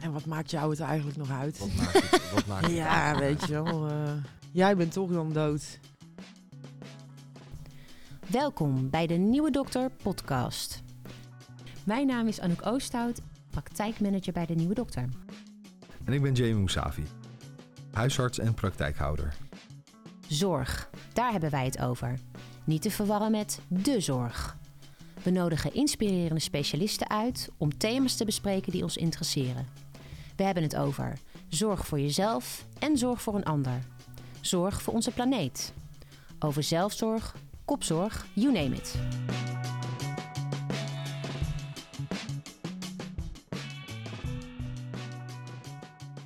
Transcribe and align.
En 0.00 0.12
wat 0.12 0.26
maakt 0.26 0.50
jou 0.50 0.70
het 0.70 0.80
eigenlijk 0.80 1.16
nog 1.16 1.30
uit? 1.30 1.58
Wat 1.58 1.74
maakt 1.74 2.10
het, 2.10 2.32
wat 2.32 2.46
maakt 2.46 2.62
het 2.66 2.74
Ja, 2.74 3.18
weet 3.18 3.46
je 3.46 3.62
wel. 3.62 3.88
eh, 3.88 4.12
jij 4.52 4.76
bent 4.76 4.92
toch 4.92 5.10
dan 5.10 5.32
dood. 5.32 5.78
Welkom 8.26 8.90
bij 8.90 9.06
de 9.06 9.14
Nieuwe 9.14 9.50
Dokter 9.50 9.90
podcast. 9.90 10.82
Mijn 11.84 12.06
naam 12.06 12.26
is 12.26 12.40
Anouk 12.40 12.66
Oosthout, 12.66 13.20
praktijkmanager 13.50 14.32
bij 14.32 14.46
de 14.46 14.54
Nieuwe 14.54 14.74
Dokter. 14.74 15.08
En 16.04 16.12
ik 16.12 16.22
ben 16.22 16.32
Jamie 16.32 16.54
Mousavi, 16.54 17.02
huisarts 17.92 18.38
en 18.38 18.54
praktijkhouder. 18.54 19.34
Zorg, 20.28 20.90
daar 21.12 21.30
hebben 21.32 21.50
wij 21.50 21.64
het 21.64 21.78
over. 21.80 22.18
Niet 22.64 22.82
te 22.82 22.90
verwarren 22.90 23.30
met 23.30 23.60
de 23.68 24.00
zorg. 24.00 24.56
We 25.22 25.30
nodigen 25.30 25.74
inspirerende 25.74 26.40
specialisten 26.40 27.10
uit 27.10 27.48
om 27.56 27.78
thema's 27.78 28.16
te 28.16 28.24
bespreken 28.24 28.72
die 28.72 28.82
ons 28.82 28.96
interesseren. 28.96 29.66
We 30.40 30.46
hebben 30.46 30.62
het 30.62 30.76
over 30.76 31.18
zorg 31.48 31.86
voor 31.86 32.00
jezelf 32.00 32.66
en 32.78 32.98
zorg 32.98 33.22
voor 33.22 33.34
een 33.34 33.44
ander. 33.44 33.82
Zorg 34.40 34.82
voor 34.82 34.94
onze 34.94 35.10
planeet. 35.10 35.72
Over 36.38 36.62
zelfzorg, 36.62 37.36
kopzorg, 37.64 38.26
you 38.34 38.52
name 38.52 38.76
it. 38.76 38.94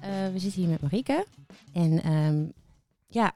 Eh, 0.00 0.32
we 0.32 0.38
zitten 0.38 0.60
hier 0.60 0.70
met 0.70 0.80
Marieke. 0.80 1.26
En 1.72 2.02
ehm, 2.02 2.44
ja, 3.06 3.32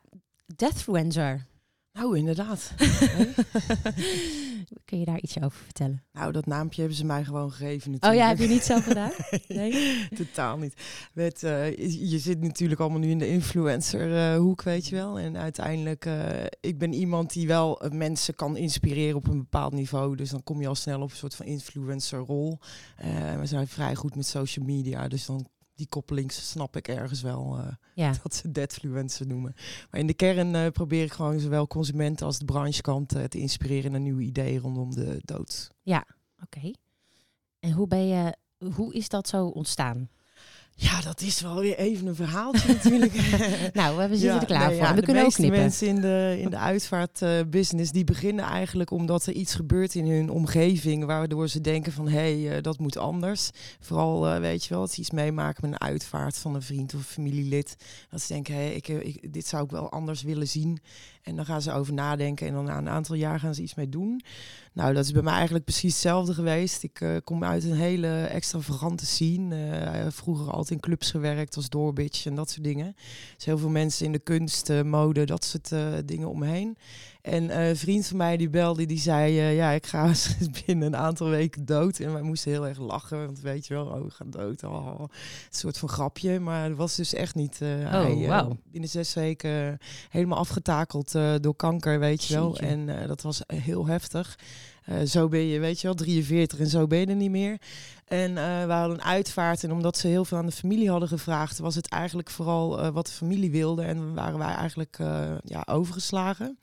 Deathfluencer. 0.56 1.46
Nou, 1.92 2.18
inderdaad. 2.18 2.72
Kun 4.84 4.98
je 4.98 5.04
daar 5.04 5.20
iets 5.20 5.36
over 5.36 5.58
vertellen? 5.64 6.02
nou, 6.12 6.32
dat 6.32 6.46
naampje 6.46 6.80
hebben 6.80 6.98
ze 6.98 7.04
mij 7.04 7.24
gewoon 7.24 7.50
gegeven 7.50 7.86
Oh 7.86 7.92
natuurlijk. 7.92 8.22
ja, 8.22 8.28
heb 8.28 8.38
je 8.38 8.54
niet 8.54 8.62
zelf 8.62 8.84
gedaan? 8.84 9.10
Nee? 9.48 9.98
Totaal 10.16 10.58
niet. 10.58 10.74
Met, 11.12 11.42
eh, 11.42 11.76
je 12.10 12.18
zit 12.18 12.40
natuurlijk 12.40 12.80
allemaal 12.80 12.98
nu 12.98 13.10
in 13.10 13.18
de 13.18 13.28
influencer 13.28 14.34
hoek, 14.36 14.62
weet 14.62 14.86
je 14.86 14.94
wel. 14.94 15.18
En 15.18 15.36
uiteindelijk, 15.36 16.04
eh, 16.04 16.44
ik 16.60 16.78
ben 16.78 16.92
iemand 16.92 17.32
die 17.32 17.46
wel 17.46 17.80
eh, 17.80 17.90
mensen 17.90 18.34
kan 18.34 18.56
inspireren 18.56 19.16
op 19.16 19.28
een 19.28 19.38
bepaald 19.38 19.72
niveau. 19.72 20.16
Dus 20.16 20.30
dan 20.30 20.42
kom 20.42 20.60
je 20.60 20.68
al 20.68 20.74
snel 20.74 21.00
op 21.00 21.10
een 21.10 21.16
soort 21.16 21.34
van 21.34 21.46
influencer 21.46 22.18
rol. 22.18 22.58
We 23.38 23.46
zijn 23.46 23.68
vrij 23.68 23.94
goed 23.94 24.16
met 24.16 24.26
social 24.26 24.64
media, 24.64 25.08
dus 25.08 25.26
dan 25.26 25.46
die 25.78 25.88
koppeling 25.88 26.32
snap 26.32 26.76
ik 26.76 26.88
ergens 26.88 27.20
wel. 27.22 27.58
eh, 27.58 27.72
Ja. 27.94 28.12
dat 28.22 28.34
ze 28.34 28.50
noemen. 29.24 29.54
Maar 29.90 30.00
in 30.00 30.06
de 30.06 30.14
kern 30.14 30.54
eh, 30.54 30.70
probeer 30.70 31.04
ik 31.04 31.12
gewoon 31.12 31.40
zowel 31.40 31.66
consumenten 31.66 32.26
als 32.26 32.38
de 32.38 32.44
branchekant 32.44 33.14
eh, 33.14 33.24
te 33.24 33.38
inspireren 33.38 33.90
naar 33.90 34.00
nieuwe 34.00 34.22
ideeën 34.22 34.60
rondom 34.60 34.94
de 34.94 35.20
dood. 35.24 35.70
Oké. 36.42 36.70
En 37.60 37.72
hoe 37.72 37.86
ben 37.86 38.06
je, 38.06 38.36
hoe 38.74 38.94
is 38.94 39.08
dat 39.08 39.28
zo 39.28 39.46
ontstaan? 39.46 40.08
Ja, 40.80 41.00
dat 41.00 41.20
is 41.20 41.40
wel 41.40 41.60
weer 41.60 41.78
even 41.78 42.06
een 42.06 42.14
verhaaltje 42.14 42.72
natuurlijk. 42.74 43.12
Nou, 43.72 43.96
we 43.96 44.16
zitten 44.16 44.34
Ja, 44.34 44.40
er 44.40 44.46
klaar 44.46 44.68
nee, 44.68 44.76
voor. 44.76 44.86
ja, 44.86 44.94
we 44.94 45.00
de 45.00 45.06
kunnen 45.06 45.24
ook 45.24 45.38
mensen 45.38 45.86
in 45.86 46.00
de, 46.00 46.36
in 46.40 46.50
de 46.50 46.56
uitvaartbusiness, 46.58 47.90
die 47.92 48.04
beginnen 48.04 48.44
eigenlijk 48.44 48.90
omdat 48.90 49.26
er 49.26 49.32
iets 49.32 49.54
gebeurt 49.54 49.94
in 49.94 50.06
hun 50.06 50.30
omgeving, 50.30 51.04
waardoor 51.04 51.48
ze 51.48 51.60
denken 51.60 51.92
van, 51.92 52.08
hé, 52.08 52.42
hey, 52.42 52.56
eh, 52.56 52.62
dat 52.62 52.78
moet 52.78 52.96
anders. 52.96 53.50
Vooral, 53.80 54.28
eh, 54.28 54.40
weet 54.40 54.62
je 54.64 54.68
wel, 54.68 54.80
dat 54.80 54.92
ze 54.92 55.00
iets 55.00 55.10
meemaken 55.10 55.70
met 55.70 55.80
een 55.80 55.88
uitvaart 55.88 56.38
van 56.38 56.54
een 56.54 56.62
vriend 56.62 56.94
of 56.94 57.06
familielid. 57.06 57.76
Dat 58.10 58.20
ze 58.20 58.32
denken, 58.32 58.54
hé, 58.54 58.60
hey, 58.60 58.74
ik, 58.74 58.88
eh, 58.88 59.06
ik, 59.06 59.32
dit 59.32 59.46
zou 59.46 59.64
ik 59.64 59.70
wel 59.70 59.90
anders 59.90 60.22
willen 60.22 60.48
zien. 60.48 60.78
En 61.22 61.36
dan 61.36 61.44
gaan 61.44 61.62
ze 61.62 61.72
over 61.72 61.94
nadenken 61.94 62.46
en 62.46 62.52
dan 62.52 62.64
na 62.64 62.78
een 62.78 62.88
aantal 62.88 63.14
jaar 63.14 63.40
gaan 63.40 63.54
ze 63.54 63.62
iets 63.62 63.74
mee 63.74 63.88
doen. 63.88 64.22
Nou, 64.78 64.94
dat 64.94 65.04
is 65.04 65.12
bij 65.12 65.22
mij 65.22 65.34
eigenlijk 65.34 65.64
precies 65.64 65.92
hetzelfde 65.92 66.34
geweest. 66.34 66.82
Ik 66.82 67.00
eh, 67.00 67.16
kom 67.24 67.44
uit 67.44 67.64
een 67.64 67.76
hele 67.76 68.24
extravagante 68.24 69.06
scene. 69.06 69.70
Eh, 69.70 70.06
vroeger 70.10 70.50
altijd 70.50 70.70
in 70.70 70.80
clubs 70.80 71.10
gewerkt 71.10 71.56
als 71.56 71.68
doorbitch 71.68 72.26
en 72.26 72.34
dat 72.34 72.50
soort 72.50 72.64
dingen. 72.64 72.96
Dus 73.36 73.44
heel 73.44 73.58
veel 73.58 73.68
mensen 73.68 74.06
in 74.06 74.12
de 74.12 74.18
kunst, 74.18 74.70
eh, 74.70 74.82
mode, 74.82 75.24
dat 75.24 75.44
soort 75.44 75.74
dingen 76.08 76.28
omheen. 76.28 76.76
En 77.28 77.50
eh, 77.50 77.68
een 77.68 77.76
vriend 77.76 78.06
van 78.06 78.16
mij 78.16 78.36
die 78.36 78.48
belde, 78.48 78.86
die 78.86 78.98
zei, 78.98 79.38
eh, 79.38 79.56
ja, 79.56 79.70
ik 79.70 79.86
ga 79.86 80.12
binnen 80.66 80.86
een 80.86 80.96
aantal 80.96 81.28
weken 81.28 81.64
dood. 81.66 81.98
En 81.98 82.12
wij 82.12 82.22
moesten 82.22 82.50
heel 82.50 82.66
erg 82.66 82.78
lachen, 82.78 83.24
want 83.26 83.40
weet 83.40 83.66
je 83.66 83.74
wel, 83.74 83.86
oh, 83.86 84.02
we 84.04 84.10
gaan 84.10 84.30
dood. 84.30 84.64
Oh, 84.64 85.00
een 85.00 85.08
soort 85.50 85.78
van 85.78 85.88
grapje, 85.88 86.40
maar 86.40 86.68
dat 86.68 86.76
was 86.78 86.96
dus 86.96 87.14
echt 87.14 87.34
niet. 87.34 87.60
eh, 87.62 87.68
hij, 87.90 88.22
eh, 88.22 88.28
wauw. 88.28 88.56
binnen 88.70 88.90
zes 88.90 89.14
weken 89.14 89.78
helemaal 90.10 90.38
afgetakeld 90.38 91.14
eh, 91.14 91.34
door 91.40 91.56
kanker, 91.56 91.98
weet 91.98 92.24
je 92.24 92.34
wel. 92.34 92.48
Jeetje. 92.50 92.66
En 92.66 93.00
eh, 93.02 93.08
dat 93.08 93.22
was 93.22 93.42
heel 93.46 93.86
heftig. 93.86 94.38
Eh, 94.84 95.02
zo 95.02 95.28
ben 95.28 95.40
je, 95.46 95.58
weet 95.58 95.80
je 95.80 95.86
wel, 95.86 95.96
43 95.96 96.58
en 96.58 96.66
zo 96.66 96.86
ben 96.86 96.98
je 96.98 97.06
er 97.06 97.14
niet 97.14 97.30
meer. 97.30 97.58
En 98.04 98.38
eh, 98.38 98.64
we 98.66 98.72
hadden 98.72 98.96
een 98.98 99.04
uitvaart. 99.04 99.64
En 99.64 99.72
omdat 99.72 99.96
ze 99.96 100.06
heel 100.08 100.24
veel 100.24 100.38
aan 100.38 100.46
de 100.46 100.52
familie 100.52 100.90
hadden 100.90 101.08
gevraagd, 101.08 101.58
was 101.58 101.74
het 101.74 101.88
eigenlijk 101.88 102.30
vooral 102.30 102.80
eh, 102.80 102.88
wat 102.88 103.06
de 103.06 103.12
familie 103.12 103.50
wilde. 103.50 103.82
En 103.82 104.14
waren 104.14 104.38
wij 104.38 104.54
eigenlijk 104.54 104.96
eh, 104.98 105.22
ja, 105.44 105.62
overgeslagen. 105.70 106.58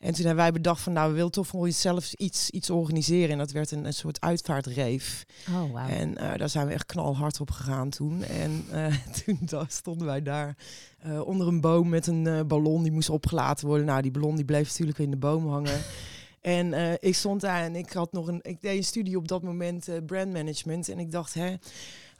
En 0.00 0.14
toen 0.14 0.26
hebben 0.26 0.44
wij 0.44 0.52
bedacht 0.52 0.82
van, 0.82 0.92
nou, 0.92 1.08
we 1.08 1.14
willen 1.14 1.30
toch 1.30 1.46
voor 1.46 1.60
onszelf 1.60 2.12
iets, 2.12 2.50
iets 2.50 2.70
organiseren. 2.70 3.30
En 3.30 3.38
dat 3.38 3.50
werd 3.50 3.70
een, 3.70 3.84
een 3.84 3.94
soort 3.94 4.20
uitvaartreef. 4.20 5.26
Oh, 5.48 5.72
wauw. 5.72 5.88
En 5.88 6.16
eh, 6.16 6.38
daar 6.38 6.48
zijn 6.48 6.66
we 6.66 6.72
echt 6.72 6.86
knalhard 6.86 7.40
op 7.40 7.50
gegaan 7.50 7.90
toen. 7.90 8.22
En 8.22 8.64
eh, 8.70 8.94
toen 9.24 9.38
stonden 9.68 10.06
wij 10.06 10.22
daar 10.22 10.56
eh, 10.98 11.20
onder 11.20 11.46
een 11.46 11.60
boom 11.60 11.88
met 11.88 12.06
een 12.06 12.46
ballon 12.46 12.82
die 12.82 12.92
moest 12.92 13.10
opgelaten 13.10 13.66
worden. 13.66 13.86
Nou, 13.86 14.02
die 14.02 14.10
ballon 14.10 14.36
die 14.36 14.44
bleef 14.44 14.68
natuurlijk 14.68 14.98
in 14.98 15.10
de 15.10 15.16
boom 15.16 15.48
hangen. 15.48 15.80
En 16.40 16.98
ik 17.00 17.14
stond 17.14 17.40
daar 17.40 17.62
en 17.62 17.76
ik 17.76 17.92
had 17.92 18.12
nog 18.12 18.26
een. 18.26 18.38
Ik 18.42 18.60
deed 18.60 18.76
een 18.76 18.84
studie 18.84 19.16
op 19.16 19.28
dat 19.28 19.42
moment 19.42 19.88
brandmanagement. 20.06 20.88
En 20.88 20.98
ik 20.98 21.10
dacht, 21.10 21.34
hè, 21.34 21.54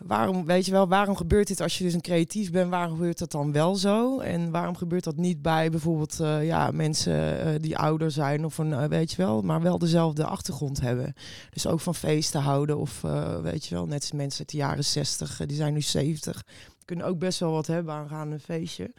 waarom, 0.02 0.46
weet 0.46 0.66
je 0.66 0.72
wel, 0.72 0.88
waarom 0.88 1.16
gebeurt 1.16 1.46
dit 1.46 1.60
als 1.60 1.78
je 1.78 1.84
dus 1.84 1.94
een 1.94 2.00
creatief 2.00 2.50
bent? 2.50 2.70
Waarom 2.70 2.92
gebeurt 2.92 3.18
dat 3.18 3.30
dan 3.30 3.52
wel 3.52 3.74
zo? 3.74 4.18
En 4.20 4.50
waarom 4.50 4.76
gebeurt 4.76 5.04
dat 5.04 5.16
niet 5.16 5.42
bij 5.42 5.70
bijvoorbeeld 5.70 6.20
eh, 6.20 6.46
ja, 6.46 6.70
mensen 6.70 7.40
eh, 7.40 7.54
die 7.60 7.78
ouder 7.78 8.10
zijn 8.10 8.44
of 8.44 8.58
een, 8.58 8.72
eh, 8.72 8.84
weet 8.84 9.10
je 9.10 9.16
wel, 9.16 9.42
maar 9.42 9.62
wel 9.62 9.78
dezelfde 9.78 10.24
achtergrond 10.24 10.80
hebben? 10.80 11.14
Dus 11.50 11.66
ook 11.66 11.80
van 11.80 11.94
feesten 11.94 12.40
houden 12.40 12.78
of 12.78 13.00
weet 13.42 13.66
je 13.66 13.74
wel, 13.74 13.86
net 13.86 14.00
als 14.00 14.12
mensen 14.12 14.38
uit 14.38 14.50
de 14.50 14.56
jaren 14.56 14.84
60, 14.84 15.40
eh, 15.40 15.46
die 15.46 15.56
zijn 15.56 15.72
nu 15.72 15.80
70, 15.80 16.42
kunnen 16.84 17.06
ook 17.06 17.18
best 17.18 17.38
wel 17.38 17.52
wat 17.52 17.66
hebben 17.66 17.94
aan 17.94 18.08
gaan 18.08 18.30
een 18.30 18.40
feestje. 18.40 18.92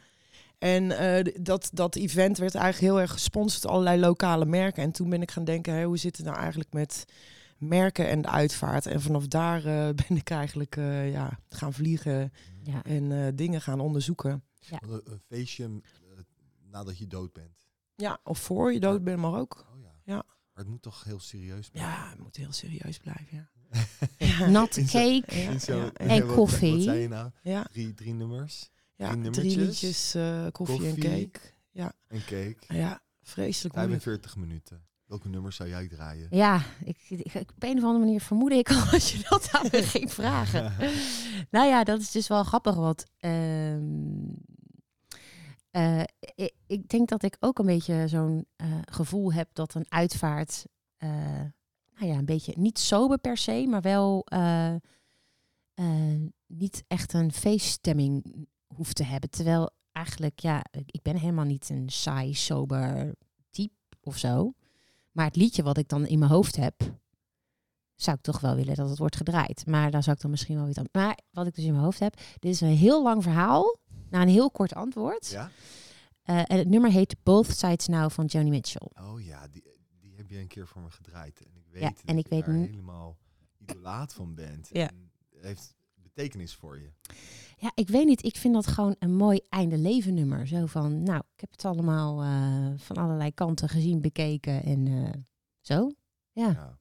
En 0.60 0.94
dat, 1.40 1.70
dat 1.74 1.96
event 1.96 2.38
werd 2.38 2.56
eigenlijk 2.56 2.94
heel 2.94 3.02
erg 3.02 3.12
gesponsord 3.12 3.62
door 3.62 3.72
allerlei 3.72 4.00
lokale 4.00 4.46
merken. 4.46 4.84
En 4.84 4.92
toen 4.92 5.10
ben 5.10 5.22
ik 5.22 5.32
gaan 5.32 5.44
denken, 5.44 5.74
hé, 5.74 5.84
hoe 5.84 5.98
zit 5.98 6.18
het 6.18 6.26
nou 6.26 6.38
eigenlijk 6.38 6.74
met 6.74 7.06
merken 7.62 8.08
en 8.08 8.22
de 8.22 8.28
uitvaart? 8.28 8.86
En 8.86 9.02
vanaf 9.02 9.28
daar 9.28 9.58
eh, 9.66 9.94
ben 10.08 10.18
ik 10.18 10.30
eigenlijk 10.30 10.76
eh, 10.76 11.12
ja, 11.12 11.40
gaan 11.50 11.74
vliegen 11.74 12.34
Ja. 12.64 12.84
en 12.84 13.12
eh, 13.12 13.28
dingen 13.36 13.62
gaan 13.62 13.80
onderzoeken. 13.80 14.44
Een, 14.70 15.02
een 15.04 15.22
feestje 15.28 15.82
nadat 16.70 16.98
je 16.98 17.08
dood 17.08 17.34
bent. 17.34 17.70
Ja, 17.96 18.20
of 18.24 18.40
voor 18.40 18.74
je 18.74 18.80
dood 18.80 19.04
bent, 19.04 19.20
maar 19.20 19.34
ook. 19.40 19.66
Oh 19.74 19.80
ja. 19.82 19.92
Ja. 20.04 20.16
Maar 20.16 20.64
het 20.64 20.68
moet 20.68 20.82
toch 20.82 21.04
heel 21.04 21.20
serieus 21.20 21.70
blijven? 21.70 21.94
Ja, 21.94 22.10
het 22.10 22.20
moet 22.20 22.36
heel 22.36 22.52
serieus 22.52 22.98
blijven, 22.98 23.28
ja. 23.38 23.50
Zo- 24.62 24.84
cake. 24.86 25.60
Zo-. 25.60 25.90
En 25.94 26.26
wat- 26.28 26.36
koffie. 26.36 26.74
Wat 26.74 26.82
zei 26.82 27.00
je 27.00 27.08
nou? 27.08 27.32
Ja, 27.44 27.64
Drie, 27.64 27.94
drie 27.94 28.14
nummers 28.14 28.70
ja 28.96 29.16
Drie 29.32 29.58
liedjes, 29.58 30.14
eh, 30.16 30.48
koffie, 30.52 30.88
en 30.88 30.96
cake. 31.00 31.40
Ja, 31.72 31.94
en 32.08 32.20
cake. 32.20 32.58
ja 32.68 33.02
vreselijk 33.22 33.76
moeilijk. 33.76 34.02
45 34.02 34.36
minuten. 34.36 34.86
Welke 35.12 35.30
nummers 35.30 35.56
zou 35.56 35.70
jij 35.70 35.88
draaien? 35.88 36.28
Ja, 36.30 36.62
ik, 36.84 36.98
ik, 37.10 37.36
op 37.36 37.64
een 37.64 37.78
of 37.78 37.84
andere 37.84 38.00
manier 38.00 38.22
vermoedde 38.22 38.58
ik 38.58 38.70
al 38.70 38.82
als 38.92 39.12
je 39.12 39.26
dat 39.30 39.50
aan 39.52 39.68
me 39.72 39.84
ging 39.84 40.14
vragen. 40.22 40.74
Nou 41.50 41.68
ja, 41.68 41.84
dat 41.84 42.00
is 42.00 42.12
dus 42.12 42.28
wel 42.28 42.44
grappig, 42.44 42.76
want 42.76 43.06
ehm, 43.18 44.30
eh, 45.72 46.04
ik, 46.36 46.54
ik 46.68 46.90
denk 46.90 47.10
dat 47.10 47.24
ik 47.24 47.38
ook 47.40 47.60
een 47.60 47.66
beetje 47.66 48.08
zo'n 48.08 48.46
eh, 48.56 48.68
gevoel 48.82 49.34
heb 49.34 49.50
dat 49.54 49.74
een 49.74 49.86
uitvaart, 49.90 50.66
eh, 50.98 51.10
nou 51.94 52.08
ja, 52.08 52.18
een 52.18 52.26
beetje 52.26 52.54
niet 52.58 52.80
sober 52.80 53.18
per 53.18 53.38
se, 53.38 53.66
maar 53.68 53.82
wel 53.82 54.26
niet 56.48 56.84
echt 56.88 57.14
een 57.14 57.32
feeststemming 57.32 58.48
hoeft 58.76 58.96
te 58.96 59.04
hebben. 59.04 59.30
Terwijl 59.30 59.70
eigenlijk, 59.92 60.40
ja, 60.40 60.64
ik 60.86 61.02
ben 61.02 61.16
helemaal 61.16 61.46
niet 61.46 61.70
een 61.70 61.90
saai, 61.90 62.34
sober 62.34 63.16
type 63.50 63.74
of 64.02 64.18
zo. 64.18 64.54
Maar 65.12 65.26
het 65.26 65.36
liedje 65.36 65.64
wat 65.64 65.78
ik 65.78 65.88
dan 65.88 66.06
in 66.06 66.20
mijn 66.20 66.32
hoofd 66.32 66.56
heb, 66.56 66.82
zou 67.96 68.18
ik 68.18 68.24
toch 68.24 68.40
wel 68.40 68.56
willen 68.56 68.76
dat 68.76 68.90
het 68.90 68.98
wordt 68.98 69.16
gedraaid. 69.16 69.66
Maar 69.66 69.92
daar 69.92 70.04
zou 70.04 70.16
ik 70.16 70.22
dan 70.22 70.32
misschien 70.32 70.56
wel 70.56 70.66
weer 70.66 70.78
aan. 70.78 70.86
Maar 70.92 71.18
wat 71.32 71.48
ik 71.48 71.56
dus 71.56 71.64
in 71.64 71.72
mijn 71.72 71.84
hoofd 71.84 72.00
heb, 72.00 72.16
dit 72.40 72.52
is 72.54 72.62
een 72.62 72.68
heel 72.68 73.04
lang 73.04 73.24
verhaal 73.24 73.78
na 74.10 74.22
een 74.22 74.28
heel 74.28 74.52
kort 74.52 74.74
antwoord. 74.74 75.28
Ja? 75.30 75.52
Eh, 76.22 76.38
en 76.38 76.58
het 76.58 76.68
nummer 76.68 76.92
heet 76.92 77.16
Both 77.24 77.58
Sides 77.58 77.88
Now 77.88 78.10
van 78.10 78.26
Joni 78.26 78.50
Mitchell. 78.50 78.90
Oh 79.00 79.22
ja, 79.22 79.48
die, 79.48 79.64
die 80.00 80.14
heb 80.16 80.30
je 80.30 80.38
een 80.38 80.48
keer 80.48 80.68
voor 80.68 80.82
me 80.82 80.90
gedraaid. 80.90 81.42
En 81.42 81.56
ik 81.56 81.66
weet 81.72 81.82
Ja, 81.82 81.90
dat 81.90 82.02
en 82.06 82.18
ik 82.18 82.24
je 82.24 82.36
weet 82.36 82.46
daar 82.46 82.56
helemaal 82.56 83.18
idolaat 83.58 84.14
van 84.14 84.36
bent. 84.36 84.70
Ja. 84.72 84.90
En 84.90 85.12
heeft 85.42 85.76
betekenis 86.14 86.56
voor 86.56 86.80
je. 86.80 86.90
Ja, 87.58 87.72
ik 87.76 87.88
weet 87.88 88.06
niet. 88.06 88.24
Ik 88.24 88.38
vind 88.38 88.54
dat 88.54 88.68
gewoon 88.68 88.96
een 89.00 89.16
mooi 89.16 89.42
einde 89.50 89.78
leven 89.78 90.14
nummer. 90.14 90.48
Zo 90.48 90.66
van, 90.66 91.04
nou, 91.04 91.18
ik 91.34 91.40
heb 91.40 91.52
het 91.52 91.66
allemaal 91.66 92.22
eh, 92.22 92.80
van 92.80 92.96
allerlei 92.96 93.34
kanten 93.34 93.70
gezien, 93.70 94.02
bekeken 94.02 94.64
en 94.64 94.88
eh, 94.88 95.22
zo. 95.60 95.92
Ja. 96.32 96.48
Ja. 96.48 96.80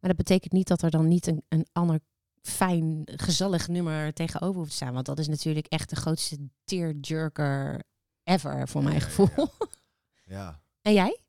Maar 0.00 0.10
dat 0.10 0.16
betekent 0.16 0.52
niet 0.52 0.68
dat 0.68 0.82
er 0.82 0.90
dan 0.90 1.08
niet 1.08 1.26
een, 1.26 1.42
een 1.48 1.66
ander 1.72 2.00
fijn, 2.42 3.02
gezellig 3.04 3.68
nummer 3.68 4.12
tegenover 4.12 4.56
hoeft 4.56 4.70
te 4.70 4.76
staan. 4.76 4.94
Want 4.94 5.06
dat 5.06 5.18
is 5.18 5.28
natuurlijk 5.28 5.66
echt 5.66 5.90
de 5.90 5.96
grootste 5.96 6.48
tearjerker 6.64 7.82
ever, 8.22 8.68
voor 8.68 8.82
mijn 8.82 8.94
Ja, 8.94 9.00
gevoel. 9.00 9.48
Ja. 10.24 10.62
En 10.82 10.92
jij? 10.92 11.20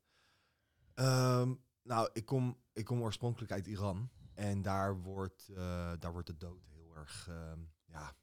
Ehm, 0.93 1.53
nou, 1.83 2.09
ik 2.13 2.25
kom, 2.25 2.57
ik 2.73 2.85
kom 2.85 3.01
oorspronkelijk 3.01 3.51
uit 3.51 3.67
Iran. 3.67 4.09
En 4.33 4.61
daar 4.61 5.01
wordt, 5.01 5.49
eh, 5.49 5.91
daar 5.99 6.11
wordt 6.11 6.27
de 6.27 6.37
dood 6.37 6.70
erg, 7.01 7.27
ehm, 7.29 7.59
ja, 7.85 8.15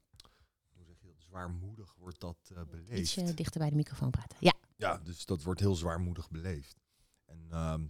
hoe 0.73 0.85
zeg 0.85 0.99
je 0.99 1.07
dat, 1.07 1.21
zwaarmoedig 1.21 1.95
wordt 1.97 2.19
dat 2.19 2.51
eh, 2.55 2.61
beleefd. 2.69 2.99
Ietsje 2.99 3.33
dichter 3.33 3.59
bij 3.59 3.69
de 3.69 3.75
microfoon 3.75 4.09
praten. 4.09 4.37
Ja. 4.39 4.53
Ja, 4.75 4.97
dus 4.97 5.25
dat 5.25 5.43
wordt 5.43 5.59
heel 5.59 5.75
zwaarmoedig 5.75 6.29
beleefd. 6.29 6.79
En 7.25 7.47
ehm, 7.49 7.85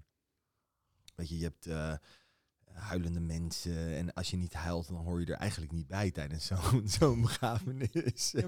weet 1.15 1.29
je, 1.29 1.37
je 1.37 1.43
hebt 1.43 1.65
eh, 1.65 1.93
huilende 2.73 3.19
mensen. 3.19 3.95
En 3.95 4.13
als 4.13 4.29
je 4.29 4.37
niet 4.37 4.53
huilt, 4.53 4.87
dan 4.87 4.97
hoor 4.97 5.19
je 5.19 5.25
er 5.25 5.39
eigenlijk 5.39 5.71
niet 5.71 5.87
bij 5.87 6.11
tijdens 6.11 6.45
zo'n 6.45 6.87
zo'n 6.99 7.21
begrafenis. 7.21 8.31
Ja, 8.31 8.45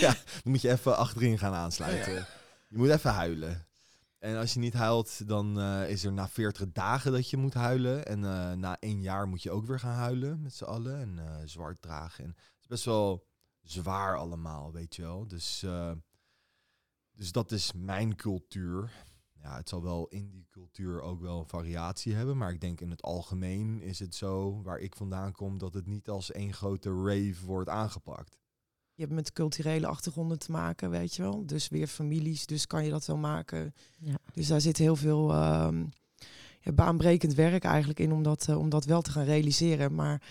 ja, 0.00 0.12
dan 0.12 0.52
moet 0.52 0.60
je 0.60 0.70
even 0.70 0.96
achterin 0.96 1.38
gaan 1.38 1.54
aansluiten. 1.54 2.26
Je 2.68 2.76
moet 2.76 2.88
even 2.88 3.12
huilen. 3.12 3.66
En 4.18 4.36
als 4.36 4.52
je 4.52 4.58
niet 4.58 4.74
huilt, 4.74 5.28
dan 5.28 5.60
eh, 5.60 5.90
is 5.90 6.04
er 6.04 6.12
na 6.12 6.28
40 6.28 6.72
dagen 6.72 7.12
dat 7.12 7.30
je 7.30 7.36
moet 7.36 7.54
huilen. 7.54 8.06
En 8.06 8.24
eh, 8.24 8.52
na 8.52 8.80
één 8.80 9.00
jaar 9.00 9.28
moet 9.28 9.42
je 9.42 9.50
ook 9.50 9.66
weer 9.66 9.78
gaan 9.78 9.94
huilen 9.94 10.42
met 10.42 10.54
z'n 10.54 10.64
allen. 10.64 11.00
En 11.00 11.18
eh, 11.18 11.42
zwart 11.44 11.82
dragen. 11.82 12.24
En 12.24 12.30
het 12.30 12.60
is 12.60 12.66
best 12.66 12.84
wel 12.84 13.26
zwaar 13.60 14.16
allemaal, 14.16 14.72
weet 14.72 14.96
je 14.96 15.02
wel. 15.02 15.26
Dus, 15.26 15.66
dus 17.12 17.32
dat 17.32 17.52
is 17.52 17.72
mijn 17.72 18.16
cultuur. 18.16 19.06
Ja, 19.42 19.56
het 19.56 19.68
zal 19.68 19.82
wel 19.82 20.08
in 20.08 20.30
die 20.30 20.46
cultuur 20.50 21.00
ook 21.00 21.20
wel 21.20 21.44
variatie 21.44 22.14
hebben. 22.14 22.36
Maar 22.36 22.52
ik 22.52 22.60
denk 22.60 22.80
in 22.80 22.90
het 22.90 23.02
algemeen 23.02 23.80
is 23.80 23.98
het 23.98 24.14
zo, 24.14 24.62
waar 24.62 24.78
ik 24.78 24.96
vandaan 24.96 25.32
kom, 25.32 25.58
dat 25.58 25.74
het 25.74 25.86
niet 25.86 26.08
als 26.08 26.32
één 26.32 26.52
grote 26.52 26.90
rave 26.90 27.46
wordt 27.46 27.68
aangepakt. 27.68 28.38
Je 28.98 29.04
hebt 29.04 29.16
met 29.16 29.32
culturele 29.32 29.86
achtergronden 29.86 30.38
te 30.38 30.50
maken, 30.50 30.90
weet 30.90 31.14
je 31.14 31.22
wel. 31.22 31.46
Dus 31.46 31.68
weer 31.68 31.86
families, 31.86 32.46
dus 32.46 32.66
kan 32.66 32.84
je 32.84 32.90
dat 32.90 33.06
wel 33.06 33.16
maken. 33.16 33.74
Ja. 33.98 34.18
Dus 34.32 34.46
daar 34.46 34.60
zit 34.60 34.76
heel 34.76 34.96
veel 34.96 35.32
ehm, 35.32 35.84
ja, 36.60 36.72
baanbrekend 36.72 37.34
werk 37.34 37.64
eigenlijk 37.64 38.00
in 38.00 38.12
om 38.12 38.22
dat, 38.22 38.48
eh, 38.48 38.58
om 38.58 38.68
dat 38.68 38.84
wel 38.84 39.02
te 39.02 39.10
gaan 39.10 39.24
realiseren. 39.24 39.94
Maar 39.94 40.22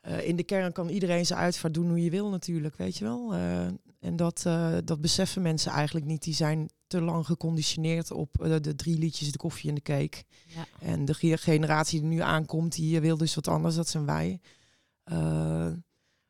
eh, 0.00 0.26
in 0.28 0.36
de 0.36 0.42
kern 0.42 0.72
kan 0.72 0.88
iedereen 0.88 1.26
zijn 1.26 1.38
uitvaart 1.38 1.74
doen 1.74 1.88
hoe 1.88 2.02
je 2.02 2.10
wil 2.10 2.30
natuurlijk, 2.30 2.76
weet 2.76 2.96
je 2.96 3.04
wel. 3.04 3.34
Eh, 3.34 3.66
en 4.00 4.16
dat, 4.16 4.42
dat 4.84 5.00
beseffen 5.00 5.42
mensen 5.42 5.72
eigenlijk 5.72 6.06
niet. 6.06 6.22
Die 6.22 6.34
zijn 6.34 6.68
te 6.86 7.00
lang 7.00 7.26
geconditioneerd 7.26 8.10
op 8.10 8.30
de 8.60 8.74
drie 8.74 8.98
liedjes, 8.98 9.32
de 9.32 9.38
koffie 9.38 9.68
en 9.68 9.74
de 9.74 9.80
cake. 9.82 10.22
Ja. 10.46 10.66
En 10.80 11.04
de 11.04 11.14
ge- 11.14 11.36
generatie 11.36 12.00
die 12.00 12.08
nu 12.08 12.20
aankomt, 12.20 12.74
die 12.74 13.00
wil 13.00 13.16
dus 13.16 13.34
wat 13.34 13.48
anders. 13.48 13.74
Dat 13.74 13.88
zijn 13.88 14.06
wij. 14.06 14.40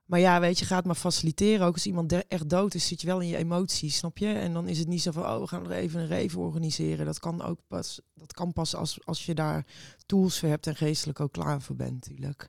Maar 0.07 0.21
ja, 0.21 0.41
weet 0.41 0.59
je, 0.59 0.65
gaat 0.65 0.85
maar 0.85 0.95
faciliteren. 0.95 1.67
Ook 1.67 1.75
als 1.75 1.87
iemand 1.87 2.29
echt 2.29 2.49
dood 2.49 2.75
is, 2.75 2.87
zit 2.87 3.01
je 3.01 3.07
wel 3.07 3.21
in 3.21 3.29
je 3.29 3.37
emoties, 3.37 3.97
snap 3.97 4.19
je? 4.19 4.33
En 4.33 4.53
dan 4.53 4.69
is 4.69 4.79
het 4.79 4.89
niet 4.89 5.03
zo 5.03 5.11
van, 5.11 5.23
oh, 5.23 5.41
we 5.41 5.47
gaan 5.47 5.65
er 5.65 5.71
even 5.71 6.01
een 6.01 6.09
rave 6.09 6.39
organiseren. 6.39 7.07
Dat 7.07 7.19
kan 7.19 7.43
ook 7.43 7.61
pas, 7.67 8.01
dat 8.15 8.33
kan 8.33 8.53
pas 8.53 8.75
als, 8.75 9.05
als 9.05 9.27
je 9.27 9.35
daar 9.35 9.67
tools 10.07 10.39
voor 10.39 10.49
hebt 10.49 10.67
en 10.67 10.77
geestelijk 10.77 11.21
ook 11.21 11.33
klaar 11.33 11.63
voor 11.63 11.77
bent, 11.77 11.93
natuurlijk. 11.93 12.47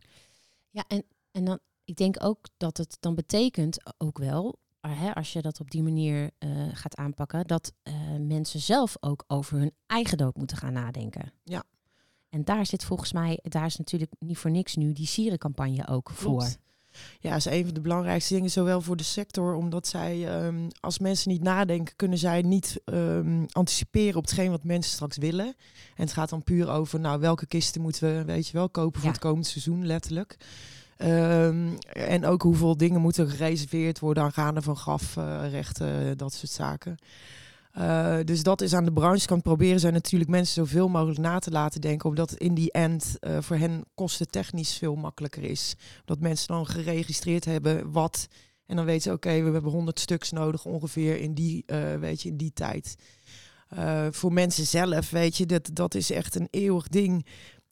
Ja, 0.69 0.83
en, 0.88 1.04
en 1.31 1.45
dan, 1.45 1.59
ik 1.83 1.95
denk 1.95 2.24
ook 2.24 2.48
dat 2.57 2.77
het 2.77 2.98
dan 3.00 3.15
betekent 3.15 3.94
ook 3.98 4.18
wel, 4.18 4.59
eh, 4.80 5.01
hè, 5.01 5.15
als 5.15 5.33
je 5.33 5.42
dat 5.42 5.59
op 5.59 5.71
die 5.71 5.83
manier 5.83 6.31
eh, 6.38 6.50
gaat 6.71 6.95
aanpakken, 6.95 7.48
dat 7.48 7.74
eh, 7.83 7.94
mensen 8.19 8.59
zelf 8.59 8.98
ook 9.00 9.24
over 9.27 9.57
hun 9.57 9.74
eigen 9.86 10.18
dood 10.18 10.36
moeten 10.36 10.57
gaan 10.57 10.74
nadenken. 10.74 11.33
Ja. 11.44 11.63
En 12.30 12.44
daar 12.44 12.65
zit 12.65 12.83
volgens 12.83 13.13
mij, 13.13 13.39
daar 13.42 13.65
is 13.65 13.77
natuurlijk 13.77 14.12
niet 14.19 14.38
voor 14.38 14.51
niks 14.51 14.75
nu 14.75 14.94
die 14.94 15.07
sierencampagne 15.07 15.88
ook 15.88 16.09
voor. 16.09 16.48
Ja, 17.19 17.35
is 17.35 17.45
een 17.45 17.65
van 17.65 17.73
de 17.73 17.81
belangrijkste 17.81 18.33
dingen, 18.33 18.49
zowel 18.49 18.81
voor 18.81 18.97
de 18.97 19.03
sector, 19.03 19.55
omdat 19.55 19.88
zij, 19.88 20.27
ehm, 20.27 20.69
als 20.79 20.99
mensen 20.99 21.31
niet 21.31 21.41
nadenken, 21.44 21.95
kunnen 21.95 22.17
zij 22.17 22.41
niet 22.41 22.81
ehm, 22.85 23.45
anticiperen 23.51 24.15
op 24.15 24.25
hetgeen 24.25 24.51
wat 24.51 24.63
mensen 24.63 24.91
straks 24.91 25.17
willen. 25.17 25.45
En 25.95 26.03
het 26.03 26.13
gaat 26.13 26.29
dan 26.29 26.44
puur 26.44 26.69
over, 26.69 26.99
nou, 26.99 27.19
welke 27.19 27.45
kisten 27.45 27.81
moeten 27.81 28.17
we, 28.17 28.23
weet 28.23 28.47
je 28.47 28.53
wel, 28.53 28.69
kopen 28.69 29.01
voor 29.01 29.09
het 29.09 29.19
komend 29.19 29.47
seizoen, 29.47 29.85
letterlijk. 29.85 30.38
Ehm, 30.97 31.69
en 31.89 32.25
ook 32.25 32.41
hoeveel 32.41 32.77
dingen 32.77 33.01
moeten 33.01 33.29
gereserveerd 33.29 33.99
worden 33.99 34.23
aangaande 34.23 34.61
van 34.61 34.75
grafrechten, 34.75 36.17
dat 36.17 36.33
soort 36.33 36.51
zaken. 36.51 36.97
Eh, 37.77 38.18
dus 38.24 38.44
dat 38.44 38.62
is 38.62 38.74
aan 38.74 38.85
de 38.85 38.94
branchekant 38.94 39.44
proberen 39.44 39.79
zij 39.79 39.91
natuurlijk 39.91 40.29
mensen 40.29 40.53
zoveel 40.53 40.88
mogelijk 40.88 41.19
na 41.19 41.39
te 41.39 41.51
laten 41.51 41.81
denken, 41.81 42.09
omdat 42.09 42.33
in 42.33 42.53
die 42.53 42.71
end 42.71 43.18
eh, 43.19 43.38
voor 43.41 43.56
hen 43.56 43.83
kostentechnisch 43.95 44.77
veel 44.77 44.95
makkelijker 44.95 45.44
is. 45.44 45.75
Dat 46.06 46.19
mensen 46.19 46.47
dan 46.47 46.65
geregistreerd 46.65 47.45
hebben 47.45 47.91
wat. 47.91 48.27
En 48.65 48.75
dan 48.75 48.85
weten 48.85 49.01
ze, 49.01 49.12
oké, 49.12 49.44
we 49.44 49.51
hebben 49.51 49.71
100 49.71 50.00
stuks 50.00 50.31
nodig 50.31 50.65
ongeveer 50.65 51.19
in 51.19 51.33
die, 51.33 51.63
eh, 51.65 51.95
weet 51.95 52.21
je, 52.21 52.29
in 52.29 52.38
die 52.38 52.53
tijd. 52.53 52.95
Voor 54.12 54.33
mensen 54.33 54.65
zelf, 54.65 55.09
weet 55.09 55.38
je, 55.38 55.45
dat, 55.45 55.69
dat 55.73 55.95
is 55.95 56.12
echt 56.12 56.35
een 56.35 56.47
eeuwig 56.51 56.88
ding. 56.88 57.25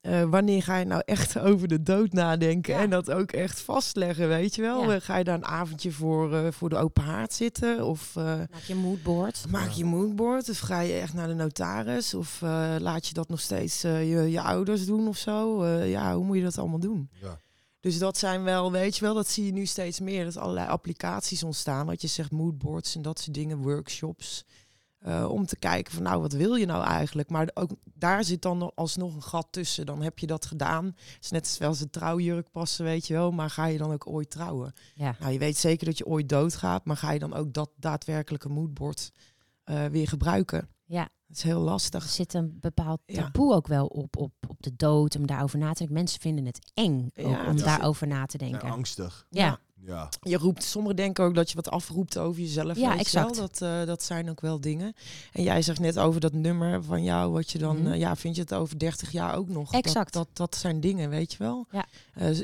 Eh, 0.06 0.24
wanneer 0.24 0.63
ga 0.63 0.78
je 0.78 0.86
nou 0.86 1.02
echt 1.06 1.40
over 1.50 1.68
de 1.68 1.81
dood 1.84 2.13
nadenken 2.13 2.74
Ja. 2.74 2.80
en 2.80 2.90
dat 2.90 3.12
ook 3.12 3.31
echt 3.31 3.60
vastleggen, 3.60 4.28
weet 4.28 4.56
je 4.56 4.62
wel? 4.62 4.84
Ja. 4.90 4.96
Eh, 4.96 5.02
ga 5.02 5.18
je 5.18 5.24
daar 5.24 5.36
een 5.36 5.46
avondje 5.46 5.92
voor, 5.92 6.34
eh, 6.36 6.52
voor 6.52 6.69
de 6.69 6.75
open 6.78 7.04
haard 7.04 7.34
zitten? 7.34 7.86
Of 7.86 8.16
eh, 8.16 8.24
Maak 8.24 8.62
je 8.68 8.75
moodboard. 8.75 9.44
maak 9.50 9.69
je 9.69 9.86
moodboard? 9.86 10.50
Of 10.50 10.60
ga 10.60 10.80
je 10.80 10.94
echt 10.94 11.13
naar 11.13 11.28
de 11.28 11.34
notaris? 11.34 12.13
Of 12.13 12.42
eh, 12.42 12.75
laat 12.80 13.07
je 13.07 13.13
dat 13.13 13.30
nog 13.30 13.40
steeds 13.40 13.81
je, 13.81 14.28
je 14.30 14.42
ouders 14.42 14.86
doen 14.86 15.07
of 15.07 15.18
zo? 15.18 15.62
Eh, 15.63 15.90
ja, 15.90 16.16
hoe 16.16 16.25
moet 16.25 16.38
je 16.38 16.44
dat 16.44 16.58
allemaal 16.58 16.80
doen? 16.80 17.10
Ja. 17.22 17.40
Dus 17.80 17.98
dat 17.98 18.18
zijn 18.18 18.44
wel, 18.44 18.72
weet 18.72 18.96
je 18.98 19.01
wel, 19.06 19.13
dat 19.13 19.28
zie 19.28 19.46
je 19.46 19.51
nu 19.51 19.66
steeds 19.66 20.00
meer. 20.00 20.24
Dat 20.25 20.38
allerlei 20.38 20.68
applicaties 20.68 21.44
ontstaan. 21.44 21.86
Wat 21.86 22.01
je 22.01 22.08
zegt, 22.08 22.31
moodboards 22.31 22.96
en 22.96 23.01
dat 23.01 23.19
soort 23.19 23.34
dingen, 23.36 23.58
workshops. 23.62 24.46
Eh, 25.06 25.30
om 25.30 25.46
te 25.46 25.56
kijken 25.57 25.94
van, 25.94 26.04
nou, 26.04 26.22
wat 26.22 26.34
wil 26.34 26.56
je 26.56 26.66
nou 26.66 26.84
eigenlijk? 26.84 27.30
Maar 27.30 27.50
ook 27.54 27.69
daar 27.84 28.24
zit 28.24 28.42
dan 28.42 28.57
nog 28.57 28.72
alsnog 28.75 29.16
een 29.16 29.24
gat 29.24 29.48
tussen. 29.50 29.86
Dan 29.86 30.02
heb 30.02 30.19
je 30.19 30.28
dat 30.28 30.46
gedaan. 30.46 30.86
Het 30.86 31.18
is 31.24 31.31
net 31.31 31.48
zoals 31.48 31.80
een 31.81 31.90
trouwjurk 31.90 32.52
passen, 32.52 32.86
weet 32.86 33.07
je 33.07 33.13
wel. 33.13 33.31
Maar 33.31 33.50
ga 33.50 33.66
je 33.66 33.78
dan 33.78 33.92
ook 33.92 34.07
ooit 34.07 34.30
trouwen? 34.30 34.74
Ja. 34.96 35.16
Nou, 35.19 35.31
je 35.31 35.40
weet 35.40 35.57
zeker 35.57 35.86
dat 35.86 35.98
je 35.98 36.06
ooit 36.06 36.30
doodgaat. 36.30 36.86
Maar 36.86 36.98
ga 36.98 37.12
je 37.12 37.19
dan 37.19 37.34
ook 37.34 37.54
dat 37.54 37.69
daadwerkelijke 37.80 38.50
moodboard 38.50 39.12
eh, 39.63 39.86
weer 39.86 40.07
gebruiken? 40.07 40.69
Ja. 40.86 41.10
Dat 41.28 41.38
is 41.38 41.44
heel 41.44 41.60
Er 41.60 41.63
lastig. 41.63 42.04
zit 42.04 42.34
een 42.34 42.58
bepaald 42.62 43.01
Ja. 43.06 43.22
taboe 43.24 43.54
ook 43.54 43.68
wel 43.68 43.86
op, 43.86 44.18
op, 44.18 44.31
op 44.48 44.63
de 44.63 44.75
dood, 44.75 45.16
om 45.16 45.28
daarover 45.28 45.58
na 45.60 45.72
te 45.72 45.78
denken. 45.78 45.96
Mensen 45.96 46.22
vinden 46.22 46.46
het 46.46 46.72
eng 46.74 47.10
ook 47.16 47.25
Ja, 47.31 47.48
om 47.50 47.58
daarover 47.58 48.08
na 48.08 48.25
te 48.25 48.38
denken. 48.38 48.69
angstig. 48.72 49.25
Ja. 49.29 49.60
Ja. 49.82 50.10
Je 50.22 50.38
roept, 50.38 50.63
sommigen 50.63 50.96
denken 50.96 51.24
ook 51.24 51.36
dat 51.36 51.50
je 51.50 51.55
wat 51.55 51.70
afroept 51.70 52.17
over 52.17 52.41
jezelf. 52.41 52.77
Ja, 52.77 52.84
weet 52.88 52.94
je 52.94 53.00
exact. 53.00 53.36
wel. 53.38 53.48
Dat, 53.48 53.62
eh, 53.62 53.86
dat 53.86 54.03
zijn 54.03 54.29
ook 54.29 54.41
wel 54.41 54.60
dingen. 54.62 54.94
En 55.32 55.44
jij 55.44 55.62
zegt 55.62 55.79
net 55.79 55.98
over 56.00 56.20
dat 56.22 56.34
nummer 56.34 56.84
van 56.84 57.03
jou, 57.03 57.32
wat 57.32 57.51
je 57.51 57.58
dan, 57.58 57.77
Mhm. 57.82 57.91
eh, 57.91 58.00
ja, 58.00 58.15
vind 58.15 58.36
je 58.36 58.41
het 58.41 58.53
over 58.53 58.79
30 58.79 59.12
jaar 59.12 59.36
ook 59.36 59.50
nog? 59.50 59.72
Dat- 59.72 59.86
Exact. 59.86 60.13
Dat, 60.13 60.27
dat, 60.34 60.55
zijn 60.55 60.79
dingen, 60.79 61.10
weet 61.10 61.32
je 61.32 61.38
wel. 61.38 61.67
Ja. 61.72 61.86
Eh, 62.13 62.39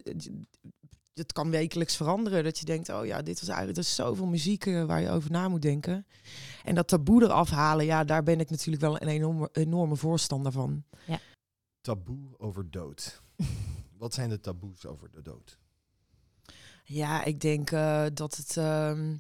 het 1.13 1.33
kan 1.33 1.49
wekelijks 1.49 1.95
veranderen. 1.95 2.43
Dat 2.43 2.59
je 2.59 2.65
denkt, 2.65 2.89
oh 2.89 3.05
ja, 3.05 3.21
dit 3.21 3.39
was 3.39 3.49
eigenlijk, 3.49 3.77
er 3.77 3.83
is 3.83 3.95
zoveel 3.95 4.25
muziek 4.25 4.65
waar 4.65 5.01
je 5.01 5.09
over 5.09 5.31
na 5.31 5.47
moet 5.47 5.61
denken. 5.61 6.05
En 6.63 6.75
dat 6.75 6.87
taboe 6.87 7.23
eraf 7.23 7.49
halen, 7.49 7.85
ja, 7.85 8.03
daar 8.03 8.23
ben 8.23 8.39
ik 8.39 8.49
natuurlijk 8.49 8.81
wel 8.83 9.01
een 9.01 9.07
enorme, 9.07 9.49
enorme 9.51 9.95
voorstander 9.95 10.51
van. 10.51 10.83
Taboe 11.81 12.37
over 12.37 12.71
dood. 12.71 13.21
Wat 13.97 14.13
zijn 14.13 14.29
de 14.29 14.39
taboes 14.39 14.85
over 14.85 15.11
de 15.11 15.21
dood? 15.21 15.59
Ja, 16.83 17.23
ik 17.23 17.39
denk 17.39 17.71
eh, 17.71 18.05
dat 18.13 18.35
het. 18.35 18.57
ehm, 18.57 19.15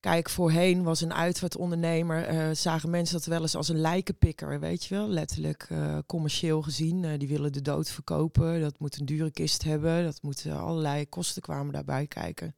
kijk, 0.00 0.30
voorheen 0.30 0.82
was 0.82 1.00
een 1.00 1.14
uitvaartondernemer. 1.14 2.24
eh 2.24 2.50
zagen 2.52 2.90
mensen 2.90 3.16
dat 3.16 3.26
wel 3.26 3.40
eens 3.40 3.56
als 3.56 3.68
een 3.68 3.80
lijkenpikker, 3.80 4.60
weet 4.60 4.84
je 4.84 4.94
wel? 4.94 5.08
Letterlijk 5.08 5.66
eh, 5.70 5.98
commercieel 6.06 6.62
gezien. 6.62 7.18
Die 7.18 7.28
willen 7.28 7.52
de 7.52 7.62
dood 7.62 7.90
verkopen. 7.90 8.60
Dat 8.60 8.78
moet 8.78 8.98
een 8.98 9.06
dure 9.06 9.30
kist 9.30 9.62
hebben. 9.64 10.04
Dat 10.04 10.22
moet 10.22 10.44
eh, 10.44 10.62
allerlei 10.62 11.08
kosten 11.08 11.42
kwamen 11.42 11.72
daarbij 11.72 12.06
kijken. 12.06 12.54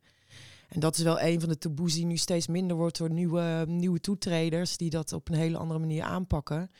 En 0.68 0.80
dat 0.80 0.96
is 0.96 1.02
wel 1.02 1.20
een 1.20 1.40
van 1.40 1.48
de 1.48 1.58
taboes 1.58 1.94
die 1.94 2.04
nu 2.06 2.16
steeds 2.16 2.46
minder 2.46 2.76
wordt 2.76 2.98
door 2.98 3.10
nieuwe, 3.10 3.64
nieuwe 3.68 4.00
toetreders 4.00 4.76
die 4.76 4.90
dat 4.90 5.12
op 5.12 5.28
een 5.28 5.34
hele 5.34 5.58
andere 5.58 5.80
manier 5.80 6.02
aanpakken. 6.02 6.70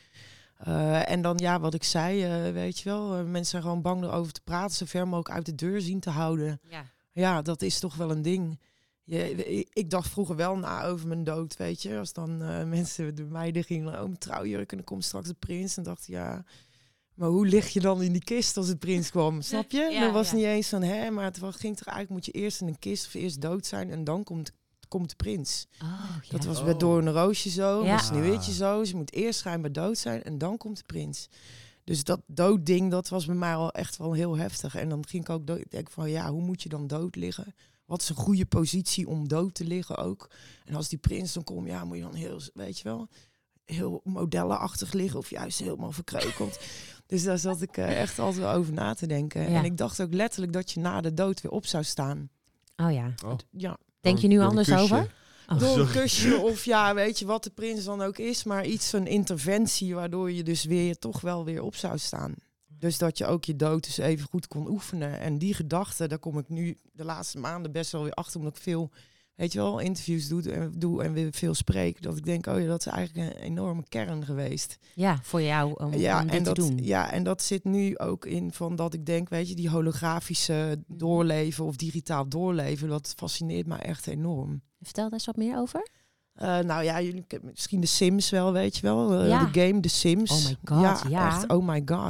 En 1.05 1.21
dan 1.21 1.37
ja, 1.37 1.59
wat 1.59 1.73
ik 1.73 1.83
zei, 1.83 2.51
weet 2.51 2.79
je 2.79 2.89
wel, 2.89 3.07
mensen 3.09 3.45
zijn 3.45 3.61
gewoon 3.61 3.81
bang 3.81 4.03
erover 4.03 4.33
te 4.33 4.41
praten, 4.43 4.75
zo 4.75 4.85
ver 4.85 5.07
mogelijk 5.07 5.35
uit 5.35 5.45
de 5.45 5.55
deur 5.55 5.81
zien 5.81 5.99
te 5.99 6.09
houden. 6.09 6.59
Ja. 6.69 6.85
Ja, 7.13 7.41
dat 7.41 7.61
is 7.61 7.79
toch 7.79 7.95
wel 7.95 8.11
een 8.11 8.21
ding. 8.21 8.59
Je, 9.03 9.65
ik- 9.73 9.89
dacht 9.89 10.09
vroeger 10.09 10.35
wel 10.35 10.57
na 10.57 10.83
over 10.85 11.07
mijn 11.07 11.23
dood, 11.23 11.57
weet 11.57 11.81
je. 11.81 11.97
Als 11.97 12.13
dan 12.13 12.41
eh, 12.41 12.63
mensen, 12.77 13.15
de 13.15 13.23
meiden 13.23 13.63
gingen, 13.63 13.93
oh, 13.93 13.99
mijn 13.99 14.17
trouwjurk 14.17 14.71
en 14.71 14.77
dan 14.77 14.85
komt 14.85 15.03
straks 15.05 15.27
de 15.27 15.33
prins. 15.33 15.77
En 15.77 15.83
dacht 15.83 16.05
ja, 16.07 16.43
maar 17.13 17.29
hoe 17.29 17.47
lig 17.47 17.69
je 17.69 17.79
dan 17.79 18.01
in 18.01 18.11
die 18.11 18.23
kist 18.23 18.57
als 18.57 18.67
de 18.67 18.75
prins 18.77 19.09
kwam? 19.09 19.41
Snap 19.51 19.71
je? 19.71 19.77
Ja, 19.91 19.99
dan 19.99 20.13
was 20.13 20.29
ja. 20.29 20.35
niet 20.35 20.45
eens 20.45 20.67
van, 20.69 20.81
hè, 20.83 21.09
maar 21.11 21.23
het 21.23 21.37
was- 21.39 21.55
ging 21.55 21.77
toch 21.77 21.87
eigenlijk, 21.87 22.25
moet 22.25 22.35
je 22.35 22.41
eerst 22.41 22.61
in 22.61 22.67
een 22.67 22.79
kist 22.79 23.05
of 23.05 23.13
eerst 23.13 23.41
dood 23.41 23.65
zijn 23.65 23.89
en 23.91 24.03
dan 24.03 24.23
komt, 24.23 24.51
komt 24.87 25.09
de 25.09 25.15
prins. 25.15 25.67
Oh, 25.83 25.89
ja. 26.21 26.31
Dat 26.31 26.45
was 26.45 26.59
Oh. 26.59 26.65
bij 26.65 26.77
Door 26.77 26.97
een 26.97 27.11
Roosje 27.11 27.49
zo, 27.49 27.83
Ja. 27.83 27.95
bij 27.95 28.03
Sneeuwwitje 28.05 28.53
zo. 28.53 28.83
Ze 28.83 28.95
moet 28.95 29.13
eerst 29.13 29.39
schijnbaar 29.39 29.71
dood 29.71 29.97
zijn 29.97 30.23
en 30.23 30.37
dan 30.37 30.57
komt 30.57 30.77
de 30.77 30.83
prins. 30.85 31.27
Dus 31.91 32.03
dat 32.03 32.21
doodding, 32.25 32.91
dat 32.91 33.09
was 33.09 33.25
bij 33.25 33.35
mij 33.35 33.55
al 33.55 33.71
echt 33.71 33.97
wel 33.97 34.13
heel 34.13 34.37
heftig. 34.37 34.75
En 34.75 34.89
dan 34.89 35.07
ging 35.07 35.23
ik 35.23 35.29
ook 35.29 35.47
dood, 35.47 35.63
denk 35.69 35.89
van, 35.89 36.09
ja, 36.09 36.29
hoe 36.29 36.41
moet 36.41 36.63
je 36.63 36.69
dan 36.69 36.87
dood 36.87 37.15
liggen? 37.15 37.55
Wat 37.85 38.01
is 38.01 38.09
een 38.09 38.15
goede 38.15 38.45
positie 38.45 39.07
om 39.07 39.27
dood 39.27 39.53
te 39.53 39.65
liggen 39.65 39.97
ook? 39.97 40.29
En 40.65 40.75
als 40.75 40.89
die 40.89 40.97
prins 40.97 41.33
dan 41.33 41.43
komt, 41.43 41.67
ja, 41.67 41.85
moet 41.85 41.97
je 41.97 42.03
dan 42.03 42.13
heel, 42.13 42.39
weet 42.53 42.77
je 42.77 42.83
wel, 42.83 43.07
heel 43.65 44.01
modellenachtig 44.03 44.93
liggen 44.93 45.19
of 45.19 45.29
juist 45.29 45.59
helemaal 45.59 45.91
verkreukeld. 45.91 46.59
dus 47.07 47.23
daar 47.23 47.39
zat 47.39 47.61
ik 47.61 47.77
eh, 47.77 48.01
echt 48.01 48.19
altijd 48.19 48.43
wel 48.43 48.53
over 48.53 48.73
na 48.73 48.93
te 48.93 49.07
denken. 49.07 49.41
Ja. 49.51 49.57
En 49.57 49.65
ik 49.65 49.77
dacht 49.77 50.01
ook 50.01 50.13
letterlijk 50.13 50.53
dat 50.53 50.71
je 50.71 50.79
na 50.79 51.01
de 51.01 51.13
dood 51.13 51.41
weer 51.41 51.51
op 51.51 51.65
zou 51.65 51.83
staan. 51.83 52.29
Oh 52.75 52.91
ja. 52.91 53.13
Oh, 53.25 53.37
Ja, 53.49 53.77
Denk 54.01 54.17
je 54.17 54.27
nu 54.27 54.39
anders 54.39 54.73
over? 54.73 55.13
Oh. 55.51 55.59
door 55.59 55.79
een 55.79 55.91
kusje 55.91 56.37
of 56.51 56.65
ja, 56.65 56.93
weet 56.93 57.19
je 57.19 57.25
wat 57.25 57.43
de 57.43 57.49
prins 57.49 57.83
dan 57.83 58.01
ook 58.01 58.17
is, 58.17 58.43
maar 58.43 58.65
iets 58.65 58.89
van 58.89 59.07
interventie 59.07 59.95
waardoor 59.95 60.31
je 60.31 60.43
dus 60.43 60.63
weer 60.63 60.97
toch 60.97 61.21
wel 61.21 61.45
weer 61.45 61.61
op 61.61 61.75
zou 61.75 61.97
staan. 61.97 62.33
Dus 62.67 62.97
dat 62.97 63.17
je 63.17 63.25
ook 63.25 63.45
je 63.45 63.55
dood 63.55 63.83
dus 63.83 63.97
even 63.97 64.27
goed 64.29 64.47
kon 64.47 64.67
oefenen. 64.67 65.19
En 65.19 65.37
die 65.37 65.53
gedachte, 65.53 66.07
daar 66.07 66.19
kom 66.19 66.37
ik 66.37 66.49
nu 66.49 66.77
de 66.91 67.03
laatste 67.03 67.37
maanden 67.37 67.71
best 67.71 67.91
wel 67.91 68.03
weer 68.03 68.13
achter, 68.13 68.39
omdat 68.39 68.55
ik 68.55 68.61
veel, 68.63 68.91
weet 69.41 69.53
je 69.53 69.59
wel, 69.59 69.79
interviews 69.79 70.27
doe 70.27 70.51
en, 70.51 70.71
doe 70.77 71.03
en 71.03 71.13
weer 71.13 71.33
veel 71.33 71.53
spreek. 71.53 72.01
Dat 72.01 72.17
ik 72.17 72.25
denk, 72.25 72.47
oh 72.47 72.59
ja, 72.59 72.67
dat 72.67 72.79
is 72.79 72.85
eigenlijk 72.85 73.29
een 73.29 73.41
enorme 73.41 73.83
kern 73.89 74.25
geweest. 74.25 74.77
Ja, 74.95 75.19
voor 75.21 75.41
jou 75.41 75.73
om, 75.75 75.93
ja, 75.93 76.19
om 76.21 76.27
dit 76.27 76.35
en 76.35 76.43
dat, 76.43 76.55
te 76.55 76.61
doen. 76.61 76.77
ja, 76.77 77.11
en 77.11 77.23
dat 77.23 77.41
zit 77.41 77.63
nu 77.63 77.97
ook 77.97 78.25
in 78.25 78.51
van 78.51 78.75
dat 78.75 78.93
ik 78.93 79.05
denk, 79.05 79.29
weet 79.29 79.49
je, 79.49 79.55
die 79.55 79.69
holografische 79.69 80.83
doorleven 80.87 81.65
of 81.65 81.75
digitaal 81.75 82.27
doorleven, 82.27 82.89
dat 82.89 83.13
fascineert 83.17 83.67
mij 83.67 83.79
echt 83.79 84.07
enorm. 84.07 84.61
Vertel 84.81 85.03
daar 85.03 85.13
eens 85.13 85.25
wat 85.25 85.37
meer 85.37 85.57
over. 85.57 85.87
Eh, 86.41 86.59
nou 86.59 86.83
ja, 86.83 87.01
jullie 87.01 87.25
misschien 87.41 87.79
de 87.81 87.87
Sims 87.87 88.29
wel, 88.29 88.51
weet 88.53 88.75
je 88.75 88.81
wel. 88.81 89.19
Eh, 89.21 89.27
Ja. 89.27 89.45
De 89.51 89.59
game 89.67 89.79
The 89.79 89.89
Sims. 89.89 90.31
Oh 90.31 90.45
my 90.45 90.57
god, 90.63 91.03
ja. 91.09 91.27
Echt, 91.27 91.47
oh 91.49 91.67
my 91.67 91.81
god. 91.85 92.09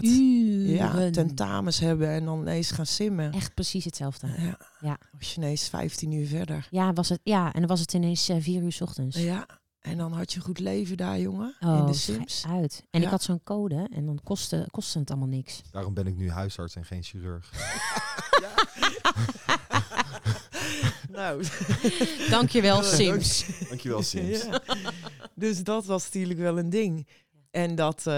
Ja, 0.65 1.09
tentamens 1.11 1.79
hebben 1.79 2.07
en 2.09 2.25
dan 2.25 2.39
ineens 2.39 2.71
gaan 2.71 2.85
simmen. 2.85 3.31
Echt 3.31 3.53
precies 3.53 3.85
hetzelfde. 3.85 4.27
Ja. 4.37 4.57
Ja. 4.81 4.97
Ineens 5.37 5.67
15 5.69 6.11
uur 6.11 6.27
verder. 6.27 6.67
Ja, 6.71 6.93
was 6.93 7.09
het, 7.09 7.19
ja, 7.23 7.53
en 7.53 7.59
dan 7.59 7.69
was 7.69 7.79
het 7.79 7.93
ineens 7.93 8.29
eh, 8.29 8.35
vier 8.39 8.61
uur 8.63 8.71
's 8.71 8.81
ochtends. 8.81 9.17
Ja. 9.17 9.45
En 9.81 9.97
dan 9.97 10.13
had 10.13 10.31
je 10.31 10.37
een 10.37 10.45
goed 10.45 10.59
leven 10.59 10.97
daar, 10.97 11.19
jongen. 11.19 11.55
Oh, 11.59 11.77
in 11.77 11.85
de 11.85 11.93
schij 11.93 12.15
Sims. 12.15 12.45
uit. 12.47 12.83
En 12.89 13.01
ik 13.01 13.07
had 13.07 13.23
zo'n 13.23 13.43
code 13.43 13.87
en 13.93 14.05
dan 14.05 14.19
kostte, 14.23 14.67
kostte 14.71 14.99
het 14.99 15.09
allemaal 15.09 15.27
niks. 15.27 15.61
Daarom 15.71 15.93
ben 15.93 16.07
ik 16.07 16.15
nu 16.15 16.31
huisarts 16.31 16.75
en 16.75 16.85
geen 16.85 17.03
chirurg. 17.03 17.51
nou, 21.17 21.43
Dankjewel, 22.29 22.83
Sims. 22.83 23.45
Dankjewel, 23.67 24.03
Sims. 24.03 24.43
Ja. 24.43 24.61
Dus 25.35 25.63
dat 25.63 25.85
was 25.85 26.03
natuurlijk 26.03 26.39
wel 26.39 26.57
een 26.57 26.69
ding. 26.69 27.07
En 27.51 27.75
dat, 27.75 27.97
eh, 27.97 28.13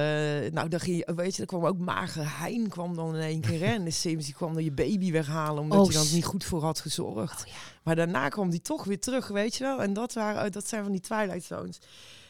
nou, 0.52 0.68
dan 0.70 0.80
ging 0.80 0.98
je, 1.06 1.14
weet 1.16 1.36
je, 1.36 1.42
er 1.42 1.48
kwam 1.48 1.66
ook 1.66 1.78
Mager 1.78 2.40
Hein 2.40 2.70
kwam 2.70 2.96
dan 2.96 3.16
in 3.16 3.22
één 3.22 3.42
keer. 3.42 3.60
hè. 3.60 3.66
En 3.74 3.84
de 3.84 3.92
Sims 3.92 4.26
die 4.26 4.34
kwam 4.34 4.54
dan 4.54 4.64
je 4.64 4.72
baby 4.72 5.12
weghalen, 5.12 5.62
omdat 5.64 5.80
Oh, 5.80 5.86
je 5.92 5.94
dan 5.98 6.08
niet 6.12 6.26
goed 6.26 6.44
voor 6.44 6.62
had 6.64 6.80
gezorgd. 6.80 7.42
Oh, 7.42 7.48
ja. 7.48 7.54
Maar 7.84 7.96
daarna 7.96 8.30
kwam 8.30 8.50
die 8.50 8.62
toch 8.62 8.84
weer 8.84 9.00
terug, 9.00 9.28
weet 9.28 9.56
je 9.56 9.64
wel. 9.64 9.82
En 9.82 9.94
dat, 9.94 10.14
waren, 10.14 10.52
dat 10.52 10.68
zijn 10.68 10.84
van 10.84 10.92
die 10.92 11.02
Twilight 11.02 11.44
Zones. 11.44 11.80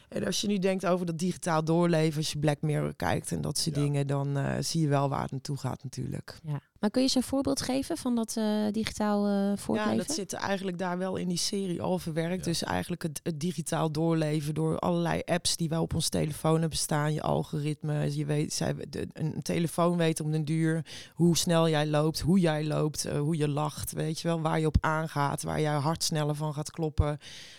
En 0.08 0.24
als 0.26 0.40
je 0.40 0.46
nu 0.46 0.58
denkt 0.58 0.86
over 0.86 1.06
dat 1.06 1.18
digitaal 1.18 1.64
doorleven, 1.64 2.18
als 2.18 2.32
je 2.32 2.38
Black 2.38 2.60
Mirror 2.62 2.94
kijkt 2.94 3.32
en 3.32 3.40
dat 3.40 3.58
soort 3.58 3.76
Ja. 3.76 3.82
dingen, 3.82 4.06
dan 4.06 4.36
eh, 4.36 4.52
zie 4.60 4.80
je 4.80 4.88
wel 4.88 5.08
waar 5.08 5.22
het 5.22 5.30
naartoe 5.30 5.56
gaat 5.56 5.82
natuurlijk. 5.82 6.38
Ja. 6.44 6.60
Maar 6.84 6.92
kun 6.92 7.02
je 7.02 7.08
eens 7.08 7.16
een 7.16 7.30
voorbeeld 7.30 7.62
geven 7.62 7.96
van 7.96 8.14
dat 8.14 8.36
eh, 8.36 8.44
digitaal 8.70 9.26
eh 9.26 9.58
voortleven? 9.58 9.96
Ja, 9.96 9.98
dat 10.06 10.14
zit 10.14 10.32
eigenlijk 10.32 10.78
daar 10.78 10.98
wel 10.98 11.16
in 11.16 11.28
die 11.28 11.38
serie 11.38 11.82
al 11.82 11.98
verwerkt. 11.98 12.44
Ja. 12.44 12.50
Dus 12.50 12.62
eigenlijk 12.62 13.02
het, 13.02 13.20
het 13.22 13.40
digitaal 13.40 13.92
doorleven 13.92 14.54
door 14.54 14.78
allerlei 14.78 15.22
apps 15.24 15.56
die 15.56 15.68
wij 15.68 15.78
op 15.78 15.94
ons 15.94 16.08
telefoon 16.08 16.60
hebben 16.60 16.78
staan. 16.78 17.12
Je 17.12 17.22
algoritme, 17.22 18.16
je 18.16 18.24
weet, 18.24 18.52
zij, 18.52 18.74
de, 18.88 19.08
een 19.12 19.42
telefoon 19.42 19.96
weet 19.96 20.20
om 20.20 20.30
den 20.30 20.44
duur 20.44 20.86
hoe 21.14 21.36
snel 21.36 21.68
jij 21.68 21.86
loopt, 21.86 22.20
hoe 22.20 22.38
jij 22.38 22.64
loopt, 22.64 23.04
eh, 23.04 23.18
hoe 23.18 23.36
je 23.36 23.48
lacht, 23.48 23.92
weet 23.92 24.20
je 24.20 24.28
wel, 24.28 24.40
waar 24.40 24.60
je 24.60 24.66
op 24.66 24.76
aangaat, 24.80 25.42
waar 25.42 25.60
je 25.60 25.68
hart 25.68 26.02
sneller 26.02 26.34
van 26.34 26.54
gaat 26.54 26.70
kloppen. 26.70 27.18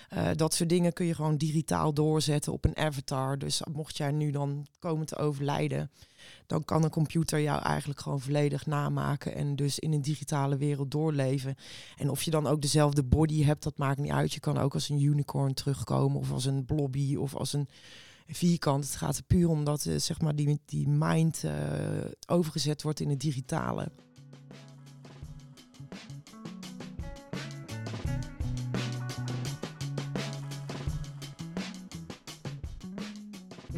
Eh, 0.10 0.27
dat 0.36 0.53
soort 0.53 0.70
dingen 0.70 0.94
kun 0.94 1.05
je 1.05 1.15
gewoon 1.15 1.38
digitaal 1.38 1.94
doorzetten 1.94 2.53
op 2.53 2.65
een 2.65 2.77
avatar. 2.77 3.38
Dus 3.38 3.62
mocht 3.72 3.98
jij 3.98 4.12
nu 4.12 4.32
dan 4.32 4.67
komen 4.79 5.05
te 5.05 5.17
overlijden, 5.17 5.91
dan 6.48 6.65
kan 6.65 6.84
een 6.84 6.89
computer 6.89 7.41
jou 7.41 7.62
eigenlijk 7.62 8.00
gewoon 8.00 8.22
volledig 8.22 8.65
namaken 8.65 9.36
en 9.36 9.55
dus 9.55 9.79
in 9.79 9.94
een 9.94 10.01
digitale 10.01 10.58
wereld 10.58 10.91
doorleven. 10.91 11.55
En 11.98 12.10
of 12.10 12.24
je 12.24 12.32
dan 12.32 12.48
ook 12.48 12.62
dezelfde 12.62 13.03
body 13.03 13.44
hebt, 13.44 13.63
dat 13.63 13.77
maakt 13.77 13.98
niet 13.98 14.12
uit. 14.12 14.34
Je 14.34 14.39
kan 14.39 14.58
ook 14.58 14.74
als 14.74 14.89
een 14.89 15.01
unicorn 15.01 15.53
terugkomen 15.53 16.20
of 16.20 16.32
als 16.32 16.46
een 16.46 16.65
blobby 16.65 17.15
of 17.15 17.36
als 17.36 17.53
een 17.53 17.67
vierkant. 18.27 18.84
Het 18.84 18.96
gaat 18.96 19.17
er 19.17 19.24
puur 19.24 19.50
om 19.50 19.63
dat 19.63 19.86
eh, 19.86 19.96
zeg 19.98 20.22
maar 20.22 20.36
die, 20.36 20.60
die 20.65 20.88
mind 20.88 21.44
eh, 21.44 21.53
overgezet 22.27 22.82
wordt 22.82 23.00
in 23.00 23.10
het 23.10 23.20
digitale. 23.20 23.91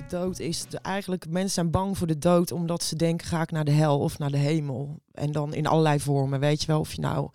Dood 0.10 0.40
is 0.40 0.66
de, 0.66 0.78
eigenlijk, 0.78 1.30
mensen 1.30 1.50
zijn 1.50 1.72
bang 1.72 1.98
voor 1.98 2.08
de 2.08 2.18
dood 2.18 2.52
omdat 2.52 2.84
ze 2.84 2.96
denken, 2.96 3.28
ga 3.28 3.42
ik 3.42 3.52
naar 3.52 3.66
de 3.66 3.72
hel 3.72 4.00
of 4.00 4.18
naar 4.18 4.32
de 4.32 4.38
hemel? 4.38 5.00
En 5.12 5.32
dan 5.32 5.54
in 5.54 5.68
allerlei 5.68 6.00
vormen, 6.00 6.40
weet 6.40 6.62
je 6.62 6.68
wel, 6.68 6.80
of 6.80 6.94
je 6.94 7.02
nou 7.02 7.30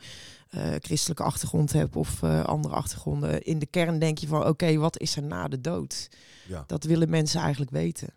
eh, 0.49 0.71
christelijke 0.79 1.23
achtergrond 1.23 1.73
hebt 1.73 1.97
of 1.97 2.23
eh, 2.23 2.45
andere 2.45 2.75
achtergronden. 2.75 3.43
In 3.43 3.59
de 3.59 3.67
kern 3.67 3.99
denk 3.99 4.19
je 4.19 4.27
van, 4.27 4.47
oké, 4.47 4.77
wat 4.77 4.99
is 4.99 5.17
er 5.17 5.23
na 5.23 5.49
de 5.49 5.61
dood? 5.61 6.09
Ja. 6.49 6.65
Dat 6.67 6.85
willen 6.85 7.11
mensen 7.11 7.41
eigenlijk 7.41 7.71
weten. 7.71 8.09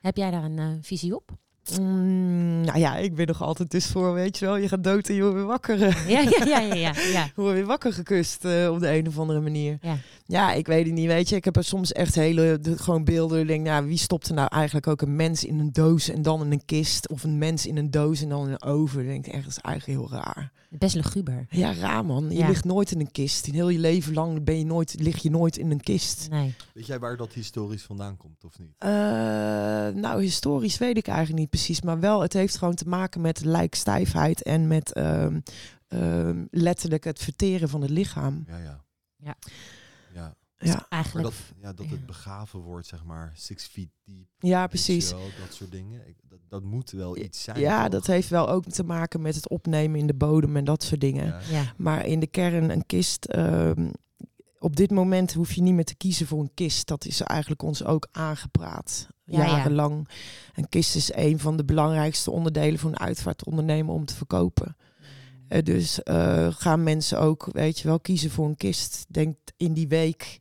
Heb 0.00 0.16
jij 0.16 0.30
daar 0.30 0.44
een 0.44 0.58
eh, 0.58 0.68
visie 0.80 1.14
op? 1.14 1.30
Mm, 1.80 2.60
nou 2.60 2.78
ja, 2.78 2.96
ik 2.96 3.14
ben 3.14 3.26
nog 3.26 3.42
altijd 3.42 3.70
dus 3.70 3.86
voor, 3.86 4.14
weet 4.14 4.38
je 4.38 4.44
wel, 4.44 4.56
je 4.56 4.68
gaat 4.68 4.84
dood 4.84 5.08
en 5.08 5.14
je 5.14 5.20
wordt 5.20 5.36
weer 5.36 5.46
wakker. 5.46 5.78
ja, 6.08 6.20
ja, 6.20 6.44
ja, 6.44 6.58
ja, 6.58 6.74
ja. 6.74 6.92
ja. 7.12 7.24
je 7.34 7.42
wordt 7.42 7.54
weer 7.54 7.66
wakker 7.66 7.92
gekust 7.92 8.44
eh, 8.44 8.70
op 8.70 8.80
de 8.80 8.96
een 8.96 9.06
of 9.06 9.18
andere 9.18 9.40
manier. 9.40 9.78
Ja. 9.82 9.96
Ja, 10.26 10.52
ik 10.52 10.66
weet 10.66 10.84
het 10.84 10.94
niet, 10.94 11.06
weet 11.06 11.28
je. 11.28 11.36
Ik 11.36 11.44
heb 11.44 11.56
er 11.56 11.64
soms 11.64 11.92
echt 11.92 12.14
hele, 12.14 12.58
de, 12.60 12.78
gewoon 12.78 13.04
beelden. 13.04 13.40
Ik 13.40 13.46
denk, 13.46 13.66
nou, 13.66 13.86
wie 13.86 13.98
stopt 13.98 14.28
er 14.28 14.34
nou 14.34 14.48
eigenlijk 14.52 14.86
ook 14.86 15.02
een 15.02 15.16
mens 15.16 15.44
in 15.44 15.58
een 15.58 15.72
doos 15.72 16.08
en 16.08 16.22
dan 16.22 16.44
in 16.44 16.52
een 16.52 16.64
kist? 16.64 17.08
Of 17.08 17.24
een 17.24 17.38
mens 17.38 17.66
in 17.66 17.76
een 17.76 17.90
doos 17.90 18.22
en 18.22 18.28
dan 18.28 18.46
in 18.46 18.52
een 18.52 18.62
oven? 18.62 19.00
Ik 19.00 19.06
denk 19.06 19.26
echt, 19.26 19.44
dat 19.44 19.56
is 19.56 19.58
eigenlijk 19.58 19.98
heel 19.98 20.20
raar. 20.20 20.52
Best 20.78 20.94
luguber. 20.94 21.46
Ja, 21.50 21.74
raar 21.74 22.04
man. 22.04 22.30
Je 22.30 22.36
Ja. 22.36 22.48
ligt 22.48 22.64
nooit 22.64 22.90
in 22.90 23.00
een 23.00 23.10
kist. 23.10 23.46
In 23.46 23.54
heel 23.54 23.68
je 23.68 23.78
leven 23.78 24.14
lang 24.14 24.44
ben 24.44 24.58
je 24.58 24.64
nooit, 24.64 24.94
lig 25.00 25.22
je 25.22 25.30
nooit 25.30 25.56
in 25.56 25.70
een 25.70 25.80
kist. 25.80 26.26
Nee. 26.30 26.54
Weet 26.74 26.86
jij 26.86 26.98
waar 26.98 27.16
dat 27.16 27.32
historisch 27.32 27.82
vandaan 27.82 28.16
komt, 28.16 28.44
of 28.44 28.58
niet? 28.58 28.74
Eh, 28.78 28.90
nou, 29.88 30.22
historisch 30.22 30.78
weet 30.78 30.96
ik 30.96 31.06
eigenlijk 31.06 31.38
niet 31.38 31.50
precies. 31.50 31.80
Maar 31.82 32.00
wel, 32.00 32.20
het 32.20 32.32
heeft 32.32 32.56
gewoon 32.58 32.74
te 32.74 32.88
maken 32.88 33.20
met 33.20 33.44
lijkstijfheid 33.44 34.42
en 34.42 34.66
met 34.68 34.92
ehm, 34.92 35.40
ehm, 35.88 36.44
letterlijk 36.50 37.04
het 37.04 37.18
verteren 37.18 37.68
van 37.68 37.80
het 37.80 37.90
lichaam. 37.90 38.44
Ja, 38.48 38.58
ja. 38.58 38.82
Ja. 39.16 39.34
Ja, 40.14 40.34
Ja, 40.66 40.74
maar 40.74 40.86
Eigenlijk. 40.88 41.28
dat, 41.28 41.36
ja, 41.62 41.72
dat 41.72 41.86
het 41.86 42.06
begraven 42.06 42.60
wordt, 42.60 42.86
zeg 42.86 43.04
maar, 43.04 43.32
six 43.34 43.66
feet 43.66 43.90
deep. 44.04 44.26
ja 44.38 44.66
precies. 44.66 45.10
wel, 45.10 45.20
dat 45.40 45.54
soort 45.54 45.70
dingen. 45.70 46.08
Ik, 46.08 46.16
dat, 46.28 46.38
dat 46.48 46.62
moet 46.62 46.90
wel 46.90 47.16
iets 47.16 47.42
zijn. 47.42 47.60
Ja, 47.60 47.82
toch? 47.82 47.90
dat 47.92 48.06
heeft 48.06 48.28
wel 48.28 48.48
ook 48.48 48.64
te 48.64 48.84
maken 48.84 49.22
met 49.22 49.34
het 49.34 49.48
opnemen 49.48 50.00
in 50.00 50.06
de 50.06 50.14
bodem 50.14 50.56
en 50.56 50.64
dat 50.64 50.82
soort 50.82 51.00
dingen. 51.00 51.26
Ja. 51.26 51.40
Ja. 51.50 51.72
Maar 51.76 52.06
in 52.06 52.20
de 52.20 52.26
kern, 52.26 52.70
een 52.70 52.86
kist. 52.86 53.24
ehm, 53.24 53.88
op 54.58 54.76
dit 54.76 54.90
moment 54.90 55.32
hoef 55.32 55.52
je 55.52 55.62
niet 55.62 55.74
meer 55.74 55.84
te 55.84 55.96
kiezen 55.96 56.26
voor 56.26 56.40
een 56.40 56.54
kist. 56.54 56.86
Dat 56.86 57.04
is 57.04 57.20
eigenlijk 57.20 57.62
ons 57.62 57.84
ook 57.84 58.08
aangepraat. 58.12 59.06
Ja, 59.24 59.44
ja. 59.44 59.56
jarenlang. 59.56 60.08
Een 60.54 60.68
kist 60.68 60.94
is 60.96 61.14
een 61.14 61.38
van 61.38 61.56
de 61.56 61.64
belangrijkste 61.64 62.30
onderdelen 62.30 62.78
voor 62.78 62.90
een 62.90 62.98
uitvaartondernemer 62.98 63.94
om 63.94 64.04
te 64.04 64.14
verkopen. 64.14 64.76
Eh, 65.48 65.62
dus 65.62 66.02
eh, 66.02 66.46
gaan 66.50 66.82
mensen 66.82 67.20
ook, 67.20 67.48
weet 67.52 67.78
je 67.78 67.88
wel, 67.88 68.00
kiezen 68.00 68.30
voor 68.30 68.46
een 68.46 68.56
kist. 68.56 69.04
Denk 69.08 69.36
in 69.56 69.72
die 69.72 69.88
week 69.88 70.38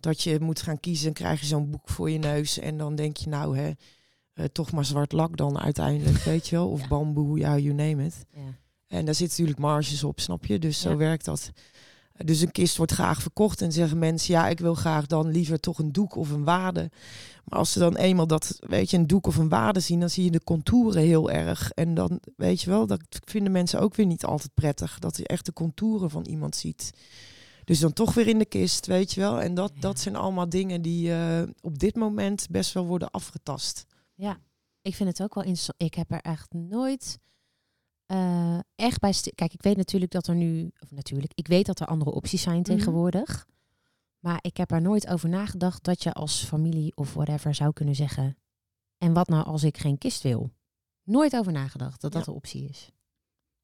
dat 0.00 0.22
je 0.22 0.40
moet 0.40 0.62
gaan 0.62 0.80
kiezen, 0.80 1.04
dan 1.04 1.12
krijg 1.12 1.40
je 1.40 1.46
zo'n 1.46 1.70
boek 1.70 1.88
voor 1.88 2.10
je 2.10 2.18
neus. 2.18 2.58
En 2.58 2.78
dan 2.78 2.94
denk 2.94 3.16
je, 3.16 3.28
nou 3.28 3.58
hè, 3.58 3.70
eh, 4.32 4.44
toch 4.44 4.72
maar 4.72 4.84
zwart 4.84 5.12
lak 5.12 5.36
dan 5.36 5.58
uiteindelijk, 5.58 6.16
weet 6.32 6.48
je 6.48 6.56
wel. 6.56 6.68
Of 6.68 6.80
Ja. 6.80 6.88
bamboe, 6.88 7.38
ja, 7.38 7.56
you 7.58 7.74
name 7.74 8.04
it. 8.04 8.24
Ja. 8.32 8.40
En 8.86 9.04
daar 9.04 9.14
zitten 9.14 9.28
natuurlijk 9.40 9.58
marges 9.58 10.04
op, 10.04 10.20
snap 10.20 10.46
je? 10.46 10.58
Dus 10.58 10.82
Ja. 10.82 10.90
zo 10.90 10.96
werkt 10.96 11.24
dat. 11.24 11.50
Dus 12.24 12.40
een 12.40 12.52
kist 12.52 12.76
wordt 12.76 12.92
graag 12.92 13.22
verkocht 13.22 13.62
en 13.62 13.72
zeggen 13.72 13.98
mensen, 13.98 14.34
ja, 14.34 14.48
ik 14.48 14.58
wil 14.58 14.74
graag 14.74 15.06
dan 15.06 15.30
liever 15.30 15.60
toch 15.60 15.78
een 15.78 15.92
doek 15.92 16.16
of 16.16 16.30
een 16.30 16.44
wade. 16.44 16.90
Maar 17.44 17.58
als 17.58 17.72
ze 17.72 17.78
dan 17.78 17.96
eenmaal 17.96 18.26
dat, 18.26 18.56
weet 18.60 18.90
je, 18.90 18.96
een 18.96 19.06
doek 19.06 19.26
of 19.26 19.36
een 19.36 19.48
wade 19.48 19.80
zien, 19.80 20.00
dan 20.00 20.10
zie 20.10 20.24
je 20.24 20.30
de 20.30 20.44
contouren 20.44 21.02
heel 21.02 21.30
erg. 21.30 21.70
En 21.70 21.94
dan, 21.94 22.20
weet 22.36 22.60
je 22.60 22.70
wel, 22.70 22.86
dat 22.86 23.00
vinden 23.24 23.52
mensen 23.52 23.80
ook 23.80 23.94
weer 23.94 24.06
niet 24.06 24.24
altijd 24.24 24.54
prettig. 24.54 24.98
Dat 24.98 25.16
je 25.16 25.26
echt 25.26 25.44
de 25.46 25.52
contouren 25.52 26.10
van 26.10 26.24
iemand 26.26 26.56
ziet. 26.56 26.90
Dus 27.68 27.78
dan 27.80 27.92
toch 27.92 28.14
weer 28.14 28.26
in 28.28 28.38
de 28.38 28.44
kist, 28.46 28.86
weet 28.86 29.12
je 29.12 29.20
wel. 29.20 29.40
En 29.40 29.54
dat, 29.54 29.70
Ja. 29.74 29.80
dat 29.80 29.98
zijn 30.00 30.16
allemaal 30.16 30.48
dingen 30.48 30.82
die 30.82 31.12
eh, 31.12 31.42
op 31.60 31.78
dit 31.78 31.96
moment 31.96 32.46
best 32.50 32.72
wel 32.72 32.86
worden 32.86 33.10
afgetast. 33.10 33.86
Ik 34.82 34.94
vind 34.94 35.08
het 35.08 35.22
ook 35.22 35.34
wel 35.34 35.44
interessant. 35.44 35.82
Ik 35.82 35.94
heb 35.94 36.10
er 36.10 36.20
echt 36.20 36.52
nooit 36.52 37.18
eh, 38.06 38.58
echt 38.74 39.00
bij. 39.00 39.14
Kijk, 39.34 39.52
ik 39.52 39.62
weet 39.62 39.76
natuurlijk 39.76 40.12
dat 40.12 40.26
er 40.26 40.34
nu, 40.34 40.70
of 40.78 40.90
natuurlijk, 40.90 41.32
ik 41.34 41.46
weet 41.46 41.66
dat 41.66 41.80
er 41.80 41.86
andere 41.86 42.10
opties 42.10 42.42
zijn 42.42 42.60
Mhm. 42.60 42.64
tegenwoordig. 42.64 43.46
Maar 44.18 44.38
ik 44.40 44.56
heb 44.56 44.70
er 44.70 44.80
nooit 44.80 45.06
over 45.08 45.28
nagedacht 45.28 45.82
dat 45.84 46.02
je 46.02 46.12
als 46.12 46.44
familie 46.44 46.96
of 46.96 47.14
whatever 47.14 47.54
zou 47.54 47.72
kunnen 47.72 47.94
zeggen. 47.94 48.36
En 48.98 49.12
wat 49.12 49.28
nou 49.28 49.44
als 49.44 49.62
ik 49.62 49.78
geen 49.78 49.98
kist 49.98 50.22
wil? 50.22 50.50
Nooit 51.02 51.34
over 51.36 51.52
nagedacht 51.52 52.00
dat 52.00 52.12
dat 52.12 52.24
Ja. 52.24 52.30
een 52.30 52.36
optie 52.36 52.68
is. 52.68 52.90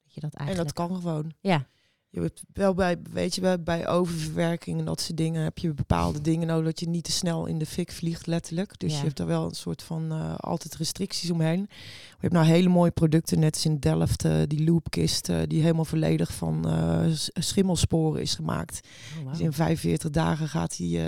Dat 0.03 0.13
je 0.13 0.19
dat 0.19 0.33
En 0.33 0.39
eigenlijk... 0.45 0.75
dat 0.75 0.87
kan 0.87 0.95
gewoon. 0.97 1.33
Ja, 1.39 1.67
Je 2.15 2.21
hebt 2.21 2.43
wel 2.53 2.73
bij, 2.73 2.97
weet 3.11 3.35
je, 3.35 3.41
bij, 3.41 3.63
bij 3.63 3.87
oververwerking 3.87 4.79
en 4.79 4.85
dat 4.85 5.01
soort 5.01 5.17
dingen 5.17 5.43
heb 5.43 5.57
je 5.57 5.73
bepaalde 5.73 6.21
dingen 6.21 6.47
nodig 6.47 6.65
dat 6.65 6.79
je 6.79 6.87
niet 6.89 7.03
te 7.03 7.11
snel 7.11 7.45
in 7.45 7.57
de 7.57 7.65
fik 7.65 7.91
vliegt, 7.91 8.27
letterlijk. 8.27 8.79
Dus 8.79 8.91
Ja. 8.91 8.97
je 8.97 9.03
hebt 9.03 9.17
daar 9.17 9.27
wel 9.27 9.45
een 9.45 9.55
soort 9.55 9.83
van 9.83 10.11
eh, 10.11 10.35
altijd 10.35 10.75
restricties 10.75 11.31
omheen. 11.31 11.59
Je 11.59 12.17
hebt 12.19 12.33
nou 12.33 12.45
hele 12.45 12.69
mooie 12.69 12.91
producten, 12.91 13.39
net 13.39 13.53
als 13.53 13.65
in 13.65 13.79
Delft, 13.79 14.25
eh, 14.25 14.41
die 14.47 14.63
loopkist, 14.63 15.29
eh, 15.29 15.37
die 15.47 15.61
helemaal 15.61 15.85
volledig 15.85 16.33
van 16.33 16.65
schimmelsporen 17.33 18.21
is 18.21 18.35
gemaakt. 18.35 18.87
Oh. 19.23 19.31
Dus 19.31 19.39
in 19.39 19.53
45 19.53 20.09
dagen 20.09 20.47
gaat 20.47 20.77
die, 20.77 20.99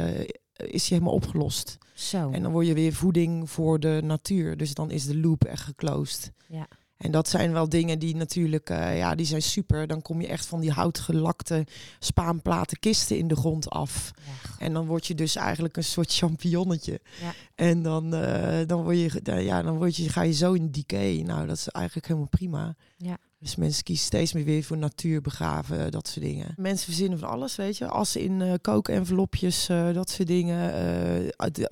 is 0.53 0.87
die 0.87 0.97
helemaal 0.97 1.13
opgelost. 1.13 1.77
Zo. 1.93 2.29
En 2.31 2.43
dan 2.43 2.51
word 2.51 2.67
je 2.67 2.73
weer 2.73 2.93
voeding 2.93 3.49
voor 3.49 3.79
de 3.79 3.99
natuur. 4.03 4.57
Dus 4.57 4.73
dan 4.73 4.91
is 4.91 5.05
de 5.05 5.17
loop 5.17 5.43
echt 5.43 5.63
geclosed. 5.63 6.31
Ja. 6.47 6.67
En 6.97 7.11
dat 7.11 7.29
zijn 7.29 7.51
wel 7.51 7.69
dingen 7.69 7.99
die 7.99 8.15
natuurlijk, 8.15 8.69
eh, 8.69 8.97
ja, 8.97 9.15
die 9.15 9.25
zijn 9.25 9.41
super. 9.41 9.87
Dan 9.87 10.01
kom 10.01 10.21
je 10.21 10.27
echt 10.27 10.45
van 10.45 10.59
die 10.59 10.71
houtgelakte 10.71 11.65
spaanplaten 11.99 12.79
kisten 12.79 13.17
in 13.17 13.27
de 13.27 13.35
grond 13.35 13.69
af. 13.69 14.11
Ja, 14.15 14.65
En 14.65 14.73
dan 14.73 14.85
word 14.85 15.07
je 15.07 15.15
dus 15.15 15.35
eigenlijk 15.35 15.77
een 15.77 15.83
soort 15.83 16.13
champignonnetje. 16.13 16.99
Ja. 17.21 17.33
En 17.55 17.81
dan, 17.81 18.13
eh, 18.13 18.67
dan, 18.67 18.83
word 18.83 18.97
je, 18.97 19.21
ja, 19.43 19.61
dan 19.61 19.77
word 19.77 19.95
je, 19.95 20.09
ga 20.09 20.21
je 20.21 20.33
zo 20.33 20.53
in 20.53 20.71
decay. 20.71 21.21
Nou, 21.25 21.47
dat 21.47 21.57
is 21.57 21.67
eigenlijk 21.67 22.07
helemaal 22.07 22.29
prima. 22.29 22.75
Ja. 22.97 23.17
Dus 23.39 23.55
mensen 23.55 23.83
kiezen 23.83 24.05
steeds 24.05 24.33
meer 24.33 24.43
weer 24.43 24.63
voor 24.63 24.77
natuur 24.77 25.21
begraven, 25.21 25.91
dat 25.91 26.07
soort 26.07 26.25
dingen. 26.25 26.53
Mensen 26.55 26.85
verzinnen 26.85 27.19
van 27.19 27.29
alles, 27.29 27.55
weet 27.55 27.77
je. 27.77 27.87
Assen 27.87 28.21
in 28.21 28.41
eh 28.41 28.53
kookenvelopjes, 28.61 29.65
dat 29.93 30.09
soort 30.09 30.27
dingen. 30.27 30.71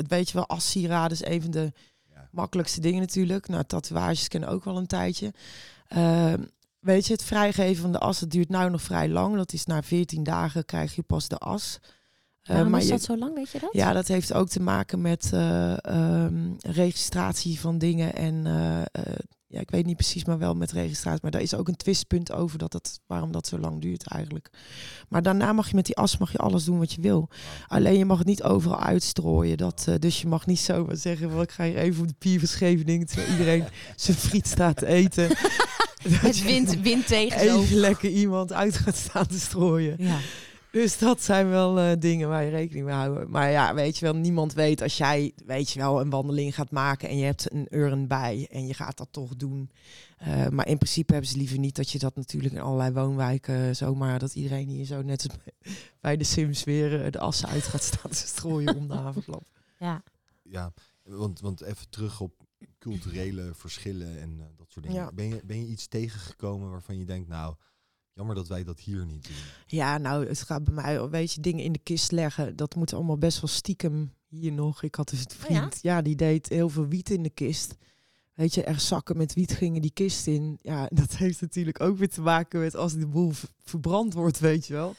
Weet 0.08 0.30
je 0.30 0.34
wel, 0.34 0.48
assieraden 0.48 1.12
is 1.12 1.26
een 1.26 1.42
van 1.42 1.52
de. 1.52 1.72
Makkelijkste 2.36 2.82
dingen 2.82 3.00
natuurlijk. 3.00 3.48
Nou, 3.48 3.64
tatoeages 3.64 4.28
kennen 4.28 4.50
ook 4.50 4.64
wel 4.64 4.78
een 4.78 4.88
tijdje. 4.88 5.34
Ehm, 5.88 6.42
weet 6.80 7.06
je, 7.08 7.14
het 7.14 7.24
vrijgeven 7.24 7.82
van 7.82 7.92
de 7.92 8.00
as, 8.00 8.20
dat 8.20 8.32
duurt 8.32 8.50
nou 8.50 8.70
nog 8.70 8.82
vrij 8.82 9.10
lang. 9.10 9.36
Dat 9.36 9.54
is 9.54 9.66
na 9.66 9.84
14 9.84 10.24
dagen 10.24 10.66
krijg 10.66 10.96
je 10.96 11.02
pas 11.04 11.28
de 11.28 11.38
as. 11.38 11.80
Waarom 12.44 12.70
maar 12.70 12.80
is 12.80 12.86
je- 12.86 12.92
dat 12.92 13.02
zo 13.04 13.18
lang, 13.18 13.36
weet 13.36 13.50
je 13.52 13.60
dat? 13.60 13.70
ja, 13.74 13.94
dat 13.94 14.08
heeft 14.08 14.34
ook 14.34 14.50
te 14.50 14.62
maken 14.62 15.02
met 15.02 15.30
eh, 15.34 15.86
ehm, 15.86 16.52
registratie 16.60 17.60
van 17.60 17.78
dingen. 17.78 18.16
En 18.16 18.46
eh, 18.46 18.82
ja, 19.56 19.62
ik 19.62 19.72
weet 19.72 19.86
niet 19.86 19.96
precies, 19.96 20.26
maar 20.26 20.38
wel 20.38 20.54
met 20.54 20.72
registratie. 20.72 21.20
Maar 21.22 21.32
daar 21.32 21.42
is 21.42 21.56
ook 21.56 21.68
een 21.68 21.76
twistpunt 21.76 22.32
over 22.32 22.58
dat 22.58 22.74
het, 22.74 23.00
waarom 23.08 23.32
dat 23.32 23.48
zo 23.48 23.58
lang 23.60 23.82
duurt 23.82 24.08
eigenlijk. 24.08 24.50
Maar 25.10 25.22
daarna 25.22 25.54
mag 25.54 25.70
je 25.70 25.76
met 25.76 25.86
die 25.86 25.96
as 25.96 26.18
mag 26.18 26.32
je 26.32 26.38
alles 26.38 26.64
doen 26.64 26.80
wat 26.80 26.94
je 26.94 27.02
wil. 27.02 27.30
Alleen 27.68 27.98
je 27.98 28.06
mag 28.06 28.18
het 28.18 28.28
niet 28.28 28.44
overal 28.44 28.80
uitstrooien. 28.80 29.58
Dat, 29.58 29.86
eh, 29.88 29.96
dus 30.00 30.22
je 30.22 30.28
mag 30.28 30.46
niet 30.46 30.60
zomaar 30.60 30.98
zeggen, 30.98 31.32
van, 31.32 31.42
ik 31.42 31.52
ga 31.52 31.64
hier 31.64 31.78
even 31.78 32.02
op 32.02 32.08
de 32.08 32.16
pier 32.18 32.40
van 32.40 32.48
Scheveningen, 32.48 33.08
terwijl 33.08 33.32
iedereen 33.32 33.66
zijn 33.96 34.18
friet 34.18 34.48
staat 34.48 34.78
te 34.78 34.86
eten. 34.86 35.28
Dat 35.28 36.22
Het 36.30 36.44
wind, 36.44 36.82
wind 36.82 37.08
tegen. 37.08 37.40
Even 37.40 37.78
lekker 37.78 38.10
iemand 38.10 38.54
uit 38.54 38.78
gaat 38.78 38.96
staan 38.96 39.28
te 39.28 39.40
strooien. 39.40 39.96
Ja. 39.98 40.18
Dus 40.76 40.98
dat 40.98 41.22
zijn 41.24 41.50
wel 41.50 41.80
eh, 41.80 41.92
dingen 42.00 42.30
waar 42.30 42.44
je 42.44 42.50
rekening 42.50 42.86
mee 42.86 42.96
houdt. 42.96 43.28
Maar 43.30 43.52
ja, 43.52 43.74
weet 43.74 43.98
je 43.98 44.06
wel, 44.06 44.16
niemand 44.16 44.54
weet 44.54 44.82
als 44.82 44.98
jij, 44.98 45.34
weet 45.46 45.70
je 45.70 45.80
wel, 45.80 46.02
een 46.02 46.10
wandeling 46.10 46.56
gaat 46.56 46.72
maken 46.72 47.10
en 47.10 47.18
je 47.18 47.26
hebt 47.26 47.52
een 47.54 47.68
urn 47.70 48.08
bij 48.08 48.48
en 48.52 48.68
je 48.68 48.74
gaat 48.74 48.98
dat 48.98 49.08
toch 49.12 49.36
doen. 49.36 49.72
Eh, 50.18 50.48
maar 50.48 50.68
in 50.68 50.78
principe 50.78 51.12
hebben 51.14 51.30
ze 51.32 51.38
liever 51.38 51.60
niet 51.60 51.76
dat 51.76 51.90
je 51.92 52.00
dat 52.00 52.16
natuurlijk 52.16 52.54
in 52.54 52.60
allerlei 52.62 52.94
woonwijken 52.94 53.76
zomaar, 53.76 54.20
dat 54.20 54.36
iedereen 54.36 54.68
hier 54.68 54.86
zo 54.86 55.02
net 55.02 55.28
als 55.28 55.38
bij- 56.02 56.18
de 56.18 56.24
Sims 56.24 56.64
weer 56.64 57.06
eh, 57.06 57.12
de 57.12 57.20
assen 57.20 57.48
uit 57.50 57.64
gaat 57.64 57.84
staan 57.84 58.12
te 58.12 58.28
strooien 58.28 58.76
om 58.76 58.88
de 58.88 58.94
havenklap. 59.06 59.44
Ja. 59.80 60.04
Ja, 60.44 60.74
want, 61.04 61.40
want 61.40 61.62
even 61.62 61.90
terug 61.90 62.22
op 62.22 62.34
culturele 62.80 63.52
verschillen 63.54 64.20
en 64.22 64.36
eh, 64.40 64.46
dat 64.58 64.72
soort 64.72 64.86
dingen. 64.86 65.02
Ja. 65.02 65.12
Ben, 65.14 65.28
je, 65.28 65.42
ben 65.44 65.60
je 65.60 65.68
iets 65.68 65.88
tegengekomen 65.88 66.70
waarvan 66.70 66.98
je 66.98 67.06
denkt, 67.06 67.28
nou, 67.28 67.56
jammer 68.16 68.36
dat 68.36 68.48
wij 68.48 68.64
dat 68.64 68.80
hier 68.80 69.06
niet 69.06 69.28
doen? 69.28 69.36
Ja, 69.68 69.98
nou, 69.98 70.28
het 70.28 70.42
gaat 70.42 70.64
bij 70.64 70.74
mij, 70.74 71.10
weet 71.10 71.32
je, 71.34 71.42
dingen 71.42 71.64
in 71.64 71.72
de 71.72 71.80
kist 71.84 72.12
leggen. 72.12 72.56
Dat 72.56 72.76
moet 72.76 72.94
allemaal 72.94 73.18
best 73.18 73.42
wel 73.42 73.50
stiekem 73.50 74.14
hier 74.28 74.52
nog. 74.52 74.84
Ik 74.84 74.96
had 74.96 75.10
dus 75.10 75.20
een 75.20 75.26
Oh 75.44 75.50
ja? 75.50 75.56
vriend, 75.58 75.80
ja? 75.82 76.02
die 76.02 76.16
deed 76.16 76.50
heel 76.50 76.70
veel 76.70 76.88
wiet 76.88 77.10
in 77.10 77.24
de 77.24 77.30
kist. 77.30 77.76
Weet 78.34 78.54
je, 78.54 78.64
er 78.64 78.80
zakken 78.80 79.18
met 79.18 79.34
wiet 79.34 79.52
gingen 79.54 79.82
die 79.82 79.92
kist 79.94 80.28
in. 80.28 80.60
Ja, 80.62 80.90
dat 81.02 81.16
heeft 81.18 81.42
natuurlijk 81.42 81.82
ook 81.82 81.98
weer 81.98 82.10
te 82.10 82.22
maken 82.22 82.60
met 82.60 82.76
als 82.76 82.94
de 82.94 83.08
boel 83.08 83.32
ver- 83.32 83.50
verbrand 83.64 84.14
wordt, 84.14 84.40
weet 84.40 84.66
je 84.68 84.74
wel. 84.74 84.96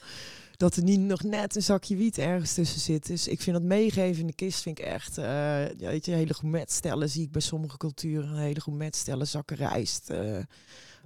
Dat 0.57 0.75
er 0.75 0.83
niet 0.83 0.99
nog 0.99 1.23
net 1.23 1.55
een 1.55 1.63
zakje 1.63 1.95
wiet 1.95 2.17
ergens 2.17 2.53
tussen 2.53 2.79
zit. 2.79 3.07
Dus 3.07 3.27
ik 3.27 3.41
vind 3.41 3.55
dat 3.55 3.65
meegeven 3.65 4.21
in 4.21 4.27
de 4.27 4.33
kist 4.33 4.61
vind 4.61 4.79
ik 4.79 4.85
echt... 4.85 5.17
eh, 5.17 5.25
ja, 5.69 5.75
weet 5.89 6.05
je, 6.05 6.11
hele 6.11 6.33
gourmetstellen 6.33 7.09
zie 7.09 7.23
ik 7.23 7.31
bij 7.31 7.41
sommige 7.41 7.77
culturen. 7.77 8.29
Een 8.29 8.37
hele 8.37 8.61
gourmetstellen, 8.61 9.27
zakken 9.27 9.55
rijst. 9.55 10.09
eh, 10.09 10.39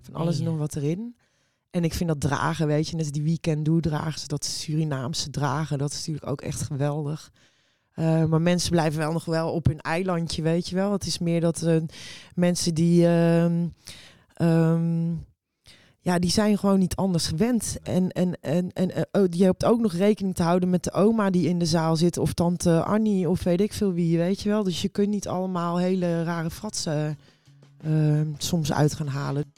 van 0.01 0.13
alles 0.13 0.37
en 0.39 0.43
nog 0.43 0.57
wat 0.57 0.75
erin. 0.75 1.15
En 1.71 1.83
ik 1.83 1.93
vind 1.93 2.09
dat 2.09 2.21
dragen, 2.21 2.67
weet 2.67 2.87
je, 2.87 2.95
net 2.95 3.13
die 3.13 3.23
weekend 3.23 3.65
doe 3.65 3.81
dragen, 3.81 4.19
ze 4.19 4.27
dat 4.27 4.45
Surinaamse 4.45 5.29
dragen, 5.29 5.77
dat 5.77 5.91
is 5.91 5.97
natuurlijk 5.97 6.27
ook 6.27 6.41
echt 6.41 6.61
geweldig. 6.61 7.31
Eh, 7.91 8.25
maar 8.25 8.41
mensen 8.41 8.71
blijven 8.71 8.99
wel 8.99 9.11
nog 9.11 9.25
wel 9.25 9.51
op 9.51 9.65
hun 9.65 9.79
eilandje, 9.79 10.41
weet 10.41 10.69
je 10.69 10.75
wel. 10.75 10.91
Het 10.91 11.05
is 11.05 11.19
meer 11.19 11.41
dat 11.41 11.61
eh, 11.61 11.75
mensen 12.35 12.73
die, 12.73 13.07
ehm, 13.07 13.67
ehm, 14.33 15.11
ja, 15.99 16.19
die 16.19 16.29
zijn 16.29 16.57
gewoon 16.57 16.79
niet 16.79 16.95
anders 16.95 17.27
gewend. 17.27 17.77
En, 17.83 18.09
en, 18.09 18.41
en, 18.41 18.71
en 18.73 18.91
eh, 18.91 19.21
oh, 19.21 19.27
je 19.29 19.43
hebt 19.43 19.65
ook 19.65 19.79
nog 19.79 19.93
rekening 19.93 20.35
te 20.35 20.43
houden 20.43 20.69
met 20.69 20.83
de 20.83 20.91
oma 20.91 21.29
die 21.29 21.47
in 21.47 21.59
de 21.59 21.65
zaal 21.65 21.95
zit, 21.95 22.17
of 22.17 22.33
tante 22.33 22.83
Annie, 22.83 23.29
of 23.29 23.43
weet 23.43 23.61
ik 23.61 23.73
veel 23.73 23.93
wie, 23.93 24.17
weet 24.17 24.41
je 24.41 24.49
wel. 24.49 24.63
Dus 24.63 24.81
je 24.81 24.89
kunt 24.89 25.09
niet 25.09 25.27
allemaal 25.27 25.77
hele 25.77 26.23
rare 26.23 26.49
fratsen 26.49 27.17
eh, 27.77 28.21
soms 28.37 28.73
uit 28.73 28.93
gaan 28.93 29.07
halen. 29.07 29.53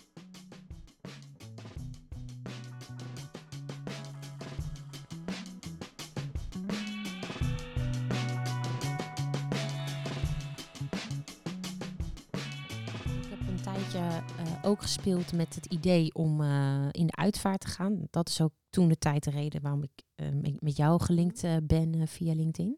Ook 14.73 14.81
gespeeld 14.81 15.33
met 15.33 15.55
het 15.55 15.65
idee 15.65 16.13
om 16.13 16.41
eh, 16.41 16.85
in 16.91 17.05
de 17.07 17.15
uitvaart 17.15 17.59
te 17.59 17.67
gaan. 17.67 18.07
Dat 18.09 18.29
is 18.29 18.41
ook 18.41 18.51
toen 18.69 18.87
de 18.87 18.97
tijd 18.97 19.23
de 19.23 19.29
reden 19.31 19.61
waarom 19.61 19.83
ik 19.83 19.91
eh, 20.15 20.27
met- 20.59 20.77
jou 20.77 21.01
gelinkt 21.01 21.43
eh, 21.43 21.55
ben 21.63 22.07
via 22.07 22.33
LinkedIn. 22.33 22.77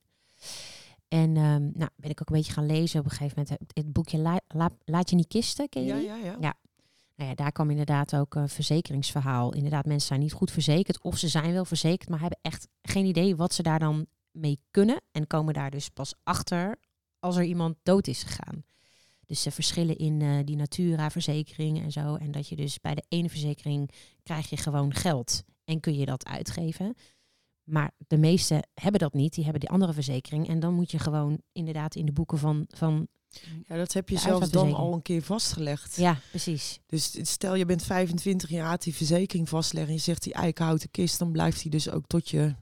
En 1.08 1.38
ehm, 1.38 1.62
nou, 1.74 1.90
ben 1.96 2.10
ik 2.10 2.22
ook 2.22 2.30
een 2.30 2.36
beetje 2.36 2.54
gaan 2.54 2.66
lezen 2.66 3.00
op 3.00 3.06
een 3.06 3.12
gegeven 3.12 3.34
moment. 3.38 3.60
Het, 3.60 3.72
het 3.84 3.94
boekje 3.94 4.18
La- 4.18 4.42
La- 4.48 4.78
Laat 4.86 5.10
je 5.10 5.16
niet 5.16 5.28
kisten, 5.28 5.70
ken 5.70 5.84
je 5.84 5.88
Ja, 5.94 5.98
ja, 5.98 6.16
ja. 6.16 6.38
Ja. 6.40 6.54
Nou 7.16 7.30
ja, 7.30 7.36
daar 7.36 7.52
kwam 7.52 7.70
inderdaad 7.70 8.16
ook 8.16 8.36
een 8.36 8.50
verzekeringsverhaal. 8.50 9.54
Inderdaad, 9.54 9.86
mensen 9.86 10.08
zijn 10.08 10.20
niet 10.20 10.34
goed 10.34 10.52
verzekerd. 10.52 11.02
Of 11.02 11.18
ze 11.18 11.28
zijn 11.28 11.54
wel 11.54 11.66
verzekerd, 11.66 12.10
maar 12.10 12.20
hebben 12.20 12.40
echt 12.42 12.68
geen 12.82 13.06
idee 13.06 13.36
wat 13.36 13.54
ze 13.54 13.64
daar 13.64 13.80
dan 13.80 14.06
mee 14.32 14.60
kunnen. 14.72 15.02
En 15.12 15.28
komen 15.28 15.54
daar 15.54 15.72
dus 15.72 15.90
pas 15.90 16.14
achter 16.24 16.76
als 17.20 17.36
er 17.36 17.44
iemand 17.44 17.76
dood 17.84 18.08
is 18.08 18.24
gegaan. 18.24 18.64
Dus 19.26 19.42
ze 19.42 19.52
verschillen 19.52 19.98
in 19.98 20.22
eh, 20.22 20.40
die 20.46 20.56
Natura-verzekering 20.56 21.82
en 21.82 21.92
zo. 21.92 22.16
En 22.16 22.32
dat 22.32 22.48
je 22.48 22.56
dus 22.56 22.80
bij 22.80 22.96
de 22.96 23.04
ene 23.10 23.30
verzekering 23.30 23.92
krijg 24.24 24.50
je 24.50 24.58
gewoon 24.58 24.94
geld. 24.94 25.44
En 25.64 25.80
kun 25.80 25.98
je 25.98 26.06
dat 26.06 26.26
uitgeven. 26.26 26.96
Maar 27.64 27.92
de 28.08 28.18
meesten 28.18 28.68
hebben 28.74 29.00
dat 29.00 29.14
niet. 29.14 29.34
Die 29.34 29.44
hebben 29.44 29.62
die 29.62 29.70
andere 29.70 29.94
verzekering. 29.94 30.48
En 30.48 30.60
dan 30.60 30.74
moet 30.74 30.92
je 30.92 31.00
gewoon 31.00 31.42
inderdaad 31.52 31.96
in 31.96 32.06
de 32.06 32.12
boeken 32.12 32.38
van... 32.38 32.66
van 32.68 33.08
Ja, 33.68 33.76
dat 33.78 33.94
heb 33.94 34.10
je 34.10 34.18
zelfs 34.18 34.50
dan 34.50 34.74
al 34.74 34.94
een 34.94 35.02
keer 35.02 35.22
vastgelegd. 35.22 35.96
ja, 35.96 36.20
precies. 36.30 36.80
Dus 36.86 37.30
stel 37.30 37.56
je 37.56 37.66
bent 37.66 37.84
25 37.84 38.50
jaar, 38.50 38.70
had 38.70 38.84
die 38.84 38.96
verzekering 38.96 39.50
vastleggen 39.50 39.92
en 39.92 39.98
je 39.98 40.04
zegt 40.04 40.24
die 40.24 40.34
eikenhouten 40.34 40.92
kist, 40.92 41.20
dan 41.20 41.32
blijft 41.32 41.62
die 41.62 41.72
dus 41.72 41.90
ook 41.90 42.08
tot 42.08 42.30
je 42.30 42.56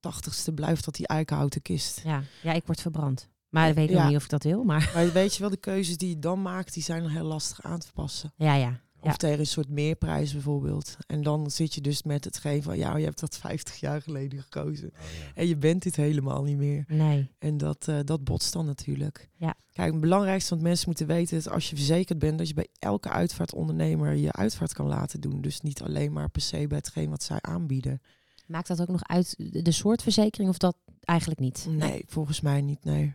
tachtigste 0.00 0.52
blijft 0.52 0.84
dat 0.84 0.94
die 0.94 1.06
eikenhouten 1.06 1.62
kist. 1.62 2.00
Ja, 2.04 2.22
ja 2.42 2.52
ik 2.52 2.66
word 2.66 2.80
verbrand. 2.80 3.28
Maar 3.56 3.68
ik 3.68 3.74
weet 3.74 3.88
Ja. 3.88 3.98
nog 3.98 4.06
niet 4.08 4.16
of 4.16 4.24
ik 4.24 4.30
dat 4.30 4.42
wil. 4.42 4.64
Maar 4.64 4.90
Maar 4.94 5.12
weet 5.12 5.34
je 5.34 5.40
wel, 5.40 5.50
de 5.50 5.56
keuzes 5.56 5.96
die 5.96 6.08
je 6.08 6.18
dan 6.18 6.42
maakt, 6.42 6.74
die 6.74 6.82
zijn 6.82 7.02
dan 7.02 7.10
heel 7.10 7.24
lastig 7.24 7.62
aan 7.62 7.78
te 7.78 7.92
passen. 7.94 8.32
ja, 8.36 8.54
ja. 8.54 8.80
Of 9.00 9.12
Ja. 9.12 9.16
tegen 9.16 9.38
een 9.38 9.46
soort 9.46 9.68
meerprijs 9.68 10.32
bijvoorbeeld. 10.32 10.96
En 11.06 11.22
dan 11.22 11.50
zit 11.50 11.74
je 11.74 11.80
dus 11.80 12.02
met 12.02 12.24
hetgeen 12.24 12.62
van, 12.62 12.76
ja, 12.78 12.96
je 12.96 13.04
hebt 13.04 13.20
dat 13.20 13.38
50 13.38 13.80
jaar 13.80 14.02
geleden 14.02 14.42
gekozen. 14.42 14.88
Oh, 14.88 14.94
ja. 14.94 15.32
En 15.34 15.46
je 15.48 15.56
bent 15.56 15.82
dit 15.82 15.96
helemaal 15.96 16.42
niet 16.42 16.56
meer. 16.56 16.84
Nee. 16.88 17.30
En 17.38 17.56
dat, 17.56 17.88
eh, 17.88 17.98
dat 18.04 18.24
botst 18.24 18.52
dan 18.52 18.66
natuurlijk. 18.66 19.28
Ja. 19.36 19.54
Kijk, 19.72 19.92
het 19.92 20.00
belangrijkste 20.00 20.54
wat 20.54 20.62
mensen 20.62 20.88
moeten 20.88 21.06
weten 21.06 21.36
is 21.36 21.48
als 21.48 21.70
je 21.70 21.76
verzekerd 21.76 22.18
bent, 22.18 22.38
dat 22.38 22.48
je 22.48 22.54
bij 22.54 22.68
elke 22.78 23.08
uitvaartondernemer 23.08 24.14
je 24.14 24.32
uitvaart 24.32 24.72
kan 24.72 24.86
laten 24.86 25.20
doen. 25.20 25.40
Dus 25.40 25.60
niet 25.60 25.82
alleen 25.82 26.12
maar 26.12 26.28
per 26.30 26.42
se 26.42 26.66
bij 26.66 26.78
hetgeen 26.78 27.10
wat 27.10 27.22
zij 27.22 27.38
aanbieden. 27.40 28.00
Maakt 28.46 28.68
dat 28.68 28.80
ook 28.80 28.88
nog 28.88 29.04
uit 29.04 29.34
de- 29.38 29.62
de 29.62 29.72
soort 29.72 30.02
verzekering 30.02 30.50
of 30.50 30.58
dat 30.58 30.76
eigenlijk 31.04 31.40
niet? 31.40 31.66
Nee, 31.70 32.04
volgens 32.06 32.40
mij 32.40 32.60
niet, 32.60 32.84
nee. 32.84 33.14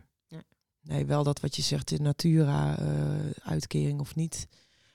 Nee, 0.82 1.06
wel 1.06 1.22
dat 1.22 1.40
wat 1.40 1.56
je 1.56 1.62
zegt, 1.62 1.88
de 1.88 2.00
Natura-uitkering 2.00 4.00
of 4.00 4.14
niet. 4.14 4.46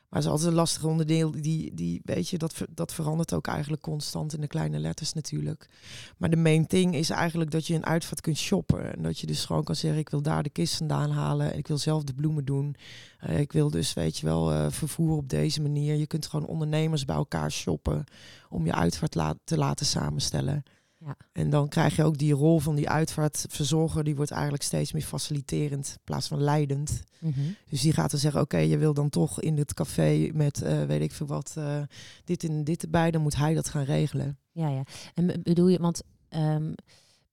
Maar 0.10 0.20
het 0.20 0.28
is 0.28 0.30
altijd 0.30 0.50
een 0.50 0.56
lastig 0.56 0.84
onderdeel. 0.84 1.32
Die, 1.32 1.74
die, 1.74 2.02
weet 2.04 2.30
je, 2.30 2.38
dat, 2.38 2.54
dat 2.70 2.94
verandert 2.94 3.34
ook 3.34 3.48
eigenlijk 3.48 3.82
constant 3.82 4.34
in 4.34 4.42
de 4.42 4.48
kleine 4.48 4.80
letters 4.80 5.14
natuurlijk. 5.14 5.70
Maar 6.18 6.30
de 6.30 6.38
main 6.38 6.68
thing 6.68 6.96
is 6.96 7.10
eigenlijk 7.10 7.52
dat 7.52 7.68
je 7.68 7.74
een 7.74 7.86
uitvaart 7.86 8.22
kunt 8.22 8.38
shoppen. 8.38 8.96
En 8.96 9.04
dat 9.04 9.20
je 9.20 9.28
dus 9.28 9.46
gewoon 9.46 9.64
kan 9.64 9.76
zeggen, 9.76 10.00
ik 10.00 10.10
wil 10.10 10.22
daar 10.22 10.44
de 10.44 10.50
kist 10.50 10.78
vandaan 10.78 11.10
halen. 11.10 11.52
En 11.52 11.58
ik 11.58 11.68
wil 11.68 11.78
zelf 11.78 12.04
de 12.04 12.14
bloemen 12.14 12.46
doen. 12.46 12.76
Eh, 13.20 13.40
ik 13.40 13.52
wil 13.52 13.70
dus, 13.70 13.94
weet 13.94 14.18
je 14.18 14.26
wel, 14.26 14.52
eh, 14.52 14.66
vervoer 14.70 15.18
op 15.18 15.30
deze 15.30 15.62
manier. 15.62 15.96
Je 15.96 16.08
kunt 16.08 16.28
gewoon 16.28 16.48
ondernemers 16.48 17.06
bij 17.06 17.16
elkaar 17.16 17.52
shoppen 17.52 18.04
om 18.50 18.66
je 18.66 18.74
uitvaart 18.74 19.40
te 19.44 19.58
laten 19.58 19.86
samenstellen. 19.86 20.64
Ja. 21.00 21.18
En 21.32 21.50
dan 21.50 21.68
krijg 21.68 21.96
je 21.96 22.04
ook 22.04 22.18
die 22.18 22.34
rol 22.34 22.60
van 22.60 22.76
die 22.76 22.90
uitvaartverzorger. 22.90 24.04
Die 24.04 24.16
wordt 24.16 24.32
eigenlijk 24.32 24.64
steeds 24.64 24.92
meer 24.92 25.02
faciliterend 25.02 25.88
in 25.88 26.04
plaats 26.04 26.28
van 26.28 26.42
leidend. 26.42 27.04
Mhm. 27.20 27.40
Dus 27.70 27.82
die 27.82 27.94
gaat 27.94 28.12
dan 28.12 28.20
zeggen, 28.20 28.42
oké, 28.42 28.58
je 28.58 28.78
wil 28.78 28.94
dan 28.94 29.10
toch 29.10 29.42
in 29.42 29.58
het 29.58 29.74
café 29.74 30.30
met, 30.34 30.62
eh, 30.62 30.84
weet 30.84 31.02
ik 31.02 31.12
veel 31.12 31.28
wat, 31.28 31.54
eh, 31.58 31.82
dit 32.24 32.44
en 32.44 32.64
dit 32.64 32.84
erbij. 32.84 33.12
Dan 33.12 33.22
moet 33.22 33.36
hij 33.36 33.54
dat 33.54 33.70
gaan 33.70 33.84
regelen. 33.84 34.40
Ja, 34.52 34.70
ja. 34.70 34.84
En 35.14 35.28
be- 35.28 35.40
bedoel 35.44 35.68
je, 35.68 35.80
want 35.80 36.02
ehm, 36.30 36.74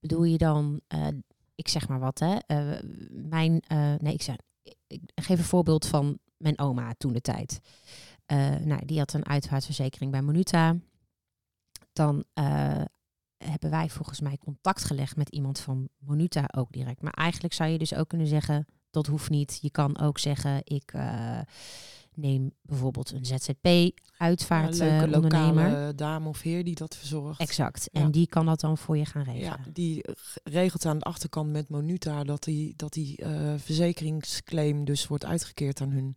bedoel 0.01 0.25
je 0.25 0.39
dan, 0.39 0.81
eh, 0.87 1.07
ik 1.55 1.69
zeg 1.69 1.89
maar 1.89 2.01
wat, 2.01 2.19
hè? 2.19 2.37
mijn, 3.11 3.63
nee, 3.99 4.13
ik 4.13 4.23
zeg, 4.23 4.37
ik, 4.87 5.01
geef 5.15 5.39
een 5.39 5.45
voorbeeld 5.45 5.87
van 5.87 6.19
mijn 6.37 6.59
oma 6.59 6.95
toen 6.99 7.13
de 7.13 7.21
tijd. 7.21 7.61
Nou, 8.65 8.85
die 8.87 8.99
had 8.99 9.13
een 9.13 9.27
uitvaartverzekering 9.27 10.11
bij 10.11 10.23
Monuta. 10.23 10.77
Dan 11.93 12.25
hebben 13.51 13.71
wij 13.71 13.89
volgens 13.89 14.21
mij 14.21 14.39
contact 14.39 14.85
gelegd 14.85 15.17
met 15.17 15.29
iemand 15.29 15.61
van 15.61 15.89
Monuta 15.99 16.45
ook 16.57 16.73
direct. 16.73 17.03
Maar 17.03 17.13
eigenlijk 17.13 17.55
zou 17.55 17.71
je 17.71 17.79
dus 17.79 17.95
ook 17.95 18.09
kunnen 18.09 18.27
zeggen, 18.27 18.67
dat 18.91 19.07
hoeft 19.07 19.31
niet. 19.31 19.59
Je 19.61 19.71
kan 19.71 19.99
ook 19.99 20.19
zeggen, 20.19 20.61
ik 20.65 20.93
eh, 20.93 21.41
neem 22.15 22.53
bijvoorbeeld 22.63 23.11
een 23.11 23.25
ZZP-uitvaart 23.25 24.79
Een 24.79 24.89
leuke 24.89 25.15
ondernemer. 25.15 25.65
lokale 25.65 25.95
dame 25.95 26.29
of 26.29 26.41
heer 26.41 26.65
die 26.65 26.75
dat 26.75 26.97
verzorgt. 26.97 27.41
Exact. 27.41 27.89
Ja. 27.93 28.01
En 28.01 28.11
die 28.11 28.27
kan 28.27 28.47
dat 28.47 28.61
dan 28.61 28.79
voor 28.79 28.97
je 28.97 29.05
gaan 29.05 29.23
regelen. 29.23 29.47
Ja, 29.47 29.59
die 29.73 30.03
eh, 30.03 30.15
regelt 30.45 30.87
aan 30.87 30.99
de 30.99 31.05
achterkant 31.05 31.51
met 31.51 31.69
Monuta 31.69 32.25
dat 32.25 32.43
die, 32.43 32.73
dat 32.77 32.93
die 32.93 33.17
eh, 33.17 33.55
verzekeringsclaim 33.57 34.85
dus 34.85 35.07
wordt 35.07 35.25
uitgekeerd 35.25 35.81
aan 35.81 35.91
hun. 35.91 36.17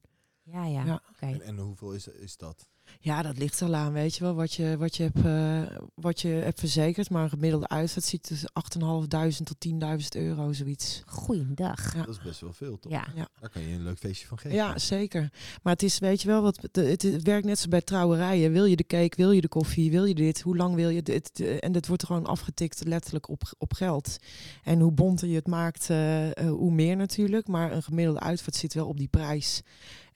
Ja, 0.52 0.66
ja. 0.66 0.86
Ja. 0.86 1.02
En, 1.20 1.42
en 1.42 1.58
hoeveel 1.58 1.94
is, 1.94 2.08
is 2.08 2.38
dat? 2.38 2.70
Ja, 3.00 3.22
dat 3.22 3.38
ligt 3.38 3.60
er 3.60 3.68
al 3.68 3.76
aan, 3.76 3.94
weet 3.94 4.16
je 4.16 4.24
wel, 4.24 4.36
wat 4.36 4.54
je, 4.54 4.78
wat 4.78 4.96
je, 4.96 5.04
hebt, 5.04 5.26
eh, 5.26 5.78
wat 5.96 6.22
je 6.22 6.28
hebt 6.28 6.60
verzekerd. 6.60 7.10
Maar 7.10 7.24
een 7.24 7.30
gemiddelde 7.30 7.68
uitzet 7.68 8.04
ziet 8.04 8.24
tussen 8.24 8.52
8.500 8.54 9.44
tot 9.44 9.58
10.000 9.60 10.08
euro, 10.10 10.54
zoiets. 10.54 11.02
Goeiedag. 11.06 11.94
Ja. 11.94 12.00
Dat 12.00 12.16
is 12.16 12.22
best 12.22 12.42
wel 12.42 12.54
veel, 12.54 12.80
toch? 12.80 12.92
Ja. 12.92 13.06
Daar 13.40 13.50
kan 13.50 13.62
je 13.62 13.74
een 13.74 13.84
leuk 13.84 13.98
feestje 13.98 14.28
van 14.28 14.38
geven. 14.38 14.58
Ja, 14.58 14.78
zeker. 14.78 15.30
Maar 15.64 15.74
het 15.74 15.84
is, 15.84 16.00
weet 16.00 16.22
je 16.22 16.28
wel, 16.28 16.42
wat, 16.42 16.68
het, 16.72 17.02
het 17.02 17.24
werkt 17.24 17.46
net 17.46 17.60
zo 17.60 17.70
bij 17.70 17.82
trouwerijen. 17.82 18.52
Wil 18.52 18.66
je 18.66 18.76
de 18.76 18.86
cake, 18.86 19.16
wil 19.16 19.32
je 19.32 19.42
de 19.42 19.48
koffie, 19.48 19.92
wil 19.92 20.06
je 20.06 20.16
dit? 20.16 20.42
Hoe 20.42 20.56
lang 20.58 20.76
wil 20.76 20.90
je 20.90 21.02
dit? 21.02 21.60
En 21.60 21.72
dat 21.72 21.88
wordt 21.88 22.06
gewoon 22.06 22.26
afgetikt 22.26 22.86
letterlijk 22.86 23.30
op, 23.30 23.42
op 23.58 23.74
geld. 23.74 24.18
En 24.64 24.80
hoe 24.80 24.92
bonter 24.92 25.28
je 25.28 25.36
het 25.36 25.48
maakt, 25.48 25.90
eh, 25.90 26.38
eh, 26.38 26.50
hoe 26.50 26.72
meer 26.72 26.96
natuurlijk. 26.96 27.48
Maar 27.48 27.72
een 27.72 27.84
gemiddelde 27.84 28.20
uitvaart 28.20 28.56
zit 28.56 28.74
wel 28.74 28.88
op 28.88 28.98
die 28.98 29.08
prijs. 29.08 29.62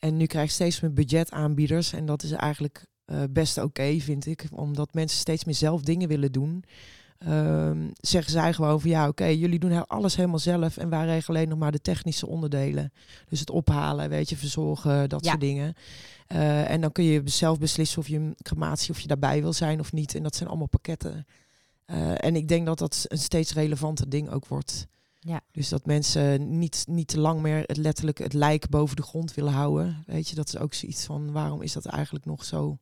En 0.02 0.18
nu 0.18 0.26
krijg 0.26 0.46
je 0.48 0.54
steeds 0.54 0.80
meer 0.80 0.94
budgetaanbieders. 0.94 1.94
En 1.94 2.06
dat 2.06 2.24
is 2.24 2.32
eigenlijk 2.32 2.86
eh, 3.06 3.24
best 3.30 3.58
oké, 3.58 4.00
vind 4.00 4.26
ik. 4.26 4.46
Omdat 4.52 4.94
mensen 4.94 5.18
steeds 5.20 5.44
meer 5.44 5.56
zelf 5.56 5.82
dingen 5.82 6.08
willen 6.08 6.32
doen. 6.32 6.64
Ehm, 7.18 7.90
zeggen 7.94 8.32
zij 8.32 8.54
gewoon 8.54 8.82
van 8.82 8.90
ja, 8.90 9.08
oké, 9.08 9.26
jullie 9.26 9.60
doen 9.60 9.88
alles 9.88 10.16
helemaal 10.16 10.40
zelf. 10.40 10.78
En 10.78 10.90
wij 10.90 11.06
regelen 11.06 11.38
alleen 11.38 11.50
nog 11.50 11.60
maar 11.60 11.72
de 11.72 11.82
technische 11.82 12.28
onderdelen. 12.28 12.92
Dus 13.30 13.40
het 13.40 13.50
ophalen, 13.50 14.10
weet 14.10 14.30
je, 14.30 14.38
verzorgen, 14.38 15.10
dat 15.10 15.24
Ja. 15.24 15.30
soort 15.30 15.42
dingen. 15.42 15.74
Eh, 16.28 16.70
en 16.70 16.82
dan 16.82 16.92
kun 16.92 17.04
je 17.04 17.22
zelf 17.26 17.60
beslissen 17.60 18.00
of 18.00 18.08
je 18.08 18.18
een 18.18 18.36
crematie, 18.42 18.92
of 18.92 19.00
je 19.00 19.08
daarbij 19.08 19.42
wil 19.42 19.54
zijn 19.54 19.80
of 19.80 19.92
niet. 19.92 20.16
En 20.16 20.24
dat 20.24 20.36
zijn 20.36 20.50
allemaal 20.50 20.68
pakketten. 20.68 21.26
Eh, 21.86 22.24
en 22.26 22.36
ik 22.36 22.48
denk 22.48 22.66
dat 22.66 22.78
dat 22.80 23.06
een 23.08 23.18
steeds 23.18 23.54
relevanter 23.54 24.10
ding 24.10 24.30
ook 24.30 24.48
wordt. 24.48 24.88
Ja. 25.24 25.42
Dus 25.52 25.70
dat 25.70 25.86
mensen 25.86 26.58
niet, 26.58 26.86
niet 26.88 27.08
te 27.08 27.20
lang 27.20 27.42
meer 27.42 27.64
het 27.66 27.78
letterlijk 27.78 28.18
het 28.18 28.34
lijk 28.34 28.70
boven 28.70 28.96
de 28.96 29.02
grond 29.02 29.34
willen 29.34 29.54
houden. 29.54 30.04
Weet 30.06 30.30
je, 30.30 30.36
dat 30.36 30.48
is 30.48 30.58
ook 30.58 30.74
zoiets 30.74 31.06
van 31.06 31.32
waarom 31.32 31.62
is 31.62 31.74
dat 31.74 31.86
eigenlijk 31.86 32.26
nog 32.26 32.46
zo? 32.46 32.78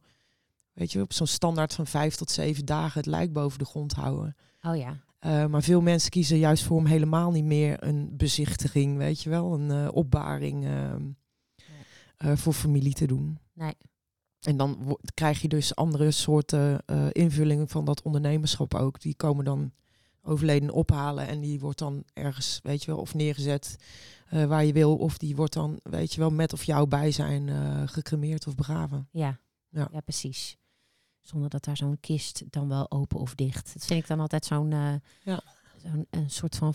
Weet 0.73 0.91
je, 0.91 1.01
op 1.01 1.13
zo'n 1.13 1.27
standaard 1.27 1.73
van 1.73 1.87
vijf 1.87 2.15
tot 2.15 2.31
zeven 2.31 2.65
dagen 2.65 2.99
het 2.99 3.09
lijk 3.09 3.33
boven 3.33 3.59
de 3.59 3.65
grond 3.65 3.93
houden. 3.93 4.35
Oh 4.61 4.75
ja. 4.77 5.03
Eh, 5.19 5.45
maar 5.45 5.63
veel 5.63 5.81
mensen 5.81 6.09
kiezen 6.09 6.37
juist 6.37 6.63
voor 6.63 6.77
om 6.77 6.85
helemaal 6.85 7.31
niet 7.31 7.43
meer 7.43 7.83
een 7.83 8.17
bezichtiging, 8.17 8.97
weet 8.97 9.21
je 9.21 9.29
wel, 9.29 9.53
een 9.53 9.71
eh, 9.71 9.87
opbaring 9.91 10.65
ehm, 10.65 11.03
eh, 12.17 12.35
voor 12.35 12.53
familie 12.53 12.93
te 12.93 13.07
doen. 13.07 13.39
Nee. 13.53 13.73
En 14.39 14.57
dan 14.57 14.97
krijg 15.13 15.41
je 15.41 15.47
dus 15.47 15.75
andere 15.75 16.11
soorten 16.11 16.85
invullingen 17.11 17.67
van 17.67 17.85
dat 17.85 18.01
ondernemerschap 18.01 18.73
ook. 18.73 19.01
Die 19.01 19.15
komen 19.15 19.45
dan 19.45 19.71
overleden 20.29 20.71
ophalen 20.71 21.27
en 21.27 21.39
die 21.39 21.59
wordt 21.59 21.79
dan 21.79 22.03
ergens, 22.13 22.59
weet 22.63 22.83
je 22.83 22.91
wel, 22.91 22.99
of 22.99 23.13
neergezet 23.13 23.75
eh, 24.29 24.45
waar 24.45 24.65
je 24.65 24.73
wil. 24.73 24.95
Of 24.97 25.17
die 25.17 25.35
wordt 25.35 25.53
dan, 25.53 25.79
weet 25.83 26.13
je 26.13 26.19
wel, 26.19 26.29
met 26.29 26.53
of 26.53 26.63
jouw 26.63 26.85
bijzijn 26.85 27.49
eh 27.49 27.81
gecremeerd 27.85 28.47
of 28.47 28.55
begraven. 28.55 29.07
Ja. 29.11 29.39
Ja. 29.69 29.89
ja, 29.91 29.99
precies. 29.99 30.57
Zonder 31.21 31.49
dat 31.49 31.63
daar 31.63 31.77
zo'n 31.77 31.99
kist 31.99 32.43
dan 32.49 32.67
wel 32.67 32.91
open 32.91 33.19
of 33.19 33.35
dicht. 33.35 33.73
Dat 33.73 33.85
vind 33.85 34.01
ik 34.01 34.07
dan 34.07 34.19
altijd 34.19 34.45
zo'n 34.45 34.71
eh, 34.71 34.93
Ja. 35.23 35.41
zo'n 35.83 36.07
een 36.09 36.29
soort 36.29 36.55
van 36.55 36.73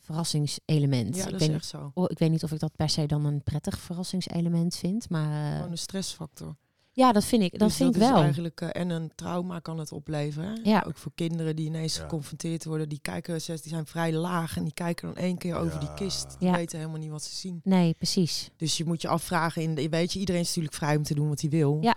verrassingselement. 0.00 1.16
Ja, 1.16 1.24
ik, 1.24 1.30
dat 1.30 1.40
weet, 1.40 1.50
echt 1.50 1.66
zo. 1.66 1.90
oh, 1.94 2.04
ik 2.08 2.18
weet 2.18 2.30
niet 2.30 2.42
of 2.44 2.52
ik 2.52 2.58
dat 2.58 2.76
per 2.76 2.88
se 2.88 3.06
dan 3.06 3.24
een 3.24 3.42
prettig 3.42 3.78
verrassingselement 3.78 4.76
vind. 4.76 5.08
Maar 5.10 5.56
Gewoon 5.56 5.70
een 5.70 5.78
stressfactor. 5.78 6.56
Ja, 6.96 7.12
dat 7.12 7.24
vind 7.24 7.42
ik, 7.42 7.50
dat 7.58 7.68
Dus 7.68 7.76
vind 7.76 7.96
ik 7.96 8.02
is 8.02 8.08
wel. 8.08 8.16
eigenlijk, 8.22 8.60
eh, 8.60 8.80
en 8.82 8.90
een 8.90 9.12
trauma 9.14 9.58
kan 9.58 9.78
het 9.78 9.92
opleveren. 9.92 10.60
Ja. 10.64 10.84
Ook 10.86 10.96
voor 10.96 11.12
kinderen 11.14 11.56
die 11.56 11.66
ineens 11.66 11.96
Ja. 11.96 12.02
geconfronteerd 12.02 12.64
worden. 12.64 12.88
Die 12.88 12.98
kijken, 13.02 13.40
ze- 13.40 13.52
die 13.62 13.68
zijn 13.70 13.86
vrij 13.86 14.12
laag 14.12 14.56
en 14.56 14.64
die 14.64 14.72
kijken 14.74 15.06
dan 15.08 15.16
één 15.16 15.38
keer 15.38 15.56
over 15.56 15.80
die 15.80 15.94
kist. 15.94 16.36
Die 16.38 16.48
Ja. 16.48 16.54
weten 16.56 16.78
helemaal 16.78 16.98
niet 17.00 17.10
wat 17.10 17.22
ze 17.24 17.34
zien. 17.34 17.60
Nee, 17.64 17.94
precies. 17.94 18.50
Dus 18.56 18.76
je 18.76 18.84
moet 18.84 19.02
je 19.02 19.08
afvragen, 19.08 19.62
in 19.62 19.74
de, 19.74 19.88
weet 19.88 20.12
je, 20.12 20.18
iedereen 20.18 20.40
is 20.40 20.46
natuurlijk 20.48 20.74
vrij 20.74 20.96
om 20.96 21.02
te 21.02 21.14
doen 21.14 21.28
wat 21.28 21.40
hij 21.40 21.50
wil. 21.50 21.78
Ja. 21.80 21.94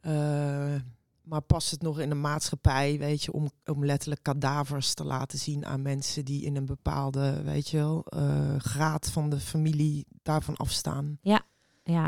Eh, 0.00 0.80
maar 1.22 1.40
past 1.40 1.70
het 1.70 1.82
nog 1.82 2.00
in 2.00 2.10
een 2.10 2.20
maatschappij, 2.20 2.98
weet 2.98 3.22
je, 3.22 3.32
om, 3.32 3.50
om 3.64 3.84
letterlijk 3.84 4.22
kadavers 4.22 4.94
te 4.94 5.04
laten 5.04 5.38
zien 5.38 5.66
aan 5.66 5.82
mensen 5.82 6.24
die 6.24 6.42
in 6.44 6.56
een 6.56 6.66
bepaalde, 6.66 7.42
weet 7.42 7.68
je 7.68 7.76
wel, 7.76 8.04
eh, 8.06 8.54
graad 8.58 9.10
van 9.10 9.28
de 9.30 9.40
familie 9.40 10.06
daarvan 10.22 10.56
afstaan. 10.56 11.18
Ja, 11.22 11.42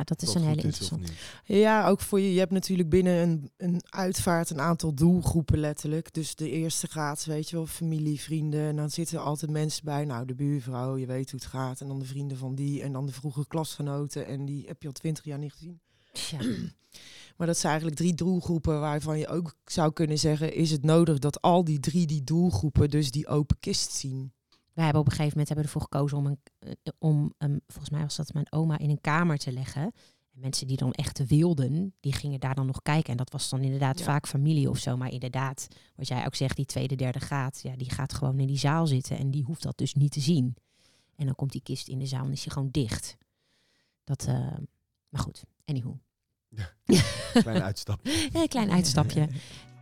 dat 0.04 0.22
is 0.22 0.26
Dat 0.26 0.36
een 0.36 0.48
hele 0.48 0.62
interessante. 0.62 1.12
Ja, 1.44 1.88
ook 1.88 2.00
voor 2.00 2.20
je. 2.20 2.32
Je 2.32 2.38
hebt 2.38 2.52
natuurlijk 2.52 2.88
binnen 2.88 3.22
een, 3.22 3.50
een 3.56 3.82
uitvaart 3.88 4.50
een 4.50 4.60
aantal 4.60 4.94
doelgroepen 4.94 5.58
letterlijk. 5.58 6.12
Dus 6.12 6.34
de 6.34 6.50
eerste 6.50 6.86
graad, 6.86 7.24
weet 7.24 7.50
je 7.50 7.56
wel, 7.56 7.66
familie, 7.66 8.20
vrienden. 8.20 8.68
En 8.68 8.76
dan 8.76 8.90
zitten 8.90 9.18
er 9.18 9.24
altijd 9.24 9.50
mensen 9.50 9.84
bij. 9.84 10.04
Nou, 10.04 10.26
de 10.26 10.34
buurvrouw, 10.34 10.96
je 10.96 11.06
weet 11.06 11.30
hoe 11.30 11.40
het 11.40 11.48
gaat. 11.48 11.80
En 11.80 11.88
dan 11.88 11.98
de 11.98 12.04
vrienden 12.04 12.36
van 12.36 12.54
die. 12.54 12.82
En 12.82 12.92
dan 12.92 13.06
de 13.06 13.12
vroege 13.12 13.46
klasgenoten. 13.46 14.26
En 14.26 14.44
die 14.44 14.66
heb 14.66 14.82
je 14.82 14.88
al 14.88 14.94
twintig 14.94 15.24
jaar 15.24 15.38
niet 15.38 15.52
gezien. 15.52 15.80
Tja. 16.12 16.38
Maar 17.36 17.46
dat 17.46 17.58
zijn 17.58 17.72
eigenlijk 17.72 18.00
drie 18.00 18.14
doelgroepen 18.14 18.80
waarvan 18.80 19.18
je 19.18 19.28
ook 19.28 19.54
zou 19.64 19.92
kunnen 19.92 20.18
zeggen... 20.18 20.54
is 20.54 20.70
het 20.70 20.82
nodig 20.82 21.18
dat 21.18 21.42
al 21.42 21.64
die 21.64 21.80
drie 21.80 22.06
die 22.06 22.24
doelgroepen 22.24 22.90
dus 22.90 23.10
die 23.10 23.26
open 23.26 23.56
kist 23.60 23.92
zien? 23.92 24.32
Wij 24.74 24.84
hebben 24.84 25.02
op 25.02 25.08
een 25.08 25.16
gegeven 25.16 25.38
moment 25.38 25.48
hebben 25.48 25.66
ervoor 25.66 25.82
gekozen 25.82 26.18
om, 26.18 26.26
een, 26.26 26.38
eh, 26.58 26.72
om 26.98 27.34
een, 27.38 27.62
volgens 27.66 27.90
mij 27.90 28.02
was 28.02 28.16
dat 28.16 28.32
mijn 28.32 28.52
oma, 28.52 28.78
in 28.78 28.90
een 28.90 29.00
kamer 29.00 29.38
te 29.38 29.52
leggen. 29.52 29.82
En 29.82 30.40
mensen 30.40 30.66
die 30.66 30.76
dan 30.76 30.92
echt 30.92 31.26
wilden, 31.26 31.94
die 32.00 32.12
gingen 32.12 32.40
daar 32.40 32.54
dan 32.54 32.66
nog 32.66 32.82
kijken. 32.82 33.10
En 33.10 33.16
dat 33.16 33.30
was 33.32 33.48
dan 33.48 33.60
inderdaad 33.62 33.98
Ja. 33.98 34.04
vaak 34.04 34.26
familie 34.26 34.70
of 34.70 34.78
zo. 34.78 34.96
Maar 34.96 35.10
inderdaad, 35.12 35.68
wat 35.96 36.08
jij 36.08 36.26
ook 36.26 36.34
zegt, 36.34 36.56
die 36.56 36.66
tweede, 36.66 36.94
derde 36.96 37.18
graad, 37.18 37.60
ja, 37.62 37.76
die 37.76 37.90
gaat 37.90 38.12
gewoon 38.14 38.38
in 38.38 38.46
die 38.46 38.58
zaal 38.58 38.86
zitten. 38.86 39.18
En 39.18 39.30
die 39.30 39.42
hoeft 39.44 39.62
dat 39.62 39.78
dus 39.78 39.94
niet 39.94 40.12
te 40.12 40.20
zien. 40.20 40.56
En 41.16 41.26
dan 41.26 41.34
komt 41.34 41.52
die 41.52 41.62
kist 41.62 41.88
in 41.88 41.98
de 41.98 42.06
zaal 42.06 42.24
en 42.24 42.32
is 42.32 42.42
die 42.42 42.52
gewoon 42.52 42.70
dicht. 42.70 43.16
Dat, 44.04 44.26
eh, 44.26 44.34
maar 45.08 45.20
goed, 45.20 45.44
anywho. 45.64 45.98
Klein 47.32 47.62
uitstap. 47.62 48.00
Een 48.32 48.48
klein 48.48 48.70
uitstapje. 48.70 49.28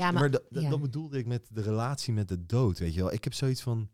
Ja, 0.00 0.10
maar, 0.10 0.20
maar, 0.20 0.30
dat, 0.30 0.42
dat- 0.50 0.62
ja. 0.62 0.70
dat 0.70 0.80
bedoelde 0.80 1.18
ik 1.18 1.26
met 1.26 1.48
de 1.52 1.60
relatie 1.62 2.12
met 2.12 2.28
de 2.28 2.46
dood, 2.46 2.78
weet 2.78 2.94
je 2.94 3.00
wel. 3.00 3.12
Ik 3.12 3.24
heb 3.24 3.34
zoiets 3.34 3.60
van 3.62 3.88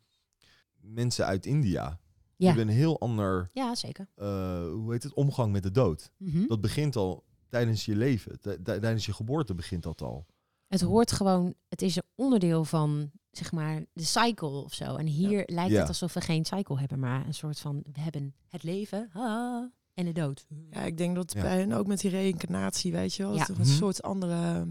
mensen 0.81 1.27
uit 1.27 1.47
India. 1.47 1.89
Die 1.89 2.47
Ja. 2.49 2.55
hebben 2.55 2.69
een 2.69 2.81
heel 2.81 3.01
ander, 3.01 3.51
ja, 3.53 3.75
zeker. 3.75 4.09
eh, 4.15 4.27
hoe 4.73 4.93
heet 4.93 5.03
het, 5.03 5.15
omgang 5.15 5.53
met 5.53 5.63
de 5.63 5.71
dood. 5.71 6.11
Mhm. 6.17 6.47
Dat 6.47 6.61
begint 6.61 6.97
al 6.97 7.25
tijdens 7.49 7.85
je 7.85 7.97
leven. 7.97 8.41
Tij- 8.41 8.59
tij- 8.59 8.81
Tijdens 8.81 9.07
je 9.07 9.13
geboorte 9.13 9.55
begint 9.55 9.83
dat 9.83 10.03
al. 10.03 10.27
Het 10.67 10.81
hoort 10.81 11.13
gewoon, 11.13 11.55
het 11.69 11.83
is 11.83 11.97
een 11.97 12.03
onderdeel 12.15 12.65
van, 12.65 13.11
zeg 13.31 13.53
maar, 13.53 13.85
de 13.93 14.05
cycle 14.05 14.49
of 14.65 14.75
zo. 14.75 14.97
En 14.97 15.07
hier 15.07 15.43
lijkt 15.47 15.71
Ja. 15.73 15.79
het 15.79 15.89
alsof 15.89 16.15
we 16.15 16.21
geen 16.21 16.45
cycle 16.45 16.79
hebben, 16.79 16.99
maar 16.99 17.27
een 17.27 17.35
soort 17.35 17.59
van, 17.59 17.83
we 17.93 18.01
hebben 18.01 18.35
het 18.49 18.63
leven 18.63 19.11
ah, 19.13 19.65
en 19.95 20.05
de 20.05 20.13
dood. 20.13 20.47
Ja, 20.71 20.81
ik 20.81 20.97
denk 20.99 21.15
dat 21.17 21.33
Ja. 21.33 21.41
bij 21.43 21.59
hen 21.59 21.73
ook 21.73 21.87
met 21.87 22.01
die 22.01 22.11
reïncarnatie, 22.11 22.93
weet 22.93 23.15
je 23.15 23.23
wel, 23.23 23.33
dat 23.39 23.49
er 23.49 23.55
een 23.55 23.61
Mhm. 23.67 23.77
soort 23.77 24.03
andere. 24.03 24.67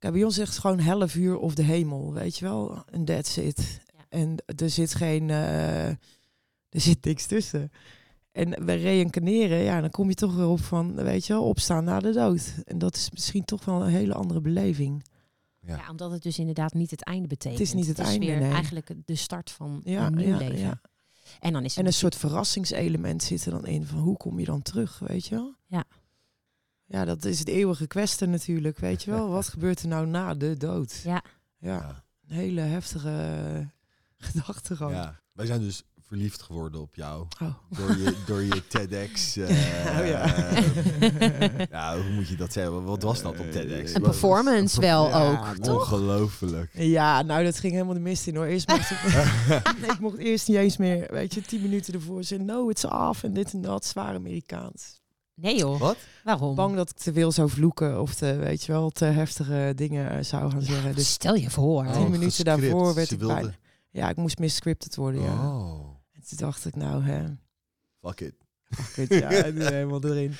Kijk, 0.00 0.12
bij 0.12 0.24
ons 0.24 0.34
zegt 0.34 0.48
het 0.48 0.58
gewoon 0.58 0.78
helle 0.80 1.08
vuur 1.08 1.38
of 1.38 1.54
de 1.54 1.62
hemel, 1.62 2.12
weet 2.12 2.38
je 2.38 2.44
wel, 2.44 2.84
en 2.90 3.04
that's 3.04 3.36
it. 3.36 3.80
Ja. 3.96 4.04
en 4.08 4.36
er 4.56 4.70
zit 4.70 4.94
geen, 4.94 5.30
eh, 5.30 5.88
er 5.88 6.80
zit 6.80 7.04
niks 7.04 7.26
tussen. 7.26 7.70
En 8.32 8.64
we 8.64 8.72
reïncarneren, 8.72 9.58
ja, 9.58 9.80
dan 9.80 9.90
kom 9.90 10.08
je 10.08 10.14
toch 10.14 10.34
weer 10.34 10.46
op 10.46 10.60
van, 10.60 10.94
weet 10.94 11.26
je 11.26 11.32
wel, 11.32 11.44
opstaan 11.44 11.84
na 11.84 12.00
de 12.00 12.12
dood. 12.12 12.54
En 12.64 12.78
dat 12.78 12.96
is 12.96 13.10
misschien 13.10 13.44
toch 13.44 13.64
wel 13.64 13.82
een 13.82 13.90
hele 13.90 14.14
andere 14.14 14.40
beleving. 14.40 15.04
Ja. 15.60 15.76
Ja, 15.76 15.90
omdat 15.90 16.10
het 16.10 16.22
dus 16.22 16.38
inderdaad 16.38 16.74
niet 16.74 16.90
het 16.90 17.04
einde 17.04 17.28
betekent. 17.28 17.58
Het 17.58 17.68
is 17.68 17.74
niet 17.74 17.86
het 17.86 17.98
einde, 17.98 18.26
weer 18.26 18.40
nee. 18.40 18.52
eigenlijk 18.52 18.92
de 19.04 19.14
start 19.14 19.50
van 19.50 19.80
Ja, 19.84 20.06
een 20.06 20.14
nieuw 20.14 20.28
ja, 20.28 20.36
leven. 20.36 20.58
ja. 20.58 20.80
En 21.40 21.52
dan 21.52 21.64
is 21.64 21.70
het 21.70 21.80
En 21.80 21.86
een 21.86 21.92
soort 21.92 22.16
verrassingselement 22.16 23.22
zit 23.22 23.44
er 23.44 23.50
dan 23.50 23.66
in 23.66 23.86
van 23.86 23.98
hoe 23.98 24.16
kom 24.16 24.38
je 24.38 24.44
dan 24.44 24.62
terug, 24.62 24.98
weet 24.98 25.26
je 25.26 25.34
wel? 25.34 25.54
Ja. 25.66 25.84
Ja, 26.92 27.04
dat 27.04 27.24
is 27.24 27.38
het 27.38 27.48
eeuwige 27.48 27.86
kwestie 27.86 28.26
natuurlijk, 28.26 28.78
weet 28.78 29.02
je 29.02 29.10
wel? 29.10 29.28
Wat 29.28 29.48
gebeurt 29.54 29.80
er 29.82 29.88
nou 29.88 30.06
na 30.06 30.34
de 30.34 30.56
dood? 30.56 31.00
Ja. 31.04 31.22
Ja, 31.58 32.02
een 32.28 32.36
hele 32.36 32.60
heftige 32.60 33.08
eh, 33.10 33.66
gedachtegang. 34.28 34.92
Ja. 34.92 35.20
Wij 35.32 35.46
zijn 35.46 35.60
dus 35.60 35.82
verliefd 36.06 36.42
geworden 36.42 36.80
op 36.80 36.94
jou. 36.94 37.26
Oh. 37.42 37.54
Door 37.68 37.96
je, 37.96 38.14
door 38.26 38.42
je 38.42 38.66
TEDx. 38.68 39.36
eh, 39.36 39.48
Oh 40.00 40.06
ja. 40.06 40.26
ja, 41.70 42.00
hoe 42.00 42.10
moet 42.10 42.28
je 42.28 42.36
dat 42.36 42.52
zeggen? 42.52 42.84
Wat 42.84 43.02
was 43.02 43.22
dat 43.22 43.38
op 43.38 43.50
TEDx? 43.50 43.94
Een 43.94 44.02
performance 44.02 44.80
wel 44.80 45.08
Ja, 45.08 45.30
ook, 45.50 45.56
toch? 45.56 45.92
Ongelooflijk. 45.92 46.70
Ja, 46.74 47.22
nou 47.22 47.44
dat 47.44 47.58
ging 47.58 47.72
helemaal 47.72 47.94
de 47.94 48.00
mist 48.00 48.26
in 48.26 48.36
hoor. 48.36 48.44
Eerst 48.46 48.68
mocht 48.68 48.90
ik, 48.90 49.90
ik 49.92 50.00
mocht 50.00 50.18
eerst 50.18 50.48
niet 50.48 50.56
eens 50.56 50.76
meer, 50.76 51.06
weet 51.10 51.34
je, 51.34 51.40
tien 51.42 51.62
minuten 51.62 51.94
ervoor 51.94 52.24
zeggen, 52.24 52.46
no, 52.46 52.68
it's 52.68 52.84
off 52.84 53.22
en 53.22 53.32
dit 53.32 53.52
en 53.52 53.60
dat, 53.60 53.84
zwaar 53.84 54.14
Amerikaans. 54.14 55.00
Nee 55.40 55.56
joh, 55.58 55.78
Wat? 55.80 55.96
waarom? 56.24 56.54
Bang 56.54 56.76
dat 56.76 56.90
ik 56.90 56.96
te 56.96 57.12
veel 57.12 57.32
zou 57.32 57.50
vloeken 57.50 58.00
of 58.00 58.14
te, 58.14 58.36
weet 58.36 58.64
je 58.64 58.72
wel, 58.72 58.90
te 58.90 59.04
heftige 59.04 59.72
dingen 59.76 60.10
eh, 60.10 60.22
zou 60.24 60.50
gaan 60.50 60.62
zeggen. 60.62 60.94
Dus 60.94 61.12
Stel 61.12 61.34
je 61.34 61.50
voor. 61.50 61.84
Tien 61.84 62.02
minuten 62.02 62.22
gescript. 62.22 62.44
daarvoor 62.60 62.94
werd 62.94 63.08
Ze 63.08 63.14
ik 63.14 63.20
bijna- 63.20 63.54
ja, 63.90 64.08
ik 64.08 64.16
moest 64.16 64.38
meer 64.38 64.50
scripted 64.50 64.96
worden, 64.96 65.22
ja. 65.22 65.48
Oh, 65.48 65.80
En 66.12 66.22
toen 66.28 66.38
dacht 66.38 66.64
ik, 66.66 66.76
nou 66.76 67.02
hè, 67.02 67.24
fuck 68.00 68.20
it. 68.20 68.34
Kut, 68.92 69.08
ja, 69.08 69.30
en 69.30 69.54
toen 69.54 69.66
helemaal 69.72 70.04
erin. 70.04 70.34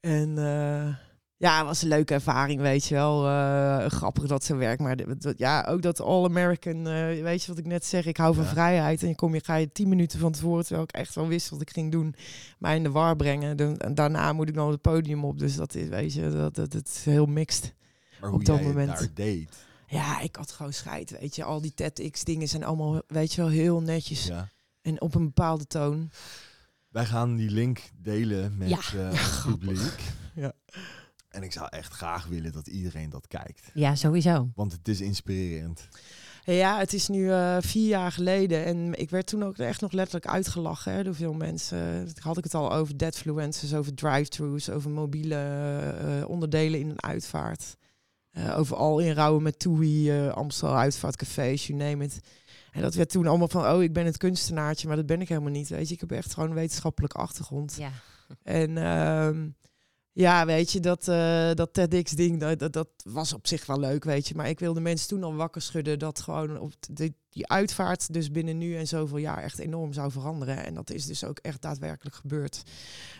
En 0.00 0.38
eh, 0.38 0.94
ja, 1.38 1.56
het 1.58 1.66
was 1.66 1.82
een 1.82 1.88
leuke 1.88 2.14
ervaring, 2.14 2.60
weet 2.60 2.84
je 2.86 2.94
wel. 2.94 3.26
Eh, 3.28 3.86
grappig 3.86 4.26
dat 4.26 4.44
zo 4.44 4.56
werkt. 4.56 4.80
Maar 4.82 4.96
de- 4.96 5.16
dat- 5.18 5.38
ja, 5.38 5.64
ook 5.68 5.82
dat 5.82 6.00
All-American, 6.00 6.86
eh, 6.86 7.22
weet 7.22 7.42
je 7.42 7.48
wat 7.48 7.58
ik 7.58 7.66
net 7.66 7.84
zeg? 7.84 8.06
Ik 8.06 8.16
hou 8.16 8.34
van 8.34 8.44
Ja. 8.44 8.50
vrijheid. 8.50 9.02
En 9.02 9.08
je 9.08 9.14
kom 9.14 9.34
je, 9.34 9.44
ga 9.44 9.54
je 9.54 9.72
tien 9.72 9.88
minuten 9.88 10.18
van 10.18 10.32
tevoren, 10.32 10.64
terwijl 10.64 10.84
ik 10.84 10.92
echt 10.94 11.14
wel 11.14 11.26
wist 11.26 11.48
wat 11.48 11.60
ik 11.60 11.70
ging 11.70 11.92
doen, 11.92 12.14
mij 12.58 12.76
in 12.76 12.82
de 12.82 12.90
war 12.90 13.16
brengen. 13.16 13.56
Dan, 13.56 13.76
en 13.76 13.94
daarna 13.94 14.32
moet 14.32 14.48
ik 14.48 14.54
dan 14.54 14.70
het 14.70 14.80
podium 14.80 15.24
op. 15.24 15.38
Dus 15.38 15.56
dat 15.56 15.74
is, 15.74 15.88
weet 15.88 16.12
je, 16.14 16.30
dat, 16.30 16.54
dat, 16.54 16.72
dat 16.72 16.86
is 16.88 17.04
heel 17.04 17.26
mixed. 17.26 17.74
Maar 18.20 18.32
Op 18.32 18.44
dat 18.44 18.58
het 18.58 18.66
moment. 18.66 18.98
daar 18.98 19.08
deed. 19.14 19.56
Ja, 19.86 20.20
ik 20.20 20.36
had 20.36 20.50
gewoon 20.52 20.72
scheid, 20.72 21.18
weet 21.20 21.36
je. 21.36 21.44
Al 21.44 21.60
die 21.60 21.74
TEDx-dingen 21.74 22.48
zijn 22.48 22.64
allemaal, 22.64 23.02
weet 23.06 23.32
je 23.32 23.40
wel, 23.40 23.50
heel 23.50 23.80
netjes. 23.80 24.26
Ja. 24.26 24.48
En 24.82 25.00
op 25.00 25.14
een 25.14 25.24
bepaalde 25.24 25.66
toon. 25.66 26.10
Wij 26.88 27.04
gaan 27.04 27.36
die 27.36 27.50
link 27.50 27.90
delen 28.02 28.56
met 28.56 28.68
Ja. 28.68 28.76
eh, 28.76 29.10
het 29.20 29.42
publiek. 29.46 30.00
Ja. 30.34 30.52
En 31.38 31.44
ik 31.44 31.52
zou 31.52 31.66
echt 31.70 31.92
graag 31.92 32.26
willen 32.26 32.52
dat 32.52 32.66
iedereen 32.66 33.10
dat 33.10 33.28
kijkt. 33.28 33.70
Ja, 33.74 33.94
sowieso. 33.94 34.50
Want 34.54 34.72
het 34.72 34.88
is 34.88 35.00
inspirerend. 35.00 35.88
Ja, 36.44 36.78
het 36.78 36.92
is 36.92 37.08
nu 37.08 37.30
eh, 37.30 37.56
vier 37.60 37.88
jaar 37.88 38.12
geleden 38.12 38.64
en 38.64 38.94
ik 38.94 39.10
werd 39.10 39.26
toen 39.26 39.44
ook 39.44 39.58
echt 39.58 39.80
nog 39.80 39.92
letterlijk 39.92 40.26
uitgelachen 40.26 40.92
hè, 40.92 41.04
door 41.04 41.14
veel 41.14 41.32
mensen. 41.32 42.08
Had 42.20 42.38
ik 42.38 42.44
het 42.44 42.54
al 42.54 42.72
over 42.72 42.98
deadfluencers, 42.98 43.74
over 43.74 43.94
drive-thrus, 43.94 44.70
over 44.70 44.90
mobiele 44.90 45.34
eh, 45.34 46.28
onderdelen 46.28 46.80
in 46.80 46.90
een 46.90 47.02
uitvaart. 47.02 47.76
Eh, 48.30 48.58
over 48.58 48.76
al 48.76 48.98
inrouwen 48.98 49.42
met 49.42 49.58
TUI, 49.58 50.10
eh 50.10 50.32
Amstel 50.32 50.76
uitvaartcafés, 50.76 51.66
you 51.66 51.78
name 51.78 52.04
it. 52.04 52.20
En 52.72 52.82
dat 52.82 52.94
werd 52.94 53.10
toen 53.10 53.26
allemaal 53.26 53.48
van, 53.48 53.66
oh, 53.66 53.82
ik 53.82 53.92
ben 53.92 54.04
het 54.04 54.16
kunstenaartje, 54.16 54.86
maar 54.86 54.96
dat 54.96 55.06
ben 55.06 55.20
ik 55.20 55.28
helemaal 55.28 55.50
niet. 55.50 55.68
Weet 55.68 55.88
je, 55.88 55.94
ik 55.94 56.00
heb 56.00 56.12
echt 56.12 56.34
gewoon 56.34 56.48
een 56.48 56.54
wetenschappelijke 56.54 57.18
achtergrond. 57.18 57.76
Ja. 57.78 57.90
En 58.42 58.78
ehm, 58.78 59.48
ja, 60.18 60.46
weet 60.46 60.72
je, 60.72 60.80
dat, 60.80 61.08
eh 61.08 61.50
dat 61.54 61.72
TEDx-ding, 61.72 62.40
dat, 62.40 62.58
dat, 62.58 62.72
dat 62.72 62.88
was 63.04 63.32
op 63.32 63.46
zich 63.46 63.66
wel 63.66 63.80
leuk, 63.80 64.04
weet 64.04 64.28
je. 64.28 64.34
Maar 64.34 64.48
ik 64.48 64.58
wilde 64.58 64.80
mensen 64.80 65.08
toen 65.08 65.24
al 65.24 65.34
wakker 65.34 65.62
schudden 65.62 65.98
dat 65.98 66.20
gewoon 66.20 66.58
op 66.58 66.72
de, 66.90 67.12
die 67.30 67.48
uitvaart 67.48 68.12
dus 68.12 68.30
binnen 68.30 68.58
nu 68.58 68.76
en 68.76 68.86
zoveel 68.86 69.16
jaar 69.16 69.42
echt 69.42 69.58
enorm 69.58 69.92
zou 69.92 70.10
veranderen. 70.10 70.64
En 70.64 70.74
dat 70.74 70.90
is 70.90 71.06
dus 71.06 71.24
ook 71.24 71.38
echt 71.38 71.62
daadwerkelijk 71.62 72.16
gebeurd. 72.16 72.62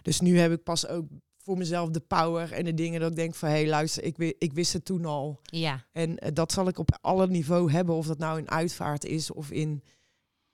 Dus 0.02 0.20
nu 0.20 0.38
heb 0.38 0.52
ik 0.52 0.62
pas 0.62 0.86
ook 0.86 1.06
voor 1.38 1.58
mezelf 1.58 1.90
de 1.90 2.00
power 2.00 2.52
en 2.52 2.64
de 2.64 2.74
dingen 2.74 3.00
dat 3.00 3.10
ik 3.10 3.16
denk 3.16 3.34
van, 3.34 3.48
hé, 3.48 3.54
hey, 3.54 3.68
luister, 3.68 4.04
ik, 4.04 4.34
ik 4.38 4.52
wist 4.52 4.72
het 4.72 4.84
toen 4.84 5.04
al. 5.04 5.40
Ja. 5.42 5.84
En 5.92 6.18
eh, 6.18 6.30
dat 6.34 6.52
zal 6.52 6.68
ik 6.68 6.78
op 6.78 6.98
alle 7.00 7.26
niveau 7.26 7.70
hebben, 7.70 7.94
of 7.94 8.06
dat 8.06 8.18
nou 8.18 8.38
in 8.38 8.50
uitvaart 8.50 9.04
is 9.04 9.30
of 9.30 9.50
in, 9.50 9.82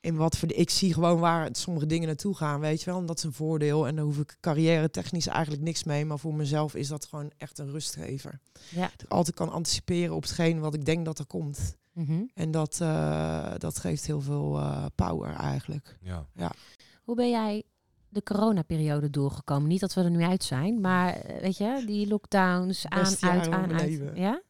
in 0.05 0.17
wat 0.17 0.37
voor... 0.37 0.49
de- 0.49 0.55
Ik 0.55 0.71
zie 0.71 0.93
gewoon 0.95 1.19
waar 1.19 1.49
sommige 1.53 1.87
dingen 1.87 2.07
naartoe 2.07 2.37
gaan, 2.37 2.61
weet 2.61 2.83
je 2.83 2.91
wel. 2.91 2.99
En 3.01 3.07
dat 3.07 3.17
is 3.19 3.23
een 3.25 3.33
voordeel. 3.33 3.87
En 3.87 3.97
daar 3.97 4.05
hoef 4.05 4.19
ik 4.19 4.37
carrière 4.41 4.91
technisch 4.91 5.27
eigenlijk 5.27 5.63
niks 5.63 5.85
mee. 5.85 6.05
Maar 6.05 6.19
voor 6.19 6.35
mezelf 6.35 6.75
is 6.75 6.89
dat 6.89 7.05
gewoon 7.07 7.31
echt 7.37 7.59
een 7.59 7.71
rustgever. 7.71 8.41
Ja. 8.71 8.81
Dat 8.81 9.03
ik 9.03 9.11
altijd 9.11 9.37
kan 9.37 9.51
anticiperen 9.53 10.15
op 10.15 10.23
hetgeen 10.23 10.61
wat 10.61 10.75
ik 10.75 10.85
denk 10.85 11.05
dat 11.05 11.19
er 11.19 11.27
komt. 11.27 11.77
Mhm. 11.93 12.23
En 12.35 12.51
dat, 12.51 12.79
eh, 12.81 13.53
dat 13.59 13.79
geeft 13.79 14.07
heel 14.07 14.21
veel 14.21 14.59
eh, 14.59 14.85
power 14.95 15.35
eigenlijk. 15.35 15.99
Ja. 16.01 16.27
Hoe 17.03 17.15
ben 17.17 17.31
jij 17.31 17.63
de 18.09 18.23
coronaperiode 18.23 19.11
doorgekomen? 19.11 19.69
Niet 19.69 19.81
dat 19.81 19.95
we 19.95 20.03
er 20.03 20.11
nu 20.11 20.23
uit 20.23 20.45
zijn, 20.45 20.81
maar 20.81 21.13
eh, 21.13 21.41
weet 21.41 21.57
je, 21.57 21.83
die 21.87 22.07
lockdowns 22.09 22.87
aan, 22.89 22.99
uit, 23.21 23.49
aan, 23.49 23.73
uit. 23.81 24.01
Ja? 24.15 24.43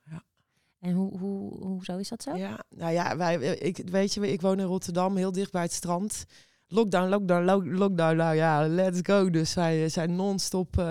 En 0.85 0.93
hoe, 0.93 1.19
hoe, 1.19 1.65
hoezo 1.67 1.97
is 1.97 2.09
dat 2.09 2.23
zo? 2.23 2.37
Ja, 2.37 2.65
nou 2.69 2.93
ja, 2.93 3.17
wij, 3.17 3.37
ik, 3.57 3.81
weet 3.91 4.15
je, 4.15 4.33
ik 4.33 4.41
woon 4.41 4.59
in 4.61 4.67
Rotterdam, 4.67 5.17
heel 5.17 5.33
dicht 5.33 5.53
bij 5.53 5.63
het 5.63 5.73
strand. 5.73 6.25
Lockdown, 6.69 7.09
lockdown, 7.09 7.45
lo- 7.45 7.65
lockdown, 7.77 8.17
nou 8.17 8.35
ja, 8.35 8.69
let's 8.69 8.99
go. 9.03 9.31
Dus 9.31 9.55
wij 9.55 9.89
zijn 9.89 10.17
non-stop, 10.17 10.79
eh, 10.79 10.85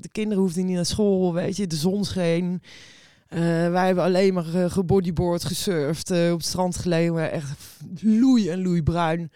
de 0.00 0.08
kinderen 0.12 0.42
hoefden 0.42 0.66
niet 0.66 0.74
naar 0.74 0.86
school, 0.86 1.32
weet 1.34 1.56
je, 1.56 1.66
de 1.66 1.76
zon 1.76 2.04
scheen. 2.04 2.62
Eh, 3.28 3.40
wij 3.70 3.86
hebben 3.86 4.04
alleen 4.04 4.34
maar 4.34 4.70
gebodyboard, 4.70 5.44
gesurfd, 5.44 6.10
eh, 6.10 6.30
op 6.32 6.38
het 6.38 6.46
strand 6.46 6.76
gelegen, 6.76 7.30
echt 7.32 7.58
loei 8.00 8.48
en 8.48 8.62
loei 8.62 8.82
bruin. 8.82 9.30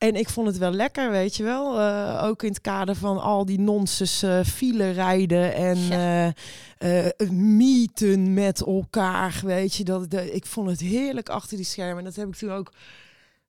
En 0.00 0.14
ik 0.14 0.28
vond 0.28 0.46
het 0.46 0.58
wel 0.58 0.70
lekker, 0.70 1.10
weet 1.10 1.36
je 1.36 1.42
wel. 1.42 1.80
Eh, 1.80 2.24
ook 2.24 2.42
in 2.42 2.48
het 2.48 2.60
kader 2.60 2.94
van 2.94 3.18
al 3.20 3.44
die 3.44 3.60
nonsens 3.60 4.22
eh 4.22 4.40
file 4.44 4.90
rijden 4.90 5.54
en 5.54 5.78
Ja. 5.78 6.32
eh, 6.78 7.28
meeten 7.30 8.34
met 8.34 8.60
elkaar, 8.60 9.40
weet 9.44 9.74
je. 9.74 9.84
Dat, 9.84 10.12
ik 10.32 10.46
vond 10.46 10.70
het 10.70 10.80
heerlijk 10.80 11.28
achter 11.28 11.56
die 11.56 11.66
schermen. 11.66 11.98
En 11.98 12.04
dat 12.04 12.16
heb 12.16 12.28
ik 12.28 12.34
toen 12.34 12.50
ook 12.52 12.72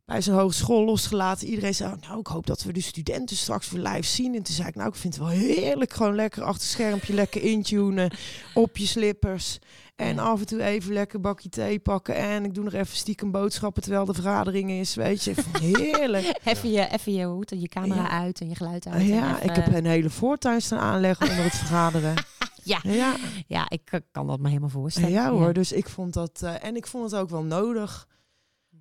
bij 0.06 0.22
zo'n 0.22 0.36
hogeschool 0.36 0.86
losgelaten. 0.86 1.48
Iedereen 1.48 1.76
zei, 1.76 1.96
nou, 2.02 2.20
ik 2.20 2.28
hoop 2.28 2.46
dat 2.48 2.64
we 2.64 2.74
de 2.74 2.82
studenten 2.82 3.36
straks 3.36 3.70
weer 3.70 3.82
live 3.84 4.04
zien. 4.08 4.36
En 4.36 4.44
toen 4.44 4.56
zei 4.56 4.68
ik, 4.68 4.76
nou, 4.76 4.90
ik 4.90 4.96
vind 4.96 5.14
het 5.16 5.24
wel 5.24 5.32
heerlijk. 5.34 5.94
Gewoon 5.94 6.16
lekker 6.16 6.42
achter 6.44 6.62
het 6.62 6.72
schermpje, 6.72 7.14
lekker 7.14 7.42
intunen, 7.44 8.12
op 8.54 8.78
je 8.78 8.86
slippers. 8.88 9.60
En 9.96 10.20
af 10.20 10.40
en 10.40 10.46
toe 10.46 10.64
even 10.64 10.94
lekker 10.94 11.16
een 11.16 11.22
bakje 11.22 11.50
thee 11.50 11.80
pakken. 11.80 12.16
En 12.16 12.46
ik 12.46 12.54
doe 12.54 12.64
nog 12.64 12.74
even 12.74 12.96
stiekem 12.96 13.32
boodschappen 13.32 13.82
terwijl 13.82 14.06
de 14.06 14.14
vergadering 14.14 14.72
is. 14.72 14.96
Weet 14.96 15.24
je, 15.24 15.34
heerlijk. 15.62 16.40
Even 16.44 16.72
je, 16.72 16.88
even 16.88 17.14
je 17.14 17.26
hoed 17.26 17.52
en 17.52 17.60
je 17.62 17.68
camera 17.68 18.02
Ja. 18.02 18.10
uit 18.10 18.42
en 18.42 18.50
je 18.50 18.56
geluid 18.56 18.88
uit. 18.88 19.08
ja, 19.08 19.36
even- 19.36 19.50
ik 19.50 19.56
heb 19.56 19.74
een 19.74 19.86
hele 19.86 20.10
voortuin 20.10 20.62
staan 20.62 20.80
aanleggen 20.80 21.30
onder 21.30 21.44
het 21.44 21.56
vergaderen. 21.56 22.14
Ja. 22.64 22.80
Ja, 22.84 23.16
Ja, 23.48 23.70
ik 23.70 23.82
eh, 23.92 24.00
kan 24.12 24.28
dat 24.28 24.40
me 24.40 24.48
helemaal 24.48 24.70
voorstellen. 24.70 25.12
ja 25.12 25.30
hoor, 25.32 25.54
dus 25.54 25.72
ik 25.72 25.90
vond 25.90 26.14
dat... 26.14 26.42
eh, 26.44 26.64
en 26.64 26.76
ik 26.76 26.88
vond 26.88 27.12
het 27.12 27.20
ook 27.20 27.30
wel 27.30 27.44
nodig. 27.44 28.08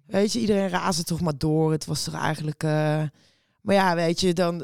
Weet 0.07 0.33
je, 0.33 0.41
iedereen 0.41 0.69
raasde 0.69 1.05
toch 1.05 1.21
maar 1.21 1.39
door. 1.39 1.73
Het 1.73 1.85
was 1.85 2.05
toch 2.05 2.15
eigenlijk... 2.15 2.63
eh, 2.63 3.03
maar 3.63 3.75
ja, 3.75 3.95
weet 3.95 4.21
je, 4.21 4.33
dan... 4.33 4.63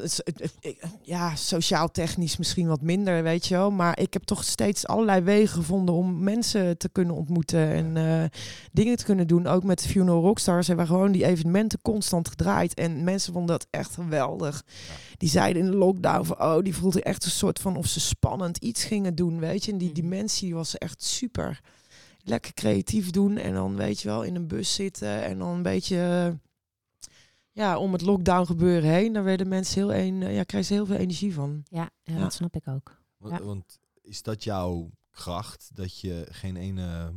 Ja, 1.01 1.35
sociaal-technisch 1.35 2.37
misschien 2.37 2.67
wat 2.67 2.81
minder, 2.81 3.23
weet 3.23 3.45
je 3.47 3.55
wel. 3.55 3.71
Maar 3.71 3.99
ik 3.99 4.13
heb 4.13 4.23
toch 4.23 4.43
steeds 4.43 4.87
allerlei 4.87 5.21
wegen 5.21 5.47
gevonden 5.55 5.95
om 5.95 6.23
mensen 6.23 6.77
te 6.77 6.89
kunnen 6.89 7.15
ontmoeten. 7.15 7.69
En 7.71 7.97
eh, 7.97 8.29
dingen 8.71 8.97
te 8.97 9.03
kunnen 9.05 9.27
doen. 9.27 9.47
Ook 9.47 9.63
met 9.63 9.81
de 9.81 9.89
Funeral 9.89 10.21
Rockstars 10.21 10.67
hebben 10.67 10.85
we 10.85 10.91
gewoon 10.91 11.11
die 11.11 11.25
evenementen 11.25 11.79
constant 11.81 12.27
gedraaid. 12.29 12.73
En 12.73 13.03
mensen 13.03 13.33
vonden 13.33 13.57
dat 13.57 13.67
echt 13.69 13.93
geweldig. 13.93 14.63
Die 15.17 15.29
zeiden 15.29 15.61
in 15.65 15.71
de 15.71 15.77
lockdown 15.77 16.23
van... 16.25 16.41
Oh, 16.41 16.63
die 16.63 16.75
voelde 16.75 17.03
echt 17.03 17.25
een 17.25 17.31
soort 17.31 17.59
van 17.59 17.75
of 17.77 17.85
ze 17.87 17.99
spannend 17.99 18.57
iets 18.57 18.83
gingen 18.83 19.15
doen, 19.15 19.39
weet 19.39 19.65
je. 19.65 19.71
En 19.71 19.77
die 19.77 19.91
Mhm. 19.91 20.01
dimensie 20.01 20.55
was 20.55 20.77
echt 20.77 21.03
super 21.03 21.59
lekker 22.23 22.53
creatief 22.53 23.09
doen 23.09 23.37
en 23.37 23.53
dan 23.53 23.75
weet 23.75 24.01
je 24.01 24.07
wel 24.07 24.23
in 24.23 24.35
een 24.35 24.47
bus 24.47 24.73
zitten 24.73 25.23
en 25.23 25.37
dan 25.37 25.49
een 25.49 25.61
beetje 25.61 25.97
eh, 25.97 26.33
ja 27.57 27.77
om 27.77 27.93
het 27.93 28.01
lockdown 28.01 28.45
gebeuren 28.45 28.89
heen. 28.89 29.13
Daar 29.13 29.23
werden 29.23 29.47
mensen 29.47 29.75
heel 29.81 29.93
een, 29.93 30.15
ja, 30.19 30.43
krijgen 30.43 30.63
ze 30.65 30.73
heel 30.73 30.85
veel 30.85 30.95
energie 30.95 31.33
van. 31.33 31.63
Ja, 31.69 31.89
ja, 32.03 32.13
Ja. 32.13 32.19
dat 32.19 32.33
snap 32.33 32.55
ik 32.55 32.67
ook. 32.67 33.01
Want, 33.17 33.37
Ja. 33.39 33.43
want 33.45 33.79
is 34.01 34.21
dat 34.21 34.43
jouw 34.43 34.91
kracht? 35.11 35.69
Dat 35.73 35.99
je 35.99 36.27
geen 36.29 36.55
ene 36.55 37.11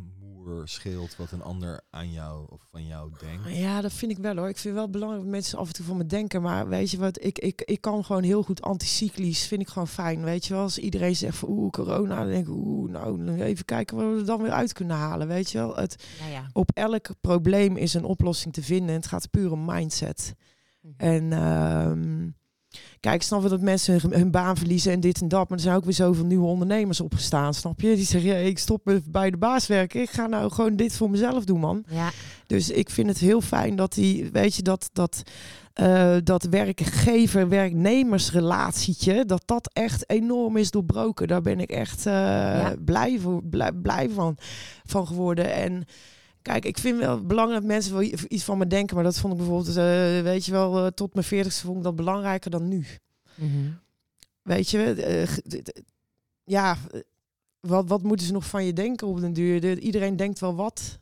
scheelt 0.65 1.17
wat 1.17 1.31
een 1.31 1.43
ander 1.43 1.81
aan 1.91 2.11
jou 2.11 2.47
of 2.49 2.67
van 2.71 2.87
jou 2.87 3.13
denkt. 3.21 3.57
Ja, 3.57 3.81
dat 3.81 3.93
vind 3.93 4.11
ik 4.11 4.19
wel 4.19 4.37
hoor. 4.37 4.49
Ik 4.49 4.57
vind 4.57 4.75
wel 4.75 4.91
belangrijk 4.91 5.23
dat 5.23 5.33
mensen 5.33 5.59
af 5.59 5.67
en 5.67 5.73
toe 5.73 5.85
van 5.85 5.97
me 5.97 6.07
denken. 6.07 6.43
Maar 6.43 6.69
weet 6.69 6.91
je 6.91 6.99
wat, 6.99 7.25
ik, 7.25 7.39
ik, 7.39 7.63
ik 7.65 7.81
kan 7.81 8.05
gewoon 8.05 8.23
heel 8.23 8.43
goed 8.43 8.63
anticyclisch. 8.63 9.47
Vind 9.47 9.61
ik 9.61 9.69
gewoon 9.69 9.89
fijn. 9.89 10.23
Weet 10.25 10.47
je 10.47 10.55
wel, 10.55 10.63
als 10.63 10.79
iedereen 10.79 11.17
zegt 11.17 11.37
van 11.37 11.49
oeh, 11.49 11.71
corona. 11.71 12.17
Dan 12.17 12.29
denk 12.29 12.47
ik, 12.47 12.55
oeh, 12.55 12.91
nou 12.91 13.41
even 13.41 13.65
kijken 13.65 13.97
wat 13.97 14.07
we 14.07 14.19
er 14.19 14.27
dan 14.27 14.43
weer 14.43 14.53
uit 14.53 14.73
kunnen 14.73 14.97
halen. 14.97 15.29
Weet 15.29 15.51
je 15.51 15.59
wel, 15.59 15.77
het, 15.77 16.05
Ja, 16.21 16.27
ja. 16.27 16.51
op 16.53 16.71
elk 16.75 17.09
probleem 17.21 17.77
is 17.77 17.95
een 17.95 18.05
oplossing 18.05 18.55
te 18.55 18.63
vinden. 18.63 18.89
En 18.89 18.95
het 18.95 19.07
gaat 19.07 19.31
puur 19.31 19.53
om 19.53 19.65
mindset. 19.65 20.35
Mhm. 20.81 20.93
En 20.97 21.33
ehm, 21.33 22.29
kijk, 23.01 23.15
ik 23.15 23.23
snap 23.23 23.41
wel 23.41 23.51
dat 23.51 23.61
mensen 23.61 24.01
hun, 24.01 24.13
hun 24.13 24.31
baan 24.31 24.57
verliezen 24.57 24.93
en 24.93 25.01
dit 25.01 25.21
en 25.21 25.29
dat. 25.29 25.49
Maar 25.49 25.59
er 25.59 25.65
zijn 25.65 25.77
ook 25.77 25.85
weer 25.85 25.95
zoveel 25.95 26.25
nieuwe 26.25 26.47
ondernemers 26.47 27.01
opgestaan, 27.01 27.55
snap 27.55 27.81
je? 27.81 27.95
Die 27.95 28.05
zeggen, 28.05 28.31
ja, 28.31 28.37
ik 28.37 28.59
stop 28.59 29.01
bij 29.11 29.31
de 29.31 29.37
baas 29.37 29.67
werken. 29.67 30.01
Ik 30.01 30.11
ga 30.11 30.27
nou 30.27 30.51
gewoon 30.51 30.77
dit 30.77 30.97
voor 30.97 31.11
mezelf 31.11 31.45
doen, 31.45 31.61
man. 31.61 31.85
Ja, 31.89 32.11
Dus 32.47 32.71
ik 32.71 32.91
vind 32.91 33.09
het 33.09 33.19
heel 33.19 33.41
fijn 33.41 33.77
dat 33.77 33.93
die, 33.93 34.31
weet 34.33 34.55
je, 34.55 34.63
dat, 34.63 34.91
dat, 34.93 35.23
eh, 35.73 36.17
dat 36.25 36.43
werkgever-werknemersrelatietje, 36.43 39.25
dat 39.25 39.43
dat 39.45 39.71
echt 39.73 40.11
enorm 40.11 40.57
is 40.57 40.71
doorbroken. 40.71 41.29
Daar 41.29 41.43
ben 41.43 41.61
ik 41.61 41.71
echt 41.71 42.07
eh, 42.07 42.69
blij, 42.85 43.19
voor, 43.19 43.45
blij, 43.45 43.73
blij 43.73 44.11
van, 44.11 44.37
van 44.85 45.07
geworden. 45.07 45.53
En 45.53 45.85
kijk, 46.43 46.65
ik 46.65 46.79
vind 46.79 46.99
wel 46.99 47.27
belangrijk 47.27 47.61
dat 47.61 47.71
mensen 47.71 47.93
wel 47.93 48.03
iets 48.29 48.45
van 48.45 48.59
me 48.59 48.67
denken. 48.67 48.95
Maar 48.95 49.05
dat 49.05 49.19
vond 49.19 49.33
ik 49.33 49.39
bijvoorbeeld, 49.39 49.77
eh, 49.77 50.23
weet 50.23 50.45
je 50.45 50.53
wel, 50.53 50.85
eh, 50.85 50.87
tot 50.87 51.15
mijn 51.15 51.27
veertigste 51.27 51.65
vond 51.65 51.77
ik 51.77 51.83
dat 51.83 51.97
belangrijker 51.97 52.51
dan 52.51 52.69
nu. 52.69 52.87
Mhm. 53.35 53.71
Weet 54.43 54.71
je, 54.71 54.93
eh, 54.93 55.37
ja, 56.45 56.77
wat, 57.61 57.89
wat 57.89 58.03
moeten 58.03 58.27
ze 58.27 58.33
nog 58.33 58.47
van 58.47 58.65
je 58.65 58.73
denken 58.73 59.07
op 59.07 59.21
den 59.21 59.33
duur? 59.33 59.61
De- 59.61 59.81
iedereen 59.81 60.17
denkt 60.17 60.39
wel 60.39 60.55
wat. 60.55 60.99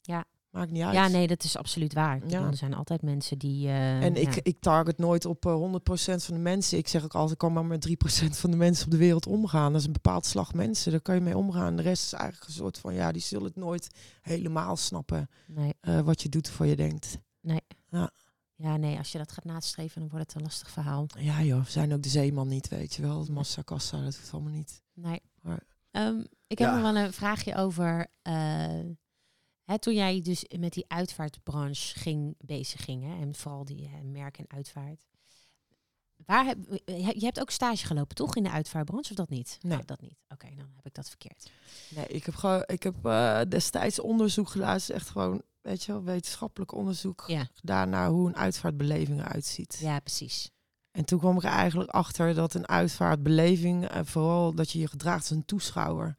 Ja. 0.00 0.24
Maakt 0.50 0.70
niet 0.70 0.82
uit. 0.82 0.94
ja, 0.94 1.08
nee, 1.08 1.26
dat 1.26 1.44
is 1.44 1.56
absoluut 1.56 1.92
waar. 1.92 2.18
Bedoel, 2.18 2.40
Ja. 2.40 2.46
Er 2.46 2.56
zijn 2.56 2.74
altijd 2.74 3.02
mensen 3.02 3.38
die... 3.38 3.66
eh, 3.68 4.02
En 4.04 4.16
ik, 4.16 4.34
ja. 4.34 4.40
ik 4.42 4.60
target 4.60 4.98
nooit 4.98 5.24
op 5.24 5.46
eh, 5.46 5.52
100% 5.52 6.24
van 6.24 6.34
de 6.34 6.40
mensen. 6.40 6.78
Ik 6.78 6.88
zeg 6.88 7.04
ook 7.04 7.12
altijd, 7.14 7.32
ik 7.32 7.38
kan 7.38 7.52
maar 7.52 7.64
met 7.64 7.88
3% 7.88 7.92
van 8.30 8.50
de 8.50 8.56
mensen 8.56 8.84
op 8.84 8.90
de 8.90 8.96
wereld 8.98 9.26
omgaan. 9.26 9.72
Dat 9.72 9.80
is 9.80 9.86
een 9.86 9.92
bepaald 9.92 10.26
slag 10.26 10.54
mensen, 10.54 10.90
daar 10.90 11.00
kan 11.00 11.14
je 11.14 11.20
mee 11.20 11.36
omgaan. 11.36 11.76
De 11.76 11.82
rest 11.82 12.04
is 12.04 12.12
eigenlijk 12.12 12.46
een 12.46 12.54
soort 12.54 12.78
van, 12.78 12.94
ja, 12.94 13.12
die 13.12 13.22
zullen 13.22 13.46
het 13.46 13.56
nooit 13.56 13.88
helemaal 14.22 14.76
snappen 14.76 15.28
Nee, 15.46 15.74
eh, 15.80 16.00
wat 16.00 16.22
je 16.22 16.28
doet 16.28 16.48
voor 16.48 16.66
je 16.66 16.76
denkt. 16.76 17.18
ja, 18.56 18.76
nee, 18.76 18.98
als 18.98 19.12
je 19.12 19.18
dat 19.18 19.32
gaat 19.32 19.44
nastreven, 19.44 20.00
dan 20.00 20.10
wordt 20.10 20.26
het 20.26 20.34
een 20.36 20.42
lastig 20.42 20.70
verhaal. 20.70 21.06
Ja 21.18 21.42
joh, 21.42 21.64
we 21.64 21.70
zijn 21.70 21.92
ook 21.92 22.02
de 22.02 22.08
zeeman 22.08 22.48
niet, 22.48 22.68
weet 22.68 22.94
je 22.94 23.02
wel. 23.02 23.26
Massa 23.30 23.62
kassa, 23.62 23.96
dat 24.04 24.16
hoeft 24.16 24.32
allemaal 24.32 24.52
niet. 24.52 24.82
Nee. 24.94 25.20
Maar- 25.42 25.62
Ehm, 25.90 26.18
ik 26.46 26.58
heb 26.58 26.68
Ja. 26.68 26.74
nog 26.78 26.92
wel 26.92 27.02
een 27.02 27.12
vraagje 27.12 27.54
over... 27.56 28.06
eh, 29.70 29.76
hè, 29.76 29.78
toen 29.78 29.94
jij 29.94 30.20
dus 30.22 30.44
met 30.58 30.72
die 30.72 30.84
uitvaartbranche 30.88 31.98
ging, 31.98 32.34
bezig 32.38 32.84
ging, 32.84 33.02
hè, 33.04 33.20
en 33.20 33.34
vooral 33.34 33.64
die 33.64 33.84
eh, 33.84 33.92
merk 34.02 34.38
en 34.38 34.44
uitvaart. 34.48 35.06
Waar 36.26 36.44
heb, 36.44 36.58
eh, 36.84 37.08
je 37.10 37.24
hebt 37.24 37.40
ook 37.40 37.50
stage 37.50 37.86
gelopen, 37.86 38.14
toch, 38.16 38.36
in 38.36 38.42
de 38.42 38.50
uitvaartbranche, 38.50 39.10
of 39.10 39.16
dat 39.16 39.28
niet? 39.28 39.58
Nee. 39.60 39.78
Oh, 39.78 39.84
dat 39.84 40.00
niet. 40.00 40.16
Oké, 40.28 40.46
dan 40.46 40.70
heb 40.76 40.86
ik 40.86 40.94
dat 40.94 41.08
verkeerd. 41.08 41.50
Nee, 41.88 42.06
ik 42.06 42.26
heb, 42.26 42.34
gewoon, 42.34 42.62
ik 42.66 42.82
heb 42.82 43.06
eh, 43.06 43.40
destijds 43.48 44.00
onderzoek 44.00 44.54
is 44.54 44.90
echt 44.90 45.08
gewoon, 45.08 45.42
weet 45.60 45.82
je 45.84 45.92
wel, 45.92 46.02
wetenschappelijk 46.02 46.72
onderzoek 46.72 47.24
Ja, 47.26 47.48
gedaan 47.54 47.90
naar 47.90 48.08
hoe 48.08 48.28
een 48.28 48.36
uitvaartbeleving 48.36 49.20
eruit 49.20 49.44
ziet. 49.44 49.78
ja 49.80 50.00
precies. 50.00 50.50
En 50.90 51.04
toen 51.04 51.18
kwam 51.18 51.36
ik 51.36 51.42
er 51.42 51.50
eigenlijk 51.50 51.90
achter 51.90 52.34
dat 52.34 52.54
een 52.54 52.68
uitvaartbeleving, 52.68 53.88
eh, 53.88 54.00
vooral 54.04 54.54
dat 54.54 54.70
je 54.70 54.78
je 54.78 54.88
gedraagt 54.88 55.20
als 55.20 55.30
een 55.30 55.44
toeschouwer. 55.44 56.16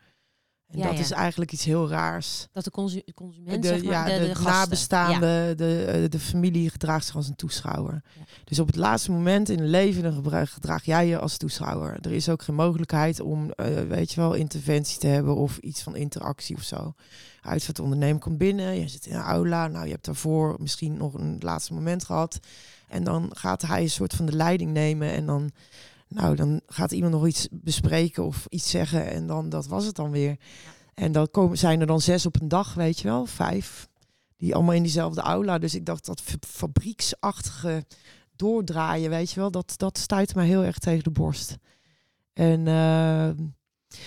En 0.71 0.77
Ja, 0.79 0.85
dat 0.85 0.93
ja. 0.93 0.99
is 0.99 1.11
eigenlijk 1.11 1.51
iets 1.51 1.63
heel 1.65 1.89
raars. 1.89 2.47
Dat 2.51 2.63
de 2.63 2.71
consu 2.71 3.03
consument, 3.15 3.61
De, 3.61 3.67
zeg 3.67 3.83
maar, 3.83 3.91
ja, 3.91 4.05
de, 4.05 4.11
de, 4.11 4.27
de 4.27 4.35
gasten. 4.35 4.51
nabestaande, 4.51 5.53
de, 5.55 5.83
eh, 5.85 6.09
de 6.09 6.19
familie 6.19 6.69
gedraagt 6.69 7.05
zich 7.05 7.15
als 7.15 7.27
een 7.27 7.35
toeschouwer. 7.35 8.03
Dus 8.43 8.59
op 8.59 8.67
het 8.67 8.75
laatste 8.75 9.11
moment 9.11 9.49
in 9.49 9.59
het 9.59 9.69
leven 9.69 10.03
dan 10.03 10.47
gedraag 10.47 10.85
jij 10.85 11.07
je 11.07 11.19
als 11.19 11.37
toeschouwer. 11.37 11.97
Er 12.01 12.11
is 12.11 12.29
ook 12.29 12.41
geen 12.41 12.55
mogelijkheid 12.55 13.19
om, 13.19 13.51
eh, 13.51 13.81
weet 13.87 14.11
je 14.11 14.21
wel, 14.21 14.33
interventie 14.33 14.99
te 14.99 15.07
hebben 15.07 15.35
of 15.35 15.57
iets 15.57 15.81
van 15.81 15.95
interactie 15.95 16.55
of 16.55 16.63
zo. 16.63 16.93
Uitvaartondernemer 17.41 18.21
komt 18.21 18.37
binnen, 18.37 18.79
je 18.79 18.87
zit 18.87 19.05
in 19.05 19.15
een 19.15 19.21
aula. 19.21 19.67
Nou, 19.67 19.85
je 19.85 19.91
hebt 19.91 20.05
daarvoor 20.05 20.55
misschien 20.59 20.97
nog 20.97 21.13
een 21.13 21.37
laatste 21.39 21.73
moment 21.73 22.05
gehad. 22.05 22.39
En 22.87 23.03
dan 23.03 23.29
gaat 23.33 23.61
hij 23.61 23.81
een 23.81 23.89
soort 23.89 24.13
van 24.13 24.25
de 24.25 24.35
leiding 24.35 24.71
nemen 24.71 25.11
en 25.11 25.25
dan... 25.25 25.51
Nou, 26.13 26.35
dan 26.35 26.61
gaat 26.65 26.91
iemand 26.91 27.13
nog 27.13 27.27
iets 27.27 27.47
bespreken 27.51 28.25
of 28.25 28.45
iets 28.49 28.69
zeggen 28.69 29.11
en 29.11 29.27
dan 29.27 29.49
dat 29.49 29.67
was 29.67 29.85
het 29.85 29.95
dan 29.95 30.11
weer. 30.11 30.37
En 30.93 31.11
dan 31.11 31.31
komen, 31.31 31.57
zijn 31.57 31.79
er 31.79 31.87
dan 31.87 32.01
zes 32.01 32.25
op 32.25 32.41
een 32.41 32.47
dag, 32.47 32.73
weet 32.73 32.99
je 32.99 33.07
wel, 33.07 33.25
vijf. 33.25 33.89
Die 34.37 34.55
allemaal 34.55 34.75
in 34.75 34.83
diezelfde 34.83 35.21
aula. 35.21 35.57
Dus 35.57 35.75
ik 35.75 35.85
dacht 35.85 36.05
dat 36.05 36.21
fa- 36.21 36.35
fabrieksachtige 36.47 37.85
doordraaien, 38.35 39.09
weet 39.09 39.31
je 39.31 39.39
wel, 39.39 39.51
dat, 39.51 39.73
dat 39.77 39.97
stuit 39.97 40.35
mij 40.35 40.45
heel 40.45 40.63
erg 40.63 40.77
tegen 40.77 41.03
de 41.03 41.11
borst. 41.11 41.57
En 42.33 42.67
eh, 42.67 43.29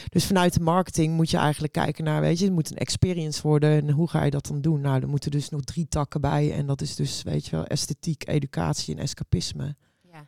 dus 0.08 0.26
vanuit 0.26 0.54
de 0.54 0.60
marketing 0.60 1.14
moet 1.14 1.30
je 1.30 1.36
eigenlijk 1.36 1.72
kijken 1.72 2.04
naar, 2.04 2.20
weet 2.20 2.38
je, 2.38 2.44
het 2.44 2.54
moet 2.54 2.70
een 2.70 2.76
experience 2.76 3.42
worden. 3.42 3.70
En 3.70 3.90
hoe 3.90 4.08
ga 4.08 4.24
je 4.24 4.30
dat 4.30 4.46
dan 4.46 4.60
doen? 4.60 4.80
Nou, 4.80 5.00
er 5.00 5.08
moeten 5.08 5.30
dus 5.30 5.48
nog 5.48 5.60
drie 5.60 5.88
takken 5.88 6.20
bij. 6.20 6.52
En 6.52 6.66
dat 6.66 6.80
is 6.80 6.94
dus, 6.94 7.22
weet 7.22 7.46
je 7.46 7.56
wel, 7.56 7.66
esthetiek, 7.66 8.28
educatie 8.28 8.94
en 8.94 9.02
escapisme. 9.02 9.76
Ja. 10.12 10.26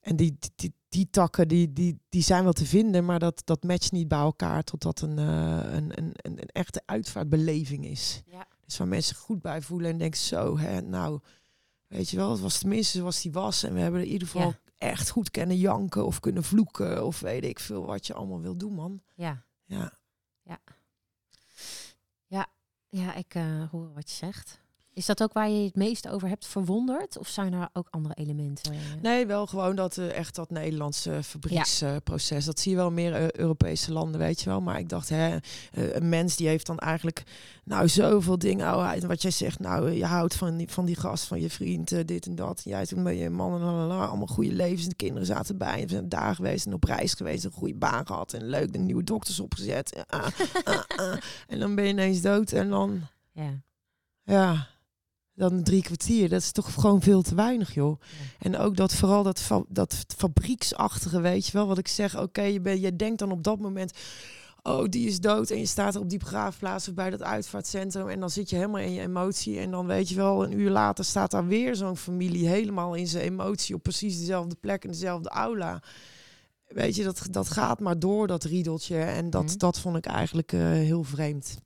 En 0.00 0.16
die, 0.16 0.38
die, 0.54 0.72
die, 0.88 1.10
takken 1.10 1.48
die, 1.48 1.72
die, 1.72 2.00
die 2.08 2.22
zijn 2.22 2.44
wel 2.44 2.52
te 2.52 2.66
vinden, 2.66 3.04
maar 3.04 3.18
dat, 3.18 3.42
dat 3.44 3.62
matcht 3.62 3.92
niet 3.92 4.08
bij 4.08 4.18
elkaar 4.18 4.62
totdat 4.62 5.00
een, 5.00 5.18
eh, 5.18 5.72
een, 5.74 5.98
een, 5.98 6.12
een, 6.16 6.40
een 6.40 6.48
echte 6.52 6.82
uitvaartbeleving 6.84 7.86
is. 7.86 8.22
Ja. 8.26 8.46
Dus 8.64 8.76
waar 8.76 8.88
mensen 8.88 9.16
goed 9.16 9.42
bij 9.42 9.62
voelen 9.62 9.90
en 9.90 9.98
denken, 9.98 10.20
zo, 10.20 10.58
hè, 10.58 10.80
nou, 10.80 11.20
weet 11.86 12.10
je 12.10 12.16
wel, 12.16 12.30
het 12.30 12.40
was 12.40 12.58
tenminste 12.58 12.98
zoals 12.98 13.22
die 13.22 13.32
was. 13.32 13.62
En 13.62 13.74
we 13.74 13.80
hebben 13.80 14.00
in 14.00 14.08
ieder 14.12 14.28
geval 14.28 14.48
Ja. 14.48 14.58
echt 14.88 15.10
goed 15.10 15.30
kunnen 15.30 15.56
janken 15.56 16.06
of 16.06 16.20
kunnen 16.20 16.44
vloeken 16.44 17.04
of 17.06 17.20
weet 17.20 17.44
ik 17.44 17.58
veel 17.60 17.86
wat 17.86 18.06
je 18.06 18.14
allemaal 18.14 18.40
wil 18.40 18.56
doen, 18.56 18.74
man. 18.74 19.02
Ja. 19.14 19.44
Ja. 19.64 19.92
Ja, 22.88 23.14
ik 23.14 23.34
eh, 23.34 23.70
hoor 23.70 23.92
wat 23.92 24.10
je 24.10 24.16
zegt. 24.16 24.60
Is 24.96 25.06
dat 25.06 25.22
ook 25.22 25.32
waar 25.32 25.50
je 25.50 25.64
het 25.64 25.76
meest 25.76 26.08
over 26.08 26.28
hebt 26.28 26.46
verwonderd? 26.46 27.18
Of 27.18 27.28
zijn 27.28 27.52
er 27.52 27.68
ook 27.72 27.86
andere 27.90 28.14
elementen? 28.14 28.74
Nee, 29.02 29.26
wel 29.26 29.46
gewoon 29.46 29.76
dat 29.76 29.96
eh, 29.96 30.12
echt 30.16 30.34
dat 30.34 30.50
Nederlandse 30.50 31.22
fabrieksproces. 31.22 32.44
dat 32.44 32.60
zie 32.60 32.70
je 32.70 32.76
wel 32.76 32.90
meer 32.90 33.14
eh, 33.14 33.30
Europese 33.30 33.92
landen, 33.92 34.20
weet 34.20 34.40
je 34.40 34.50
wel. 34.50 34.60
Maar 34.60 34.78
ik 34.78 34.88
dacht, 34.88 35.08
hè, 35.08 35.36
eh, 35.36 35.94
een 35.94 36.08
mens 36.08 36.36
die 36.36 36.48
heeft 36.48 36.66
dan 36.66 36.78
eigenlijk 36.78 37.22
nou 37.64 37.88
zoveel 37.88 38.38
dingen. 38.38 38.66
Oh, 38.66 38.94
wat 38.94 39.22
jij 39.22 39.30
zegt, 39.30 39.58
nou, 39.58 39.90
je 39.90 40.04
houdt 40.04 40.34
van 40.34 40.56
die, 40.56 40.70
van 40.70 40.84
die 40.84 40.96
gast, 40.96 41.24
van 41.24 41.40
je 41.40 41.50
vriend, 41.50 42.06
dit 42.08 42.26
en 42.26 42.34
dat. 42.34 42.62
En 42.64 42.70
jij 42.70 42.86
toen 42.86 43.02
met 43.02 43.18
je 43.18 43.30
man 43.30 43.54
en 43.54 43.60
lalala, 43.60 44.06
allemaal 44.06 44.26
goede 44.26 44.52
levens. 44.52 44.82
En 44.82 44.88
de 44.88 44.94
kinderen 44.94 45.26
zaten 45.26 45.58
bij. 45.58 45.74
En 45.74 45.82
we 45.82 45.88
zijn 45.88 46.08
daar 46.08 46.34
geweest 46.34 46.66
en 46.66 46.72
op 46.72 46.84
reis 46.84 47.14
geweest. 47.14 47.44
Een 47.44 47.50
goede 47.50 47.74
baan 47.74 48.06
gehad. 48.06 48.32
En 48.32 48.46
leuk, 48.46 48.72
de 48.72 48.78
nieuwe 48.78 49.04
dokters 49.04 49.40
opgezet. 49.40 50.04
Ah, 50.08 50.26
ah, 50.64 50.80
ah. 50.96 51.16
En 51.48 51.58
dan 51.58 51.74
ben 51.74 51.84
je 51.84 51.90
ineens 51.90 52.20
dood. 52.20 52.52
En 52.52 52.70
dan, 52.70 53.00
Ja. 53.32 53.60
ja, 54.24 54.66
dan 55.36 55.62
drie 55.62 55.82
kwartier. 55.82 56.28
Dat 56.28 56.40
is 56.40 56.52
toch 56.52 56.72
gewoon 56.74 57.02
veel 57.02 57.22
te 57.22 57.34
weinig, 57.34 57.74
joh. 57.74 58.00
En 58.38 58.56
ook 58.58 58.76
dat 58.76 58.94
vooral 58.94 59.22
dat, 59.22 59.40
fa 59.40 59.62
dat 59.68 60.04
fabrieksachtige, 60.16 61.20
weet 61.20 61.46
je 61.46 61.52
wel, 61.52 61.66
wat 61.66 61.78
ik 61.78 61.88
zeg. 61.88 62.18
Oké, 62.20 62.42
je, 62.42 62.60
bent 62.60 62.80
je 62.80 62.96
denkt 62.96 63.18
dan 63.18 63.30
op 63.30 63.42
dat 63.42 63.58
moment, 63.58 63.92
oh, 64.62 64.84
die 64.88 65.06
is 65.06 65.20
dood. 65.20 65.50
En 65.50 65.58
je 65.58 65.66
staat 65.66 65.94
er 65.94 66.00
op 66.00 66.08
die 66.10 66.18
begraafplaats 66.18 66.88
of 66.88 66.94
bij 66.94 67.10
dat 67.10 67.22
uitvaartcentrum. 67.22 68.08
En 68.08 68.20
dan 68.20 68.30
zit 68.30 68.50
je 68.50 68.56
helemaal 68.56 68.80
in 68.80 68.92
je 68.92 69.00
emotie. 69.00 69.58
En 69.58 69.70
dan 69.70 69.86
weet 69.86 70.08
je 70.08 70.14
wel, 70.14 70.44
een 70.44 70.58
uur 70.58 70.70
later 70.70 71.04
staat 71.04 71.30
daar 71.30 71.46
weer 71.46 71.76
zo'n 71.76 71.96
familie 71.96 72.48
helemaal 72.48 72.94
in 72.94 73.06
zijn 73.06 73.24
emotie 73.24 73.74
op 73.74 73.82
precies 73.82 74.18
dezelfde 74.18 74.56
plek 74.60 74.84
in 74.84 74.90
dezelfde 74.90 75.28
aula. 75.28 75.82
Weet 76.66 76.96
je, 76.96 77.04
dat, 77.04 77.22
dat 77.30 77.48
gaat 77.50 77.80
maar 77.80 77.98
door, 77.98 78.26
dat 78.26 78.44
riedeltje. 78.44 78.98
En 78.98 79.30
dat, 79.30 79.44
Mhm. 79.44 79.56
dat 79.56 79.78
vond 79.80 79.96
ik 79.96 80.06
eigenlijk 80.06 80.52
eh, 80.52 80.60
heel 80.60 81.02
vreemd. 81.02 81.56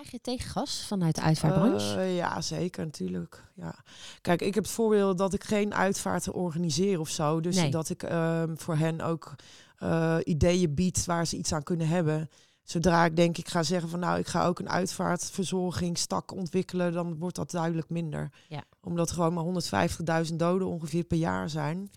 Krijg 0.00 0.14
je 0.14 0.30
tegengas 0.30 0.84
vanuit 0.86 1.14
de 1.14 1.20
uitvaartbranche? 1.20 1.96
Eh, 1.96 2.16
ja, 2.16 2.40
zeker, 2.40 2.84
natuurlijk. 2.84 3.44
Ja. 3.54 3.74
Kijk, 4.20 4.42
ik 4.42 4.54
heb 4.54 4.64
het 4.64 4.72
voordeel 4.72 5.16
dat 5.16 5.34
ik 5.34 5.44
geen 5.44 5.74
uitvaarten 5.74 6.34
organiseer 6.34 7.00
of 7.00 7.08
zo. 7.08 7.40
Dus 7.40 7.56
Nee. 7.56 7.70
dat 7.70 7.88
ik 7.88 8.02
ehm, 8.02 8.56
voor 8.56 8.76
hen 8.76 9.00
ook 9.00 9.34
eh, 9.76 10.16
ideeën 10.24 10.74
bied 10.74 11.04
waar 11.04 11.26
ze 11.26 11.36
iets 11.36 11.52
aan 11.52 11.62
kunnen 11.62 11.88
hebben. 11.88 12.30
Zodra 12.62 13.04
ik 13.04 13.16
denk, 13.16 13.38
ik 13.38 13.48
ga 13.48 13.62
zeggen 13.62 13.88
van 13.88 14.00
nou, 14.00 14.18
ik 14.18 14.26
ga 14.26 14.46
ook 14.46 14.58
een 14.58 14.70
uitvaartverzorgingstak 14.70 16.32
ontwikkelen, 16.32 16.92
dan 16.92 17.18
wordt 17.18 17.36
dat 17.36 17.50
duidelijk 17.50 17.90
minder. 17.90 18.32
Ja. 18.48 18.64
Omdat 18.80 19.08
er 19.08 19.14
gewoon 19.14 19.34
maar 19.34 19.44
150.000 20.26 20.36
doden 20.36 20.68
ongeveer 20.68 21.04
per 21.04 21.18
jaar 21.18 21.50
zijn. 21.50 21.90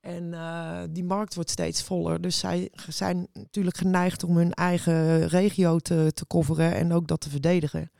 En 0.00 0.34
eh, 0.34 0.82
die 0.90 1.04
markt 1.04 1.34
wordt 1.34 1.50
steeds 1.50 1.82
voller. 1.82 2.20
Dus 2.20 2.38
zij 2.38 2.70
zijn 2.88 3.26
natuurlijk 3.32 3.76
geneigd 3.76 4.24
om 4.24 4.36
hun 4.36 4.52
eigen 4.52 5.28
regio 5.28 5.78
te, 5.78 6.10
te 6.14 6.26
coveren 6.26 6.74
en 6.74 6.92
ook 6.92 7.06
dat 7.06 7.20
te 7.20 7.30
verdedigen. 7.30 7.90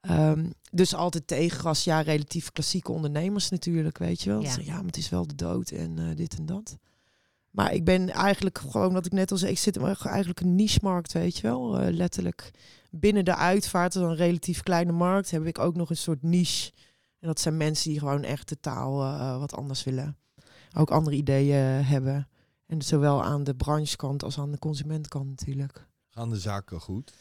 Ehm, 0.00 0.50
dus 0.70 0.94
altijd 0.94 1.26
tegengas, 1.26 1.84
ja, 1.84 2.00
relatief 2.00 2.52
klassieke 2.52 2.92
ondernemers 2.92 3.48
natuurlijk, 3.48 3.98
weet 3.98 4.22
je 4.22 4.30
wel. 4.30 4.42
Ja. 4.42 4.56
Ja, 4.60 4.74
maar 4.74 4.84
het 4.84 4.96
is 4.96 5.08
wel 5.08 5.26
de 5.26 5.34
dood 5.34 5.70
en 5.70 5.98
eh, 5.98 6.16
dit 6.16 6.36
en 6.36 6.46
dat. 6.46 6.78
Maar 7.50 7.72
ik 7.74 7.84
ben 7.84 8.10
eigenlijk 8.10 8.58
gewoon, 8.58 8.92
wat 8.92 9.06
ik 9.06 9.12
net 9.12 9.30
al 9.30 9.36
zei, 9.36 9.50
ik 9.50 9.58
zit 9.58 9.76
in 9.76 9.96
eigenlijk 10.02 10.40
een 10.40 10.54
niche-markt, 10.54 11.12
weet 11.12 11.36
je 11.36 11.42
wel. 11.42 11.78
Eh, 11.78 11.92
letterlijk 11.92 12.50
binnen 12.90 13.24
de 13.24 13.36
uitvaart, 13.36 13.94
een 13.94 14.14
relatief 14.14 14.62
kleine 14.62 14.92
markt, 14.92 15.30
heb 15.30 15.46
ik 15.46 15.58
ook 15.58 15.76
nog 15.76 15.90
een 15.90 15.96
soort 15.96 16.22
niche. 16.22 16.72
En 17.18 17.28
dat 17.28 17.40
zijn 17.40 17.56
mensen 17.56 17.90
die 17.90 17.98
gewoon 17.98 18.22
echt 18.22 18.46
totaal 18.46 19.02
eh, 19.02 19.38
wat 19.38 19.54
anders 19.54 19.84
willen. 19.84 20.16
Ook 20.76 20.90
andere 20.90 21.16
ideeën 21.16 21.84
hebben. 21.84 22.28
En 22.66 22.82
zowel 22.82 23.22
aan 23.24 23.44
de 23.44 23.54
branchekant 23.54 24.22
als 24.22 24.38
aan 24.38 24.50
de 24.50 24.58
consumentkant 24.58 25.28
natuurlijk. 25.28 25.86
Gaan 26.08 26.30
de 26.30 26.38
zaken 26.38 26.80
goed? 26.80 27.14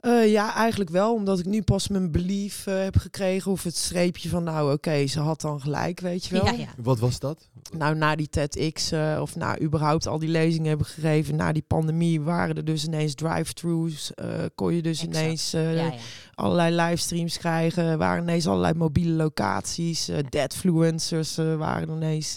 Eh, 0.00 0.30
ja, 0.30 0.54
eigenlijk 0.54 0.90
wel. 0.90 1.14
Omdat 1.14 1.38
ik 1.38 1.44
nu 1.44 1.62
pas 1.62 1.88
mijn 1.88 2.10
belief 2.10 2.66
eh, 2.66 2.82
heb 2.82 2.96
gekregen. 2.96 3.50
Of 3.50 3.62
het 3.62 3.76
streepje 3.76 4.28
van, 4.28 4.44
nou 4.44 4.72
oké, 4.72 5.06
ze 5.06 5.20
had 5.20 5.40
dan 5.40 5.60
gelijk, 5.60 6.00
weet 6.00 6.24
je 6.24 6.34
wel. 6.34 6.44
Ja, 6.44 6.52
ja. 6.52 6.68
Wat 6.76 6.98
was 6.98 7.18
dat? 7.18 7.48
Nou, 7.76 7.94
na 7.96 8.16
die 8.16 8.28
TEDx, 8.28 8.92
uh, 8.92 9.18
of 9.20 9.36
na 9.36 9.60
überhaupt 9.60 10.06
al 10.06 10.18
die 10.18 10.28
lezingen 10.28 10.68
hebben 10.68 10.86
gegeven, 10.86 11.36
na 11.36 11.52
die 11.52 11.64
pandemie 11.66 12.20
waren 12.20 12.56
er 12.56 12.64
dus 12.64 12.84
ineens 12.84 13.14
drive-thrus. 13.14 14.12
kon 14.54 14.74
je 14.74 14.82
dus 14.82 14.98
Exact. 15.02 15.16
ineens 15.16 15.50
ja, 15.50 15.70
ja. 15.70 15.92
allerlei 16.34 16.74
livestreams 16.74 17.38
krijgen. 17.38 17.98
waren 17.98 18.22
ineens 18.22 18.46
allerlei 18.46 18.74
mobiele 18.74 19.12
locaties. 19.12 20.08
eh 20.08 20.18
deadfluencers 20.28 21.36
waren 21.36 21.88
ineens... 21.88 22.36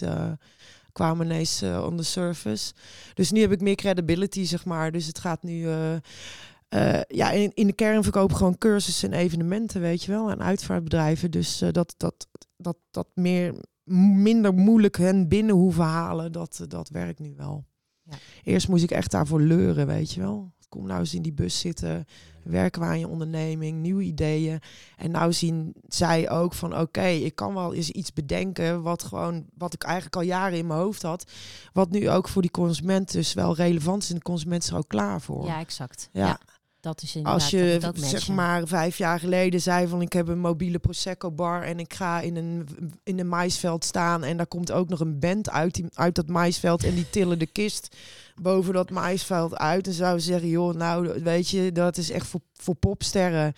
kwamen 0.92 1.26
ineens 1.26 1.62
on 1.62 1.96
the 1.96 2.04
surface. 2.04 2.72
Dus 3.14 3.30
nu 3.30 3.40
heb 3.40 3.52
ik 3.52 3.60
meer 3.60 3.74
credibility, 3.74 4.44
zeg 4.44 4.64
maar. 4.64 4.92
Dus 4.92 5.06
het 5.06 5.18
gaat 5.18 5.42
nu... 5.42 5.68
eh, 5.68 5.94
eh, 6.72 7.00
ja, 7.08 7.30
in, 7.30 7.50
in 7.54 7.66
de 7.66 7.72
kern 7.72 8.02
verkoop 8.02 8.30
ik 8.30 8.36
gewoon 8.36 8.58
cursussen 8.58 9.12
en 9.12 9.18
evenementen, 9.18 9.80
weet 9.80 10.02
je 10.02 10.12
wel, 10.12 10.30
aan 10.30 10.42
uitvaartbedrijven. 10.42 11.30
Dus 11.30 11.60
eh, 11.60 11.68
dat, 11.72 11.94
dat, 11.96 12.26
dat, 12.56 12.76
dat 12.90 13.08
meer, 13.14 13.54
minder 13.84 14.54
moeilijk 14.54 14.96
hen 14.96 15.28
binnen 15.28 15.54
hoeven 15.54 15.84
halen, 15.84 16.32
dat, 16.32 16.58
eh, 16.60 16.68
dat 16.68 16.88
werkt 16.88 17.18
nu 17.18 17.34
wel. 17.36 17.64
Ja. 18.02 18.16
Eerst 18.42 18.68
moest 18.68 18.82
ik 18.82 18.90
echt 18.90 19.10
daarvoor 19.10 19.40
leuren, 19.40 19.86
weet 19.86 20.12
je 20.12 20.20
wel. 20.20 20.52
Kom 20.68 20.86
nou 20.86 21.00
eens 21.00 21.14
in 21.14 21.22
die 21.22 21.32
bus 21.32 21.58
zitten, 21.58 22.04
werken 22.44 22.80
we 22.80 22.86
aan 22.86 22.98
je 22.98 23.08
onderneming, 23.08 23.80
nieuwe 23.80 24.02
ideeën. 24.02 24.60
En 24.96 25.10
nou 25.10 25.32
zien 25.32 25.74
zij 25.88 26.30
ook 26.30 26.52
van, 26.52 26.78
oké, 26.78 27.06
ik 27.06 27.34
kan 27.34 27.54
wel 27.54 27.74
eens 27.74 27.90
iets 27.90 28.12
bedenken 28.12 28.82
wat 28.82 29.02
gewoon, 29.02 29.46
wat 29.54 29.74
ik 29.74 29.82
eigenlijk 29.82 30.16
al 30.16 30.22
jaren 30.22 30.58
in 30.58 30.66
mijn 30.66 30.80
hoofd 30.80 31.02
had, 31.02 31.32
wat 31.72 31.90
nu 31.90 32.10
ook 32.10 32.28
voor 32.28 32.42
die 32.42 32.50
consument 32.50 33.12
dus 33.12 33.34
wel 33.34 33.54
relevant 33.54 34.02
is. 34.02 34.08
En 34.08 34.14
de 34.14 34.22
consument 34.22 34.62
is 34.62 34.70
er 34.70 34.76
ook 34.76 34.88
klaar 34.88 35.20
voor. 35.20 35.46
Ja, 35.46 35.58
exact. 35.58 36.08
Ja. 36.12 36.26
Ja. 36.26 36.38
Dat 36.82 37.02
is 37.02 37.16
inderdaad 37.16 37.42
Als 37.42 37.50
je 37.50 37.80
zeg 38.00 38.28
maar 38.28 38.66
vijf 38.66 38.98
jaar 38.98 39.20
geleden 39.20 39.60
zei 39.60 39.88
van 39.88 40.02
ik 40.02 40.12
heb 40.12 40.28
een 40.28 40.38
mobiele 40.38 40.78
prosecco 40.78 41.30
bar 41.30 41.62
en 41.62 41.78
ik 41.78 41.94
ga 41.94 42.20
in 42.20 42.36
een 42.36 42.68
in 43.02 43.18
een 43.18 43.28
maisveld 43.28 43.84
staan 43.84 44.24
en 44.24 44.36
daar 44.36 44.46
komt 44.46 44.72
ook 44.72 44.88
nog 44.88 45.00
een 45.00 45.18
band 45.18 45.50
uit, 45.50 45.74
die, 45.74 45.84
uit 45.94 46.14
dat 46.14 46.26
maisveld 46.26 46.84
en 46.84 46.94
die 46.94 47.10
tillen 47.10 47.38
de 47.38 47.46
kist 47.46 47.96
boven 48.42 48.72
dat 48.72 48.90
maisveld 48.90 49.56
uit. 49.56 49.86
En 49.86 49.92
zouden 49.92 50.22
zeggen 50.22 50.48
joh 50.48 50.74
nou 50.74 51.22
weet 51.22 51.48
je 51.48 51.72
dat 51.72 51.96
is 51.96 52.10
echt 52.10 52.26
voor, 52.26 52.40
voor 52.52 52.74
popsterren. 52.74 53.52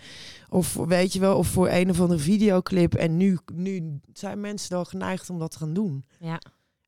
Of 0.48 0.74
weet 0.74 1.12
je 1.12 1.20
wel 1.20 1.36
of 1.36 1.48
voor 1.48 1.68
een 1.68 1.90
of 1.90 2.00
andere 2.00 2.20
videoclip. 2.20 2.94
En 2.94 3.16
nu 3.16 3.38
nu 3.54 4.00
zijn 4.12 4.40
mensen 4.40 4.72
wel 4.72 4.84
geneigd 4.84 5.30
om 5.30 5.38
dat 5.38 5.50
te 5.50 5.58
gaan 5.58 5.74
doen. 5.74 6.04
Ja, 6.18 6.40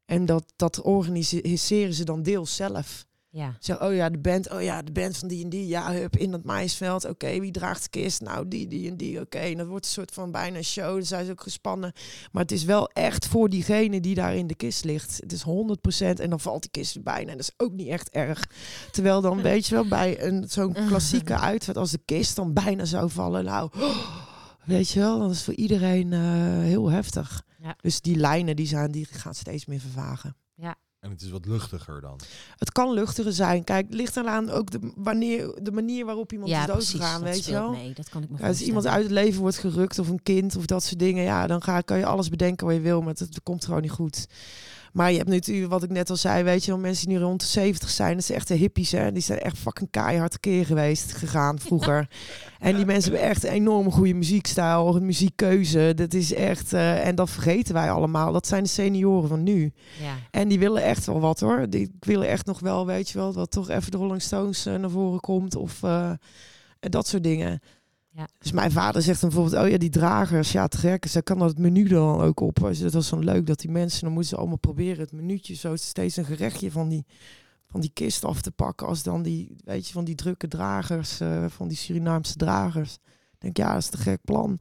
en 0.05 0.27
dat 0.27 0.53
dat 0.57 0.83
organiseren 0.83 1.95
ze 1.95 2.05
dan 2.05 2.23
deels 2.23 2.57
zelf. 2.57 3.07
Ja. 3.37 3.57
Zo, 3.61 3.75
oh 3.75 3.95
ja, 3.95 4.11
de 4.11 4.19
band, 4.19 4.51
oh 4.51 4.63
ja, 4.63 4.83
de 4.83 4.93
band 4.93 5.17
van 5.17 5.29
die 5.29 5.45
en 5.45 5.49
die. 5.49 5.67
Ja, 5.67 5.93
hup, 5.93 6.17
in 6.17 6.31
dat 6.31 6.45
maisveld. 6.45 7.05
Oké, 7.05 7.41
wie 7.41 7.51
draagt 7.51 7.83
de 7.83 7.89
kist? 7.89 8.21
Nou, 8.21 8.49
die, 8.49 8.69
die 8.69 8.91
en 8.91 8.97
die. 8.97 9.21
Oké, 9.21 9.39
en 9.39 9.57
dat 9.57 9.67
wordt 9.67 9.85
een 9.85 9.91
soort 9.91 10.13
van 10.13 10.31
bijna 10.31 10.57
een 10.57 10.65
show. 10.65 10.95
Dan 10.95 11.03
zijn 11.03 11.25
ze 11.25 11.31
ook 11.31 11.43
gespannen. 11.43 11.93
Maar 12.33 12.43
het 12.43 12.53
is 12.53 12.65
wel 12.65 12.89
echt 12.89 13.27
voor 13.27 13.49
diegene 13.49 14.01
die 14.01 14.15
daar 14.15 14.35
in 14.35 14.47
de 14.47 14.55
kist 14.55 14.85
ligt. 14.85 15.19
Het 15.21 15.33
is 15.33 15.45
100% 15.45 16.21
en 16.21 16.31
dan 16.31 16.41
valt 16.41 16.63
die 16.63 16.71
kist 16.71 17.03
bijna. 17.03 17.31
En 17.31 17.37
dat 17.37 17.49
is 17.49 17.67
ook 17.67 17.73
niet 17.73 17.89
echt 17.89 18.11
erg. 18.11 18.51
Terwijl 18.91 19.21
dan, 19.21 19.43
weet 19.43 19.67
je 19.67 19.75
wel, 19.75 19.89
bij 19.89 20.23
een 20.23 20.45
zo'n 20.49 20.77
klassieke 20.89 21.39
uitvaart 21.39 21.77
als 21.79 21.91
de 21.91 22.01
kist 22.05 22.37
dan 22.37 22.53
bijna 22.53 22.85
zou 22.85 23.11
vallen. 23.11 23.45
Nou, 23.45 23.71
weet 24.65 24.91
je 24.91 25.01
wel, 25.01 25.19
dat 25.19 25.31
is 25.31 25.45
voor 25.45 25.55
iedereen 25.55 26.13
eh, 26.13 26.21
heel 26.61 26.91
heftig. 26.91 27.43
Ja. 27.59 27.77
Dus 27.81 28.01
die 28.01 28.17
lijnen 28.17 28.57
die, 28.57 28.67
zijn, 28.67 28.91
die 28.91 29.05
gaan 29.11 29.35
steeds 29.35 29.67
meer 29.67 29.81
vervagen. 29.81 30.37
En 31.01 31.11
het 31.11 31.23
is 31.23 31.31
wat 31.31 31.47
luchtiger 31.47 32.01
dan. 32.01 32.21
Het 32.57 32.73
kan 32.73 32.93
luchtiger 32.93 33.33
zijn. 33.33 33.65
Kijk, 33.65 33.87
het 33.87 33.95
ligt 33.95 34.17
eraan 34.17 34.51
ook 34.51 34.71
de, 34.71 34.93
wanneer, 34.97 35.55
de 35.63 35.73
manier 35.73 36.05
waarop 36.05 36.33
iemand 36.33 36.51
ja, 36.51 36.61
is 36.61 36.67
doodgegaan, 36.67 37.23
weet 37.23 37.45
je 37.45 37.53
wel. 37.53 37.71
mee. 37.71 37.93
Dat 37.95 38.09
kan 38.09 38.23
ik 38.23 38.31
me 38.31 38.37
Ja, 38.39 38.47
als 38.47 38.61
iemand 38.61 38.87
uit 38.87 39.03
het 39.03 39.13
leven 39.13 39.41
wordt 39.41 39.59
gerukt 39.59 39.99
of 39.99 40.09
een 40.09 40.23
kind 40.23 40.57
of 40.57 40.67
dat 40.67 40.85
soort 40.85 40.99
dingen, 40.99 41.25
ja, 41.25 41.47
dan 41.47 41.63
ga, 41.63 41.81
kan 41.81 41.99
je 41.99 42.07
alles 42.07 42.29
bedenken 42.29 42.67
wat 42.67 42.75
je 42.75 42.81
wil, 42.81 43.01
maar 43.01 43.09
het, 43.09 43.19
het 43.19 43.43
komt 43.43 43.65
gewoon 43.65 43.83
niet 43.83 43.91
goed. 43.91 44.27
Maar 44.97 45.11
je 45.11 45.17
hebt 45.17 45.29
natuurlijk, 45.29 45.71
wat 45.71 45.83
ik 45.83 45.91
net 45.91 46.11
al 46.11 46.17
zei, 46.17 46.43
weet 46.43 46.65
je 46.65 46.71
wel, 46.71 46.81
mensen 46.81 47.09
die 47.09 47.19
nu 47.19 47.23
rond 47.23 47.41
de 47.41 47.47
70 47.47 47.91
zijn, 47.91 48.15
dat 48.15 48.25
zijn 48.25 48.39
echt 48.39 48.49
de 48.49 48.55
hippies, 48.55 48.93
hè. 48.93 49.13
Die 49.13 49.23
zijn 49.23 49.39
echt 49.39 49.59
fucking 49.59 49.91
keihard 49.91 50.41
keer 50.41 50.67
geweest, 50.67 51.13
gegaan 51.13 51.59
vroeger. 51.59 52.09
En 52.59 52.77
die 52.77 52.85
mensen 52.85 53.13
hebben 53.13 53.29
echt 53.31 53.45
een 53.45 53.51
enorme 53.51 53.91
goede 53.91 54.15
muziekstijl, 54.15 54.97
een 54.97 55.07
muziekkeuze. 55.07 55.93
Dat 55.95 56.15
is 56.15 56.35
echt, 56.35 56.73
eh, 56.73 57.07
en 57.07 57.15
dat 57.15 57.31
vergeten 57.31 57.75
wij 57.75 57.91
allemaal. 57.91 58.33
Dat 58.33 58.47
zijn 58.47 58.63
de 58.63 58.69
senioren 58.69 59.29
van 59.29 59.43
nu. 59.43 59.73
Ja. 60.03 60.15
En 60.31 60.49
die 60.49 60.59
willen 60.59 60.83
echt 60.83 61.07
wel 61.07 61.21
wat 61.21 61.41
hoor. 61.41 61.71
Die 61.71 61.91
willen 62.01 62.29
echt 62.29 62.47
nog 62.47 62.61
wel, 62.61 62.87
weet 62.87 63.09
je 63.09 63.19
wel, 63.19 63.33
dat 63.33 63.51
toch 63.51 63.69
even 63.69 63.91
de 63.91 63.97
Rolling 63.97 64.23
Stones 64.23 64.67
eh, 64.67 64.75
naar 64.75 64.91
voren 64.91 65.21
komt. 65.21 65.57
Of 65.57 65.83
eh, 65.83 66.11
dat 66.81 67.07
soort 67.07 67.23
dingen. 67.23 67.61
Ja. 68.17 68.29
Dus 68.39 68.53
mijn 68.53 68.71
vader 68.71 69.03
zegt 69.03 69.21
dan 69.21 69.31
bijvoorbeeld, 69.31 69.63
oh 69.65 69.71
ja, 69.71 69.79
die 69.79 69.91
dragers, 69.91 70.53
ja, 70.53 70.69
te 70.69 70.79
gek. 70.79 71.07
Ze 71.07 71.23
kan 71.23 71.39
dat 71.39 71.49
het 71.49 71.59
menu 71.59 71.89
dan 71.89 72.21
ook 72.21 72.41
op. 72.41 72.55
Dus 72.61 72.79
Dat 72.79 72.93
was 72.93 73.07
zo 73.09 73.19
leuk 73.19 73.47
dat 73.47 73.59
die 73.61 73.71
mensen, 73.71 74.01
dan 74.01 74.13
moeten 74.13 74.31
ze 74.31 74.37
allemaal 74.37 74.57
proberen 74.57 75.01
het 75.01 75.13
minuutje 75.13 75.55
zo 75.55 75.77
steeds 75.77 76.17
een 76.17 76.25
gerechtje 76.25 76.71
van 76.71 76.89
die, 76.89 77.05
van 77.67 77.81
die 77.81 77.91
kist 77.93 78.25
af 78.25 78.41
te 78.41 78.51
pakken. 78.51 78.87
Als 78.87 79.03
dan 79.03 79.23
die, 79.23 79.57
weet 79.65 79.87
je, 79.87 79.93
van 79.93 80.05
die 80.05 80.15
drukke 80.15 80.49
dragers, 80.49 81.21
eh, 81.21 81.45
van 81.49 81.69
die 81.69 81.77
Surinaamse 81.77 82.37
dragers. 82.37 82.95
Ik 83.33 83.41
denk, 83.41 83.57
ja, 83.57 83.73
dat 83.73 83.83
is 83.83 83.89
te 83.89 83.99
gek 83.99 84.21
plan. 84.25 84.59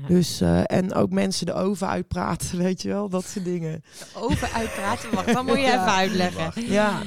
Ja. 0.00 0.06
Dus, 0.06 0.40
eh, 0.40 0.62
en 0.66 0.94
ook 0.94 1.10
mensen 1.10 1.46
de 1.46 1.52
oven 1.54 1.88
uitpraten, 1.88 2.58
weet 2.66 2.82
je 2.82 2.88
wel, 2.88 3.08
dat 3.08 3.24
soort 3.24 3.44
dingen. 3.44 3.82
Over 4.14 4.48
uitpraten, 4.52 5.14
wacht, 5.14 5.32
dat 5.32 5.46
moet 5.46 5.56
je 5.56 5.60
Ja. 5.60 5.72
even 5.80 5.92
uitleggen. 5.94 6.66
Ja, 6.66 7.02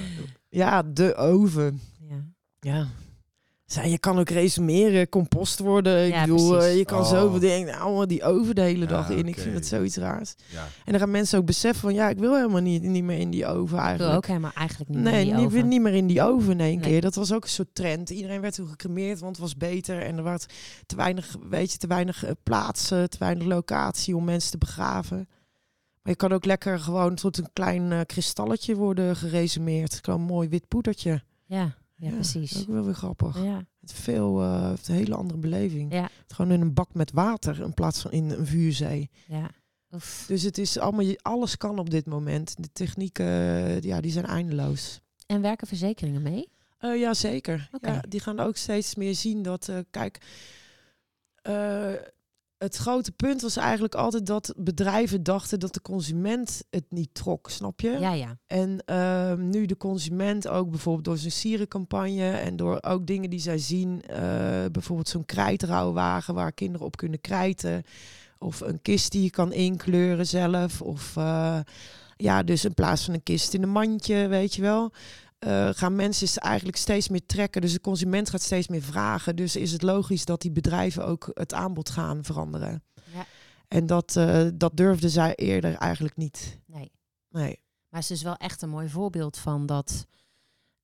ja, 0.50 0.84
de 0.84 1.16
oven. 1.16 1.82
Ja. 2.10 2.26
Ja. 2.60 2.88
Zij, 3.72 3.90
je 3.90 3.98
kan 4.00 4.20
ook 4.20 4.30
resumeren, 4.30 5.10
compost 5.10 5.60
worden. 5.60 6.06
Ik 6.06 6.14
Ja, 6.14 6.22
bedoel, 6.22 6.50
precies. 6.52 6.70
eh, 6.72 6.78
je 6.78 6.86
kan 6.86 7.00
Oh. 7.00 7.10
zoveel 7.10 7.40
dingen. 7.40 7.68
Nou, 7.78 8.06
die 8.06 8.24
oven 8.24 8.56
de 8.56 8.62
hele 8.62 8.86
dag 8.86 9.10
Ja, 9.10 9.16
in. 9.16 9.28
Ik 9.28 9.40
vind 9.40 9.56
het 9.56 9.68
zoiets 9.68 9.96
raars. 9.96 10.36
Ja. 10.48 10.64
En 10.86 10.92
dan 10.92 11.00
gaan 11.00 11.12
mensen 11.12 11.40
ook 11.40 11.46
beseffen 11.46 11.82
van, 11.82 11.94
ja, 11.94 12.10
ik 12.10 12.18
wil 12.18 12.36
helemaal 12.36 12.62
niet, 12.62 12.82
niet 12.84 13.04
meer 13.04 13.18
in 13.20 13.30
die 13.30 13.46
oven 13.46 13.64
Ik 13.64 13.70
wil 13.70 13.80
eigenlijk. 13.80 14.16
ook 14.16 14.26
helemaal 14.26 14.52
eigenlijk 14.54 14.90
niet 14.90 15.00
meer 15.00 15.12
Nee, 15.12 15.22
in 15.22 15.26
die 15.28 15.36
niet, 15.36 15.46
oven. 15.46 15.68
niet 15.68 15.82
meer 15.82 15.94
in 15.94 16.08
die 16.08 16.22
oven 16.24 16.52
in 16.52 16.60
één 16.60 16.80
Nee. 16.80 16.90
keer. 16.90 17.02
Dat 17.02 17.16
was 17.16 17.34
ook 17.34 17.44
een 17.44 17.50
soort 17.50 17.76
trend. 17.76 18.10
Iedereen 18.10 18.42
werd 18.42 18.56
toen 18.56 18.68
gecremeerd, 18.68 19.20
want 19.20 19.32
het 19.32 19.46
was 19.46 19.56
beter. 19.58 20.02
En 20.02 20.18
er 20.18 20.24
was 20.24 20.46
te 20.86 20.96
weinig, 20.96 21.36
weet 21.50 21.72
je, 21.72 21.78
te 21.78 21.88
weinig 21.88 22.26
eh, 22.26 22.32
plaats, 22.44 22.92
eh, 22.92 23.04
te 23.04 23.18
weinig 23.20 23.46
locatie 23.48 24.16
om 24.16 24.24
mensen 24.24 24.52
te 24.52 24.58
begraven. 24.58 25.18
Maar 26.02 26.12
je 26.14 26.16
kan 26.16 26.32
ook 26.32 26.46
lekker 26.46 26.80
gewoon 26.80 27.16
tot 27.16 27.38
een 27.38 27.50
klein 27.54 27.92
eh, 27.92 28.00
kristalletje 28.06 28.76
worden 28.76 29.16
geresumeerd. 29.16 30.00
Gewoon 30.02 30.20
een 30.20 30.26
mooi 30.26 30.50
wit 30.50 30.68
poedertje. 30.68 31.22
Ja, 31.46 31.76
ja, 32.00 32.08
Ja, 32.10 32.14
precies. 32.14 32.62
Ook 32.62 32.68
wel 32.68 32.84
weer 32.86 32.94
grappig. 32.94 33.44
Ja, 33.44 33.66
Het 33.82 33.94
veel, 33.94 34.42
eh, 34.42 34.70
heeft 34.70 34.88
een 34.88 34.96
hele 34.96 35.16
andere 35.16 35.40
beleving. 35.40 35.94
Ja. 35.94 36.02
Het 36.04 36.34
Gewoon 36.34 36.52
in 36.52 36.62
een 36.62 36.74
bak 36.74 36.94
met 36.94 37.12
water 37.12 37.62
in 37.62 37.74
plaats 37.74 38.02
van 38.02 38.12
in 38.12 38.30
een 38.30 38.46
vuurzee. 38.46 39.10
ja. 39.28 39.50
Oef. 39.92 40.26
Dus 40.28 40.42
het 40.44 40.58
is 40.58 40.78
allemaal, 40.78 41.16
alles 41.22 41.58
kan 41.58 41.80
op 41.80 41.90
dit 41.90 42.06
moment. 42.06 42.56
De 42.64 42.70
technieken, 42.74 43.26
ja, 43.82 44.02
die 44.02 44.12
zijn 44.12 44.26
eindeloos. 44.26 45.00
En 45.26 45.42
werken 45.42 45.68
verzekeringen 45.68 46.22
mee? 46.22 46.50
Eh 46.78 47.00
ja, 47.00 47.14
zeker. 47.14 47.70
Ja, 47.82 48.02
die 48.10 48.20
gaan 48.20 48.40
ook 48.40 48.56
steeds 48.56 48.96
meer 48.96 49.16
zien 49.16 49.42
dat, 49.42 49.68
eh, 49.68 49.78
kijk, 49.92 50.18
eh, 51.42 51.94
het 52.60 52.76
grote 52.76 53.12
punt 53.12 53.42
was 53.42 53.58
eigenlijk 53.58 53.96
altijd 53.96 54.26
dat 54.26 54.54
bedrijven 54.58 55.24
dachten 55.24 55.60
dat 55.60 55.74
de 55.74 55.82
consument 55.82 56.64
het 56.70 56.86
niet 56.90 57.14
trok, 57.14 57.50
snap 57.50 57.82
je? 57.82 57.98
Ja, 58.00 58.14
ja. 58.14 58.38
En 58.48 58.82
ehm, 58.86 59.50
nu 59.50 59.66
de 59.66 59.78
consument 59.78 60.48
ook 60.48 60.70
bijvoorbeeld 60.70 61.06
door 61.06 61.18
zijn 61.18 61.32
sierencampagne 61.32 62.32
en 62.32 62.56
door 62.56 62.78
ook 62.82 63.08
dingen 63.08 63.30
die 63.30 63.40
zij 63.40 63.58
zien, 63.58 64.02
eh, 64.02 64.20
bijvoorbeeld 64.72 65.10
zo'n 65.10 65.26
krijtrouwwagen 65.26 66.34
waar 66.34 66.52
kinderen 66.52 66.86
op 66.86 66.98
kunnen 66.98 67.22
krijten. 67.22 67.84
Of 68.38 68.62
een 68.62 68.82
kist 68.82 69.12
die 69.12 69.24
je 69.24 69.30
kan 69.30 69.54
inkleuren 69.54 70.28
zelf. 70.28 70.82
Of 70.82 71.18
eh, 71.18 71.60
ja, 72.16 72.44
dus 72.44 72.66
in 72.66 72.74
plaats 72.74 73.06
van 73.06 73.14
een 73.14 73.24
kist 73.24 73.54
in 73.54 73.64
een 73.64 73.70
mandje, 73.70 74.28
weet 74.28 74.56
je 74.56 74.62
wel. 74.62 74.92
Eh, 75.40 75.70
gaan 75.74 75.96
mensen 75.96 76.42
eigenlijk 76.42 76.78
steeds 76.78 77.10
meer 77.10 77.26
trekken. 77.26 77.62
Dus 77.62 77.74
de 77.74 77.82
consument 77.82 78.30
gaat 78.30 78.42
steeds 78.42 78.68
meer 78.68 78.82
vragen. 78.82 79.36
Dus 79.36 79.56
is 79.56 79.72
het 79.72 79.82
logisch 79.82 80.26
dat 80.26 80.42
die 80.42 80.52
bedrijven 80.52 81.06
ook 81.06 81.30
het 81.34 81.54
aanbod 81.54 81.90
gaan 81.90 82.24
veranderen. 82.24 82.84
Ja. 83.14 83.26
En 83.68 83.86
dat, 83.86 84.16
eh, 84.16 84.48
dat 84.54 84.78
durfden 84.78 85.10
zij 85.10 85.36
eerder 85.36 85.76
eigenlijk 85.76 86.16
niet. 86.16 86.60
Nee. 86.66 86.92
Nee. 87.30 87.60
Maar 87.90 88.02
het 88.02 88.10
is 88.10 88.22
wel 88.22 88.36
echt 88.36 88.62
een 88.62 88.70
mooi 88.70 88.90
voorbeeld 88.90 89.38
van 89.38 89.66
dat, 89.66 90.06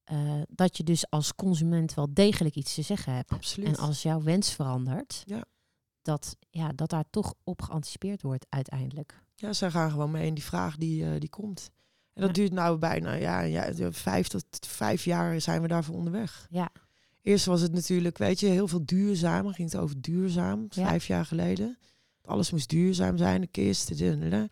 eh, 0.03 0.41
dat 0.49 0.78
je 0.78 0.84
dus 0.84 1.10
als 1.10 1.36
consument 1.36 1.93
wel 1.93 2.14
degelijk 2.14 2.56
iets 2.56 2.74
te 2.74 2.82
zeggen 2.82 3.14
hebt. 3.14 3.32
Absoluut. 3.32 3.68
En 3.68 3.76
als 3.78 4.01
jouw 4.01 4.22
wens 4.22 4.53
verandert, 4.53 5.24
Ja. 5.26 5.43
dat, 6.01 6.36
ja, 6.49 6.70
dat 6.76 6.89
daar 6.89 7.06
toch 7.10 7.34
op 7.43 7.62
geanticipeerd 7.62 8.22
wordt 8.22 8.45
uiteindelijk. 8.49 9.24
Ja, 9.36 9.53
zij 9.53 9.72
gaan 9.72 9.91
gewoon 9.91 10.12
mee 10.12 10.26
in 10.26 10.34
die 10.34 10.43
vraag 10.43 10.76
die, 10.78 11.06
eh, 11.06 11.20
die 11.20 11.30
komt. 11.30 11.72
En 12.16 12.22
dat 12.22 12.30
Ja. 12.36 12.41
duurt 12.41 12.53
nou 12.53 12.78
bijna 12.78 13.13
ja, 13.13 13.41
ja, 13.41 13.72
vijf 13.91 14.28
tot 14.28 14.45
vijf 14.68 15.03
jaar 15.05 15.41
zijn 15.41 15.61
we 15.61 15.68
daarvoor 15.68 15.95
onderweg. 15.95 16.47
Ja. 16.49 16.70
Eerst 17.22 17.45
was 17.45 17.61
het 17.61 17.74
natuurlijk, 17.74 18.18
weet 18.18 18.39
je, 18.39 18.47
heel 18.47 18.68
veel 18.68 18.86
duurzaam. 18.86 19.53
Ging 19.53 19.72
het 19.72 19.82
over 19.82 20.01
duurzaam, 20.01 20.66
Ja. 20.70 20.88
vijf 20.88 21.07
jaar 21.07 21.26
geleden. 21.26 21.78
Alles 22.26 22.51
moest 22.51 22.70
duurzaam 22.70 23.18
zijn, 23.18 23.41
de 23.41 23.47
kist. 23.47 23.97
de-. 23.97 24.47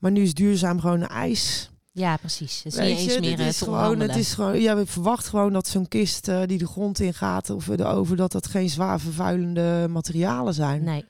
Maar 0.00 0.10
nu 0.10 0.22
is 0.22 0.34
duurzaam 0.34 0.80
gewoon 0.80 1.00
een 1.00 1.08
ijs. 1.08 1.70
Ja, 1.92 2.16
precies. 2.16 2.56
Het 2.62 2.72
is 2.72 2.78
Weet 2.78 3.04
je, 3.04 3.20
meer 3.20 3.30
dit 3.30 3.38
eh, 3.38 3.46
is 3.46 3.58
gewoon, 3.60 4.00
het 4.00 4.16
is 4.16 4.34
gewoon, 4.34 4.60
ja, 4.60 4.76
we 4.76 4.86
verwachten 4.86 5.30
gewoon 5.30 5.52
dat 5.52 5.68
zo'n 5.68 5.88
kist 5.88 6.28
eh, 6.28 6.42
die 6.46 6.58
de 6.58 6.66
grond 6.66 7.00
in 7.00 7.14
gaat 7.14 7.50
of 7.50 7.64
de 7.64 7.84
oven, 7.84 8.16
dat 8.16 8.32
dat 8.32 8.46
geen 8.46 8.70
zwaar 8.70 9.00
vervuilende 9.00 9.86
materialen 9.90 10.54
zijn. 10.54 10.84
Nee. 10.84 11.04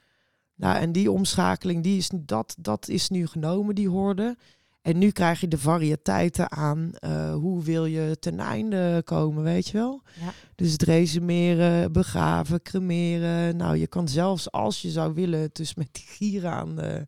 Nou, 0.54 0.76
en 0.76 0.92
die 0.92 1.11
omschakeling, 1.11 1.82
die 1.82 1.98
is, 1.98 2.11
dat, 2.14 2.54
dat 2.59 2.88
is 2.88 3.09
nu 3.09 3.26
genomen, 3.26 3.74
die 3.74 3.88
hoorde. 3.88 4.36
En 4.83 4.99
nu 4.99 5.11
krijg 5.11 5.41
je 5.41 5.49
de 5.49 5.59
variëteiten 5.59 6.51
aan 6.51 6.93
eh, 6.95 7.35
hoe 7.35 7.62
wil 7.62 7.85
je 7.85 8.18
ten 8.18 8.41
einde 8.41 9.03
komen, 9.05 9.43
weet 9.43 9.66
je 9.68 9.72
wel? 9.72 10.03
Ja. 10.20 10.33
Dus 10.55 10.72
het 10.72 10.83
resumeren, 10.83 11.93
begraven, 11.93 12.62
cremeren. 12.62 13.57
Nou, 13.57 13.76
je 13.76 13.87
kan 13.87 14.09
zelfs 14.09 14.51
als 14.51 14.83
je 14.83 14.91
zou 14.91 15.14
willen, 15.14 15.51
dus 15.53 15.74
met 15.74 15.89
die 15.93 16.05
gieren 16.07 16.51
aan 16.51 16.76
de, 16.76 17.07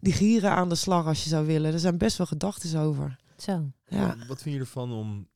die 0.00 0.12
gieren 0.12 0.50
aan 0.50 0.68
de 0.68 0.74
slag 0.74 1.06
als 1.06 1.22
je 1.22 1.28
zou 1.28 1.46
willen. 1.46 1.72
Er 1.72 1.78
zijn 1.78 1.98
best 1.98 2.16
wel 2.16 2.26
gedachten 2.26 2.80
over. 2.80 3.16
Zo. 3.36 3.70
Ja. 3.86 4.06
Wat, 4.06 4.26
wat 4.26 4.42
vind 4.42 4.54
je 4.54 4.60
ervan 4.60 4.92
om 4.92 5.28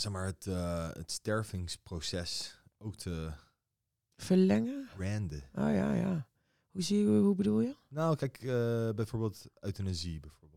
zeg 0.00 0.12
maar, 0.12 0.26
het, 0.26 0.46
eh, 0.46 0.88
het 0.92 1.10
stervingsproces 1.12 2.60
ook 2.78 2.96
te 2.96 3.30
Verlengen? 4.16 4.88
branden? 4.96 5.42
Oh 5.54 5.72
ja, 5.74 5.92
ja. 5.92 6.26
Hoe, 6.70 6.82
zie 6.82 6.98
je, 6.98 7.06
hoe 7.06 7.34
bedoel 7.34 7.60
je? 7.60 7.76
Nou, 7.88 8.16
kijk, 8.16 8.36
eh, 8.36 8.90
bijvoorbeeld 8.94 9.46
euthanasie 9.60 10.20
bijvoorbeeld. 10.20 10.47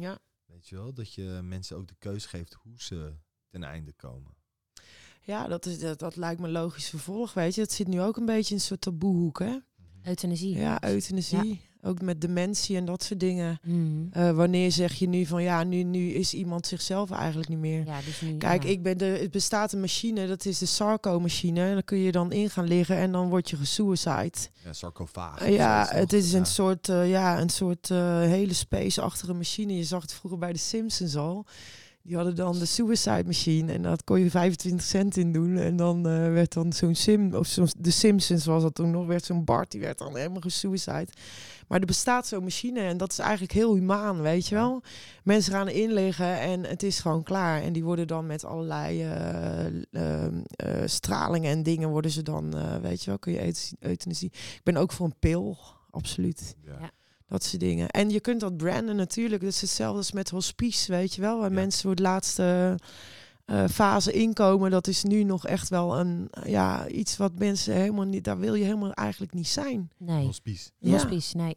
Ja. 0.00 0.18
Weet 0.44 0.68
je 0.68 0.76
wel, 0.76 0.92
dat 0.92 1.14
je 1.14 1.40
mensen 1.42 1.76
ook 1.76 1.88
de 1.88 1.96
keus 1.98 2.26
geeft 2.26 2.52
hoe 2.52 2.82
ze 2.82 3.14
ten 3.48 3.62
einde 3.62 3.92
komen. 3.92 4.36
Ja, 5.20 5.46
dat, 5.48 5.66
is, 5.66 5.78
dat, 5.78 5.98
dat 5.98 6.16
lijkt 6.16 6.40
me 6.40 6.48
logisch 6.48 6.88
vervolg, 6.88 7.34
weet 7.34 7.54
je. 7.54 7.60
Het 7.60 7.72
zit 7.72 7.86
nu 7.86 8.00
ook 8.00 8.16
een 8.16 8.26
beetje 8.26 8.50
in 8.50 8.56
een 8.56 8.66
soort 8.66 8.80
taboehoek, 8.80 9.38
hè? 9.38 9.58
Euthanasie. 10.02 10.56
Ja, 10.56 10.84
euthanasie. 10.84 11.60
Ook 11.82 12.00
met 12.00 12.20
dementie 12.20 12.76
en 12.76 12.84
dat 12.84 13.02
soort 13.02 13.20
dingen. 13.20 13.58
Mhm. 13.62 13.76
Eh, 14.10 14.30
wanneer 14.30 14.72
zeg 14.72 14.94
je 14.94 15.08
nu 15.08 15.26
van 15.26 15.42
ja, 15.42 15.64
nu, 15.64 15.82
nu 15.82 16.10
is 16.10 16.34
iemand 16.34 16.66
zichzelf 16.66 17.10
eigenlijk 17.10 17.48
niet 17.48 17.58
meer. 17.58 17.86
Ja, 17.86 18.00
dus 18.04 18.20
nu, 18.20 18.36
Kijk, 18.36 18.62
ja. 18.62 18.68
ik 18.68 18.82
ben 18.82 18.98
de, 18.98 19.04
het 19.04 19.30
bestaat 19.30 19.72
een 19.72 19.80
machine, 19.80 20.26
dat 20.26 20.44
is 20.44 20.58
de 20.58 20.66
Sarco-machine. 20.66 21.60
En 21.60 21.72
dan 21.72 21.84
kun 21.84 21.98
je 21.98 22.12
dan 22.12 22.32
in 22.32 22.50
gaan 22.50 22.66
liggen 22.66 22.96
en 22.96 23.12
dan 23.12 23.28
word 23.28 23.50
je 23.50 23.56
gesuicide. 23.56 24.32
Ja, 24.64 24.72
sarcofaag. 24.72 25.48
Ja, 25.48 25.86
het 25.90 26.12
is 26.12 26.32
een 26.32 26.46
soort, 26.46 26.88
eh, 26.88 27.10
ja, 27.10 27.40
een 27.40 27.50
soort 27.50 27.90
eh, 27.90 28.20
hele 28.20 28.54
space-achtige 28.54 29.34
machine. 29.34 29.76
Je 29.76 29.84
zag 29.84 30.02
het 30.02 30.12
vroeger 30.12 30.38
bij 30.38 30.52
de 30.52 30.58
Simpsons 30.58 31.16
al. 31.16 31.46
Die 32.02 32.16
hadden 32.16 32.36
dan 32.36 32.58
de 32.58 32.64
suicide 32.64 33.24
machine 33.26 33.72
en 33.72 33.82
dat 33.82 34.04
kon 34.04 34.20
je 34.20 34.30
25 34.30 34.86
cent 34.86 35.16
in 35.16 35.32
doen. 35.32 35.56
En 35.56 35.76
dan 35.76 36.08
eh, 36.08 36.32
werd 36.32 36.52
dan 36.52 36.72
zo'n 36.72 36.94
Sim, 36.94 37.34
of 37.34 37.46
zo'n 37.46 37.68
de 37.78 37.90
Simpsons 37.90 38.44
was 38.44 38.62
dat 38.62 38.74
toen 38.74 38.90
nog, 38.90 39.06
werd 39.06 39.24
zo'n 39.24 39.44
Bart, 39.44 39.70
die 39.70 39.80
werd 39.80 39.98
dan 39.98 40.16
helemaal 40.16 40.40
gesuicide. 40.40 41.08
Maar 41.68 41.80
er 41.80 41.86
bestaat 41.86 42.26
zo'n 42.26 42.42
machine 42.42 42.80
en 42.80 42.96
dat 42.96 43.10
is 43.12 43.18
eigenlijk 43.18 43.52
heel 43.52 43.74
humaan, 43.74 44.20
weet 44.20 44.46
je 44.48 44.54
wel. 44.54 44.82
Mensen 45.24 45.52
gaan 45.52 45.66
erin 45.66 45.92
liggen 45.92 46.40
en 46.40 46.64
het 46.64 46.82
is 46.82 47.00
gewoon 47.00 47.22
klaar. 47.22 47.62
En 47.62 47.72
die 47.72 47.84
worden 47.84 48.06
dan 48.06 48.26
met 48.26 48.44
allerlei 48.44 49.02
eh, 49.02 49.66
ehm, 49.92 50.40
eh, 50.46 50.82
stralingen 50.84 51.50
en 51.50 51.62
dingen 51.62 51.88
worden 51.88 52.10
ze 52.10 52.22
dan, 52.22 52.56
eh, 52.56 52.76
weet 52.76 53.00
je 53.02 53.10
wel, 53.10 53.18
kun 53.18 53.32
je 53.32 53.44
euth- 53.44 53.72
euthanasie. 53.80 54.30
Ik 54.32 54.60
ben 54.62 54.76
ook 54.76 54.92
voor 54.92 55.06
een 55.06 55.18
pil, 55.18 55.58
absoluut. 55.90 56.56
Ja. 56.64 56.90
Dat 57.26 57.44
soort 57.44 57.60
dingen. 57.60 57.88
En 57.88 58.10
je 58.10 58.20
kunt 58.20 58.40
dat 58.40 58.56
branden 58.56 58.96
natuurlijk. 58.96 59.42
Dat 59.42 59.50
is 59.52 59.60
hetzelfde 59.60 59.98
als 59.98 60.12
met 60.12 60.30
hospice, 60.30 60.92
weet 60.92 61.14
je 61.14 61.20
wel. 61.20 61.38
Waar 61.38 61.48
Ja. 61.48 61.54
mensen 61.54 61.82
voor 61.82 61.94
de 61.94 62.02
laatste 62.02 62.74
eh, 63.48 63.64
fase 63.70 64.12
inkomen. 64.12 64.70
Dat 64.70 64.86
is 64.86 65.02
nu 65.02 65.22
nog 65.24 65.46
echt 65.46 65.68
wel 65.68 65.98
een, 65.98 66.30
ja, 66.44 66.88
iets 66.88 67.16
wat 67.16 67.32
mensen 67.38 67.74
helemaal 67.74 68.04
niet... 68.04 68.24
Daar 68.24 68.38
wil 68.38 68.54
je 68.54 68.64
helemaal 68.64 68.92
eigenlijk 68.92 69.32
niet 69.32 69.48
zijn. 69.48 69.90
Nee. 69.96 70.24
Hospice. 70.26 70.70
Ja. 70.78 70.92
Hospice, 70.92 71.36
nee. 71.36 71.56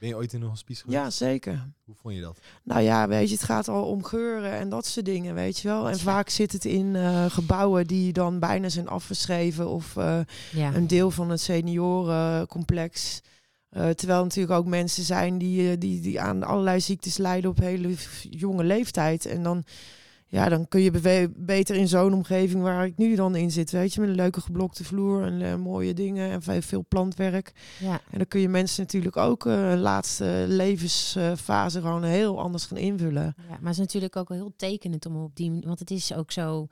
Ben 0.00 0.08
je 0.08 0.16
ooit 0.16 0.32
in 0.32 0.42
een 0.42 0.48
hospice 0.48 0.80
geweest? 0.80 0.98
Ja, 1.02 1.10
zeker. 1.10 1.68
Hoe 1.84 1.94
vond 1.94 2.14
je 2.14 2.20
dat? 2.20 2.38
Nou 2.64 2.80
ja, 2.80 3.08
weet 3.08 3.28
je, 3.28 3.34
het 3.34 3.44
gaat 3.44 3.68
al 3.68 3.84
om 3.84 4.04
geuren 4.04 4.50
en 4.52 4.68
dat 4.68 4.86
soort 4.86 5.06
dingen, 5.06 5.34
weet 5.34 5.58
je 5.58 5.68
wel. 5.68 5.86
En 5.88 5.96
Ja. 5.96 6.02
vaak 6.02 6.28
zit 6.28 6.52
het 6.52 6.64
in 6.64 6.96
eh, 6.96 7.24
gebouwen 7.28 7.86
die 7.86 8.12
dan 8.12 8.38
bijna 8.38 8.68
zijn 8.68 8.88
afgeschreven 8.88 9.68
of 9.68 9.96
eh, 9.96 10.20
Ja. 10.52 10.74
een 10.74 10.86
deel 10.86 11.10
van 11.10 11.30
het 11.30 11.40
seniorencomplex. 11.40 13.20
Eh, 13.70 13.88
terwijl 13.88 14.22
natuurlijk 14.22 14.58
ook 14.58 14.66
mensen 14.66 15.04
zijn 15.04 15.38
die, 15.38 15.78
die, 15.78 16.00
die 16.00 16.20
aan 16.20 16.42
allerlei 16.42 16.80
ziektes 16.80 17.16
lijden 17.16 17.50
op 17.50 17.58
hele 17.58 17.94
jonge 18.30 18.64
leeftijd. 18.64 19.26
En 19.26 19.42
dan, 19.42 19.64
ja, 20.32 20.48
dan 20.48 20.68
kun 20.68 20.80
je 20.80 21.30
beter 21.36 21.76
in 21.76 21.88
zo'n 21.88 22.14
omgeving 22.14 22.62
waar 22.62 22.86
ik 22.86 22.96
nu 22.96 23.14
dan 23.14 23.34
in 23.36 23.50
zit, 23.50 23.70
weet 23.70 23.94
je, 23.94 24.00
met 24.00 24.08
een 24.08 24.14
leuke 24.14 24.40
geblokte 24.40 24.84
vloer 24.84 25.22
en 25.24 25.42
eh, 25.42 25.54
mooie 25.56 25.94
dingen 25.94 26.30
en 26.30 26.42
ve- 26.42 26.62
veel 26.62 26.84
plantwerk. 26.88 27.52
ja. 27.80 28.00
En 28.10 28.18
dan 28.18 28.26
kun 28.28 28.40
je 28.40 28.48
mensen 28.48 28.82
natuurlijk 28.82 29.16
ook 29.16 29.46
eh, 29.46 29.70
een 29.70 29.80
laatste 29.80 30.44
levensfase 30.48 31.80
gewoon 31.80 32.02
heel 32.04 32.40
anders 32.40 32.64
gaan 32.66 32.76
invullen. 32.78 33.34
Ja, 33.36 33.44
maar 33.48 33.58
het 33.60 33.70
is 33.70 33.78
natuurlijk 33.78 34.16
ook 34.16 34.28
wel 34.28 34.38
heel 34.38 34.52
tekenend 34.56 35.06
om 35.06 35.16
op 35.22 35.36
die 35.36 35.48
manier, 35.50 35.66
want 35.66 35.78
het 35.78 35.90
is 35.90 36.14
ook 36.14 36.32
zo 36.32 36.66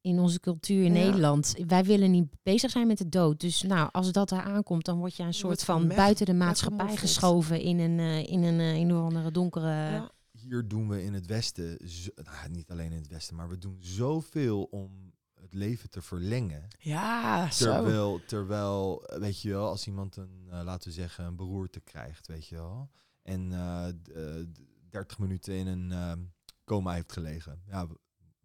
in 0.00 0.18
onze 0.18 0.40
cultuur 0.40 0.84
in 0.84 0.94
Ja. 0.94 1.04
Nederland. 1.04 1.54
Wij 1.66 1.84
willen 1.84 2.10
niet 2.10 2.26
bezig 2.42 2.70
zijn 2.70 2.86
met 2.86 2.98
de 2.98 3.08
dood. 3.08 3.40
Dus 3.40 3.62
nou, 3.62 3.88
als 3.92 4.12
dat 4.12 4.28
daar 4.28 4.42
aankomt, 4.42 4.84
dan 4.84 4.98
word 4.98 5.16
je 5.16 5.22
een 5.22 5.34
soort 5.34 5.64
van 5.64 5.88
buiten 5.88 6.26
de 6.26 6.34
maatschappij 6.34 6.96
geschoven 6.96 7.60
in 7.60 7.78
een, 7.78 7.98
eh, 7.98 8.26
in 8.26 8.42
een, 8.42 8.60
eh, 8.60 8.74
een 8.76 8.90
andere 8.92 9.30
donkere. 9.30 9.66
Ja. 9.66 10.10
Hier 10.44 10.68
doen 10.68 10.88
we 10.88 11.02
in 11.02 11.14
het 11.14 11.26
Westen, 11.26 11.88
zo- 11.88 12.10
nou, 12.14 12.48
niet 12.50 12.70
alleen 12.70 12.90
in 12.92 12.98
het 12.98 13.08
Westen, 13.08 13.36
maar 13.36 13.48
we 13.48 13.58
doen 13.58 13.76
zoveel 13.80 14.62
om 14.64 15.12
het 15.34 15.54
leven 15.54 15.90
te 15.90 16.02
verlengen. 16.02 16.68
Ja, 16.78 17.50
zo. 17.50 17.64
Terwijl, 17.64 18.20
terwijl, 18.26 19.06
eh, 19.06 19.18
weet 19.18 19.40
je 19.40 19.48
wel, 19.50 19.68
als 19.68 19.86
iemand 19.86 20.16
een, 20.16 20.46
eh, 20.50 20.60
laten 20.64 20.88
we 20.88 20.94
zeggen, 20.94 21.24
een 21.24 21.36
beroerte 21.36 21.80
krijgt, 21.80 22.26
weet 22.26 22.46
je 22.46 22.54
wel. 22.54 22.90
En 23.22 23.52
eh, 23.52 23.86
d- 24.02 24.08
eh, 24.10 24.34
d- 24.34 24.60
30 24.90 25.18
minuten 25.18 25.54
in 25.54 25.66
een 25.66 26.32
coma 26.64 26.92
heeft 26.92 27.12
gelegen. 27.12 27.62
Ja, 27.66 27.86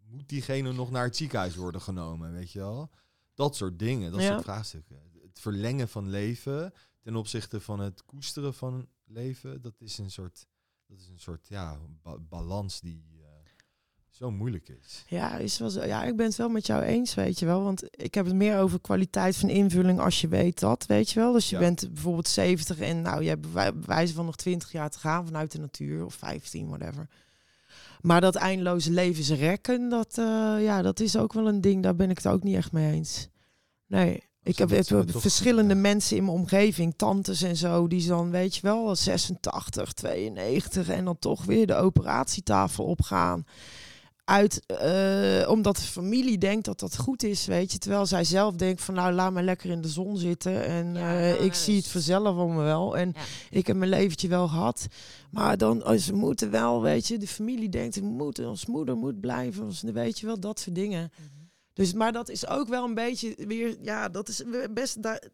moet 0.06 0.28
diegene 0.28 0.72
nog 0.72 0.90
naar 0.90 1.04
het 1.04 1.16
ziekenhuis 1.16 1.54
worden 1.56 1.80
genomen, 1.80 2.32
weet 2.32 2.52
je 2.52 2.58
wel? 2.58 2.90
Dat 3.34 3.56
soort 3.56 3.78
dingen, 3.78 4.10
dat 4.12 4.20
Ja. 4.20 4.26
soort 4.28 4.42
vraagstukken. 4.42 5.02
Het 5.22 5.40
verlengen 5.40 5.88
van 5.88 6.08
leven 6.10 6.72
ten 7.00 7.16
opzichte 7.16 7.60
van 7.60 7.80
het 7.80 8.04
koesteren 8.04 8.54
van 8.54 8.88
leven, 9.04 9.60
dat 9.62 9.80
is 9.80 9.98
een 9.98 10.10
soort, 10.10 10.46
dat 10.90 10.98
is 11.00 11.08
een 11.08 11.18
soort 11.18 11.46
ja, 11.48 11.76
ba- 12.02 12.18
balans 12.28 12.80
die 12.80 13.02
eh, 13.20 13.26
zo 14.10 14.30
moeilijk 14.30 14.68
is. 14.68 15.04
Ja, 15.08 15.36
is 15.36 15.58
wel 15.58 15.70
zo. 15.70 15.84
ja, 15.84 16.04
ik 16.04 16.16
ben 16.16 16.26
het 16.26 16.36
wel 16.36 16.48
met 16.48 16.66
jou 16.66 16.82
eens, 16.82 17.14
weet 17.14 17.38
je 17.38 17.46
wel. 17.46 17.62
Want 17.62 17.82
ik 18.02 18.14
heb 18.14 18.26
het 18.26 18.34
meer 18.34 18.58
over 18.58 18.80
kwaliteit 18.80 19.36
van 19.36 19.48
invulling 19.48 20.00
als 20.00 20.20
je 20.20 20.28
weet 20.28 20.60
dat, 20.60 20.86
weet 20.86 21.10
je 21.10 21.20
wel. 21.20 21.32
Dus 21.32 21.48
je 21.50 21.56
Ja. 21.56 21.60
bent 21.62 21.92
bijvoorbeeld 21.92 22.28
70 22.28 22.78
en 22.78 23.02
nou, 23.02 23.22
je 23.22 23.28
hebt 23.28 23.52
bij 23.52 23.72
bij 23.74 23.82
wijze 23.86 24.14
van 24.14 24.24
nog 24.24 24.36
20 24.36 24.72
jaar 24.72 24.90
te 24.90 24.98
gaan 24.98 25.26
vanuit 25.26 25.52
de 25.52 25.58
natuur, 25.58 26.04
of 26.04 26.14
15, 26.14 26.68
whatever. 26.68 27.08
Maar 28.00 28.20
dat 28.20 28.34
eindeloze 28.34 28.90
levensrekken, 28.90 29.88
dat, 29.88 30.18
eh, 30.18 30.24
ja, 30.62 30.82
dat 30.82 31.00
is 31.00 31.16
ook 31.16 31.32
wel 31.32 31.48
een 31.48 31.60
ding, 31.60 31.82
daar 31.82 31.96
ben 31.96 32.10
ik 32.10 32.16
het 32.16 32.26
ook 32.26 32.42
niet 32.42 32.56
echt 32.56 32.72
mee 32.72 32.92
eens. 32.92 33.28
Nee. 33.86 34.22
Ik 34.42 34.58
heb 34.58 34.70
het, 34.70 34.92
verschillende 35.06 35.74
ja. 35.74 35.80
mensen 35.80 36.16
in 36.16 36.24
mijn 36.24 36.36
omgeving, 36.36 36.94
tantes 36.96 37.42
en 37.42 37.56
zo, 37.56 37.86
die 37.88 38.06
dan, 38.06 38.30
weet 38.30 38.54
je 38.54 38.60
wel, 38.62 38.96
86, 38.96 39.92
92 39.92 40.88
en 40.88 41.04
dan 41.04 41.18
toch 41.18 41.44
weer 41.44 41.66
de 41.66 41.74
operatietafel 41.74 42.84
opgaan 42.84 43.44
uit, 44.24 44.62
eh, 44.66 45.48
omdat 45.50 45.76
de 45.76 45.82
familie 45.82 46.38
denkt 46.38 46.64
dat 46.64 46.80
dat 46.80 46.96
goed 46.98 47.22
is, 47.22 47.46
weet 47.46 47.72
je. 47.72 47.78
Terwijl 47.78 48.06
zij 48.06 48.24
zelf 48.24 48.54
denkt 48.54 48.82
van, 48.82 48.94
nou, 48.94 49.12
laat 49.12 49.32
me 49.32 49.42
lekker 49.42 49.70
in 49.70 49.80
de 49.80 49.88
zon 49.88 50.16
zitten. 50.16 50.64
En 50.64 50.94
Ja, 50.94 51.18
eh, 51.18 51.32
nou, 51.32 51.44
ik 51.44 51.54
zie 51.54 51.76
het 51.76 51.84
is- 51.84 51.90
vanzelf 51.90 52.36
om 52.36 52.54
me 52.54 52.62
wel. 52.62 52.96
En 52.96 53.12
Ja. 53.14 53.20
ik 53.58 53.66
heb 53.66 53.76
mijn 53.76 53.90
leventje 53.90 54.28
wel 54.28 54.48
gehad. 54.48 54.86
Maar 55.30 55.58
dan, 55.58 55.86
oh, 55.86 55.96
ze 55.96 56.12
moeten 56.14 56.50
wel, 56.50 56.82
weet 56.82 57.06
je. 57.06 57.18
De 57.18 57.26
familie 57.28 57.68
denkt, 57.68 57.94
we 57.94 58.04
moeten, 58.06 58.48
ons 58.48 58.66
moeder 58.66 58.96
moet 58.96 59.20
blijven. 59.20 59.64
Ons, 59.64 59.82
weet 59.82 60.18
je 60.18 60.26
wel, 60.26 60.40
dat 60.40 60.60
soort 60.60 60.74
dingen. 60.74 61.12
Dus, 61.80 61.92
maar 61.92 62.12
dat 62.12 62.28
is 62.28 62.46
ook 62.46 62.68
wel 62.68 62.84
een 62.84 62.94
beetje 62.94 63.34
weer, 63.36 63.76
ja, 63.82 64.08
dat 64.08 64.28
is 64.28 64.42
best 64.70 65.02
de 65.02 65.30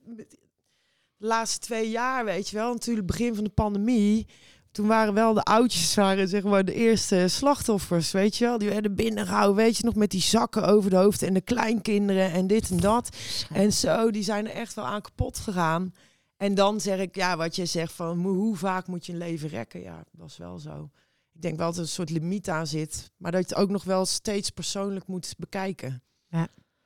laatste 1.17 1.59
twee 1.59 1.91
jaar, 1.91 2.25
weet 2.25 2.49
je 2.49 2.57
wel. 2.57 2.73
Natuurlijk 2.73 3.07
begin 3.07 3.35
van 3.35 3.45
de 3.45 3.51
pandemie. 3.51 4.27
Toen 4.71 4.87
waren 4.87 5.15
wel 5.15 5.35
de 5.35 5.43
oudjes, 5.43 5.95
waren 5.95 6.29
zeg 6.29 6.43
maar 6.43 6.65
de 6.65 6.75
eerste 6.75 7.29
slachtoffers, 7.29 8.13
weet 8.13 8.37
je 8.37 8.45
wel. 8.45 8.59
Die 8.59 8.69
werden 8.69 8.95
binnengehouden, 8.95 9.57
weet 9.57 9.77
je 9.77 9.85
nog, 9.85 9.95
met 9.95 10.11
die 10.11 10.21
zakken 10.21 10.67
over 10.67 10.91
de 10.91 10.97
hoofd 10.97 11.23
en 11.23 11.35
de 11.35 11.41
kleinkinderen 11.41 12.33
en 12.33 12.47
dit 12.47 12.71
en 12.71 12.77
dat. 12.77 13.17
En 13.53 13.73
zo, 13.73 14.11
die 14.11 14.23
zijn 14.23 14.47
er 14.47 14.55
echt 14.55 14.75
wel 14.75 14.87
aan 14.87 15.03
kapot 15.03 15.39
gegaan. 15.39 15.95
En 16.37 16.55
dan 16.55 16.81
zeg 16.81 16.99
ik, 16.99 17.15
ja, 17.15 17.37
wat 17.37 17.57
je 17.57 17.67
zegt 17.67 17.93
van 17.93 18.19
hoe 18.19 18.37
hoe 18.37 18.57
vaak 18.57 18.87
moet 18.87 19.07
je 19.07 19.13
een 19.13 19.19
leven 19.19 19.49
rekken? 19.49 19.81
Ja, 19.81 20.05
dat 20.13 20.31
is 20.31 20.37
wel 20.37 20.59
zo. 20.59 20.91
Ik 21.33 21.43
denk 21.43 21.57
wel 21.57 21.67
dat 21.67 21.77
er 21.77 21.83
een 21.83 21.89
soort 21.89 22.11
limiet 22.11 22.49
aan 22.49 22.67
zit, 22.67 23.11
maar 23.17 23.33
dat 23.33 23.49
je 23.49 23.55
het 23.55 23.63
ook 23.63 23.71
nog 23.71 23.85
wel 23.85 24.05
steeds 24.05 24.51
persoonlijk 24.51 25.07
moet 25.07 25.35
bekijken. 25.39 26.03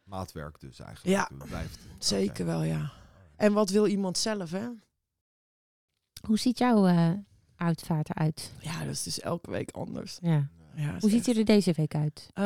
Maatwerk 0.03 0.61
dus 0.61 0.81
eigenlijk. 0.81 1.17
Ja. 1.17 1.29
Het 1.39 1.49
Blijft. 1.49 1.79
Zeker 1.99 2.47
wel, 2.47 2.63
ja. 2.63 2.93
En 3.37 3.53
wat 3.53 3.71
wil 3.71 3.87
iemand 3.87 4.19
zelf, 4.19 4.51
hè? 4.51 4.69
Hoe 6.27 6.39
ziet 6.39 6.59
jouw 6.59 6.87
eh, 6.87 7.11
uitvaart 7.57 8.11
eruit? 8.11 8.53
Ja, 8.61 8.79
dat 8.85 8.93
is 8.93 9.03
dus 9.03 9.21
elke 9.21 9.51
week 9.51 9.71
anders. 9.71 10.19
Ja. 10.23 10.49
Ja, 10.75 10.97
Hoe 11.01 11.11
ziet 11.11 11.27
hij 11.27 11.35
er 11.35 11.45
deze 11.45 11.73
week 11.73 11.95
uit? 11.95 12.31
Uh, 12.35 12.45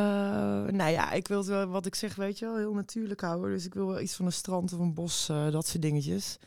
nou 0.72 0.90
ja, 0.90 1.12
ik 1.12 1.28
wil 1.28 1.38
het 1.38 1.46
wel, 1.46 1.66
wat 1.66 1.86
ik 1.86 1.94
zeg, 1.94 2.14
weet 2.14 2.38
je 2.38 2.44
wel, 2.44 2.56
heel 2.56 2.74
natuurlijk 2.74 3.20
houden. 3.20 3.50
Dus 3.50 3.64
ik 3.64 3.74
wil 3.74 3.86
wel 3.86 4.00
iets 4.00 4.14
van 4.14 4.26
een 4.26 4.32
strand 4.32 4.72
of 4.72 4.78
een 4.78 4.94
bos, 4.94 5.28
uh, 5.30 5.50
dat 5.50 5.66
soort 5.66 5.82
dingetjes. 5.82 6.38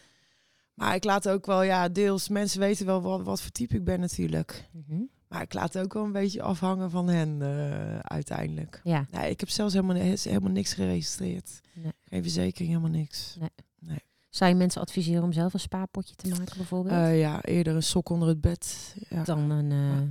Maar 0.74 0.96
ik 0.96 1.04
laat 1.04 1.30
ook 1.30 1.46
wel, 1.46 1.62
ja, 1.62 1.90
deels, 1.90 2.30
mensen 2.30 2.60
weten 2.60 2.86
wel 2.86 3.02
wat, 3.02 3.24
wat 3.24 3.42
voor 3.42 3.52
type 3.52 3.76
ik 3.76 3.84
ben 3.84 4.00
natuurlijk. 4.00 4.70
Mm 4.72 4.84
-hmm. 4.88 5.10
Maar 5.28 5.42
ik 5.42 5.54
laat 5.54 5.78
ook 5.78 5.94
wel 5.94 6.04
een 6.04 6.12
beetje 6.12 6.42
afhangen 6.42 6.92
van 6.92 7.08
hen 7.08 7.40
uh, 7.42 8.00
uiteindelijk. 8.00 8.82
Ja. 8.84 9.06
Nee, 9.12 9.30
ik 9.30 9.40
heb 9.40 9.50
zelfs 9.50 9.74
helemaal, 9.74 9.96
helemaal 9.96 10.52
niks 10.52 10.74
geregistreerd. 10.74 11.62
Nee. 11.74 11.92
Geen 12.04 12.22
verzekering, 12.22 12.70
helemaal 12.70 13.00
niks. 13.00 13.36
Nee. 13.40 13.50
nee. 13.80 14.04
Zou 14.30 14.52
je 14.52 14.58
mensen 14.58 14.82
adviseren 14.82 15.24
om 15.24 15.32
zelf 15.32 15.54
een 15.54 15.60
spaarpotje 15.60 16.16
te 16.16 16.28
maken 16.28 16.58
bijvoorbeeld? 16.58 16.96
Uh, 16.96 17.20
ja, 17.20 17.44
eerder 17.44 17.76
een 17.76 17.84
sok 17.84 18.10
onder 18.10 18.28
het 18.28 18.42
bed. 18.42 18.96
Ja. 19.10 19.24
Dan 19.24 19.50
een... 19.50 19.72
Uh... 19.72 20.02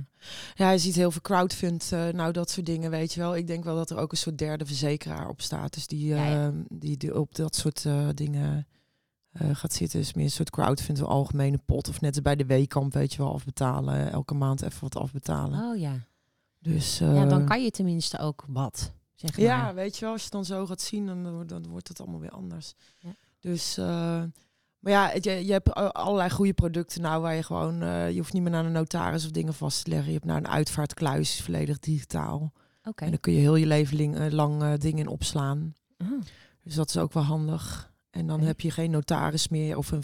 Ja, 0.55 0.71
je 0.71 0.77
ziet 0.77 0.95
heel 0.95 1.11
veel 1.11 1.21
crowdfund, 1.21 1.89
uh, 1.93 2.07
nou 2.07 2.31
dat 2.31 2.49
soort 2.49 2.65
dingen, 2.65 2.91
weet 2.91 3.13
je 3.13 3.19
wel. 3.19 3.35
Ik 3.35 3.47
denk 3.47 3.63
wel 3.63 3.75
dat 3.75 3.89
er 3.89 3.97
ook 3.97 4.11
een 4.11 4.17
soort 4.17 4.37
derde 4.37 4.65
verzekeraar 4.65 5.29
op 5.29 5.41
staat. 5.41 5.73
Dus 5.73 5.87
die, 5.87 6.05
Ja, 6.05 6.25
ja. 6.25 6.53
die, 6.69 6.97
die 6.97 7.19
op 7.19 7.35
dat 7.35 7.55
soort 7.55 7.85
eh, 7.85 8.07
dingen 8.13 8.67
eh, 9.39 9.55
gaat 9.55 9.73
zitten. 9.73 9.99
Dus 9.99 10.13
meer 10.13 10.25
een 10.25 10.31
soort 10.31 10.49
crowdfund, 10.49 10.99
een 10.99 11.05
algemene 11.05 11.57
pot. 11.65 11.89
Of 11.89 12.01
net 12.01 12.23
bij 12.23 12.35
de 12.35 12.45
weekamp, 12.45 12.93
weet 12.93 13.11
je 13.13 13.17
wel, 13.17 13.33
afbetalen. 13.33 14.11
Elke 14.11 14.33
maand 14.33 14.61
even 14.61 14.81
wat 14.81 14.95
afbetalen. 14.95 15.59
Oh 15.59 15.77
ja. 15.79 16.05
Dus, 16.59 16.97
ja, 16.97 17.25
dan 17.25 17.41
eh, 17.41 17.47
kan 17.47 17.63
je 17.63 17.71
tenminste 17.71 18.17
ook 18.19 18.43
wat, 18.47 18.93
zeg 19.15 19.31
maar. 19.37 19.45
Ja, 19.45 19.73
weet 19.73 19.95
je 19.97 20.01
wel, 20.01 20.09
als 20.13 20.19
je 20.19 20.25
het 20.27 20.35
dan 20.35 20.45
zo 20.57 20.65
gaat 20.65 20.81
zien, 20.81 21.05
dan, 21.05 21.31
wordt- 21.33 21.49
dan 21.49 21.67
wordt 21.67 21.87
het 21.87 21.99
allemaal 22.01 22.19
weer 22.19 22.29
anders. 22.31 22.73
Ja. 22.99 23.09
Dus, 23.39 23.77
eh, 23.77 23.85
maar 24.79 24.91
ja, 24.91 25.11
je, 25.21 25.45
je 25.45 25.51
hebt 25.51 25.73
allerlei 25.93 26.29
goede 26.29 26.53
producten 26.53 27.01
nou 27.01 27.21
waar 27.21 27.35
je 27.35 27.43
gewoon, 27.43 27.75
je 28.13 28.17
hoeft 28.17 28.33
niet 28.33 28.41
meer 28.41 28.51
naar 28.51 28.65
een 28.65 28.71
notaris 28.71 29.25
of 29.25 29.31
dingen 29.31 29.53
vast 29.53 29.83
te 29.83 29.89
leggen. 29.89 30.07
Je 30.07 30.13
hebt 30.13 30.25
nou 30.25 30.37
een 30.37 30.47
uitvaartkluis, 30.47 31.41
volledig 31.41 31.79
digitaal. 31.79 32.51
Oké. 32.83 33.03
En 33.03 33.09
dan 33.09 33.19
kun 33.19 33.33
je 33.33 33.39
heel 33.39 33.55
je 33.55 33.65
leven 33.65 34.33
lang 34.33 34.73
dingen 34.77 34.99
in 34.99 35.07
opslaan. 35.07 35.75
Ah, 35.97 36.07
Dus 36.63 36.75
dat 36.75 36.89
is 36.89 36.97
ook 36.97 37.13
wel 37.13 37.23
handig. 37.23 37.86
En 38.09 38.27
dan 38.27 38.41
heb 38.41 38.61
je 38.61 38.71
geen 38.71 38.91
notaris 38.91 39.47
meer 39.47 39.77
of 39.77 39.91
een, 39.91 40.03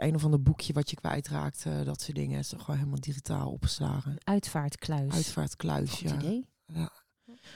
een 0.00 0.14
of 0.14 0.24
ander 0.24 0.42
boekje 0.42 0.72
wat 0.72 0.90
je 0.90 0.96
kwijtraakt. 0.96 1.64
eh, 1.66 1.84
dat 1.84 2.00
soort 2.00 2.16
dingen. 2.16 2.36
Het 2.36 2.52
is 2.52 2.58
gewoon 2.58 2.76
helemaal 2.76 3.00
digitaal 3.00 3.50
opgeslagen. 3.50 4.16
uitvaartkluis. 4.24 5.12
Uitvaartkluis, 5.12 5.90
Goed 5.90 6.00
ja. 6.10 6.14
idee. 6.18 6.48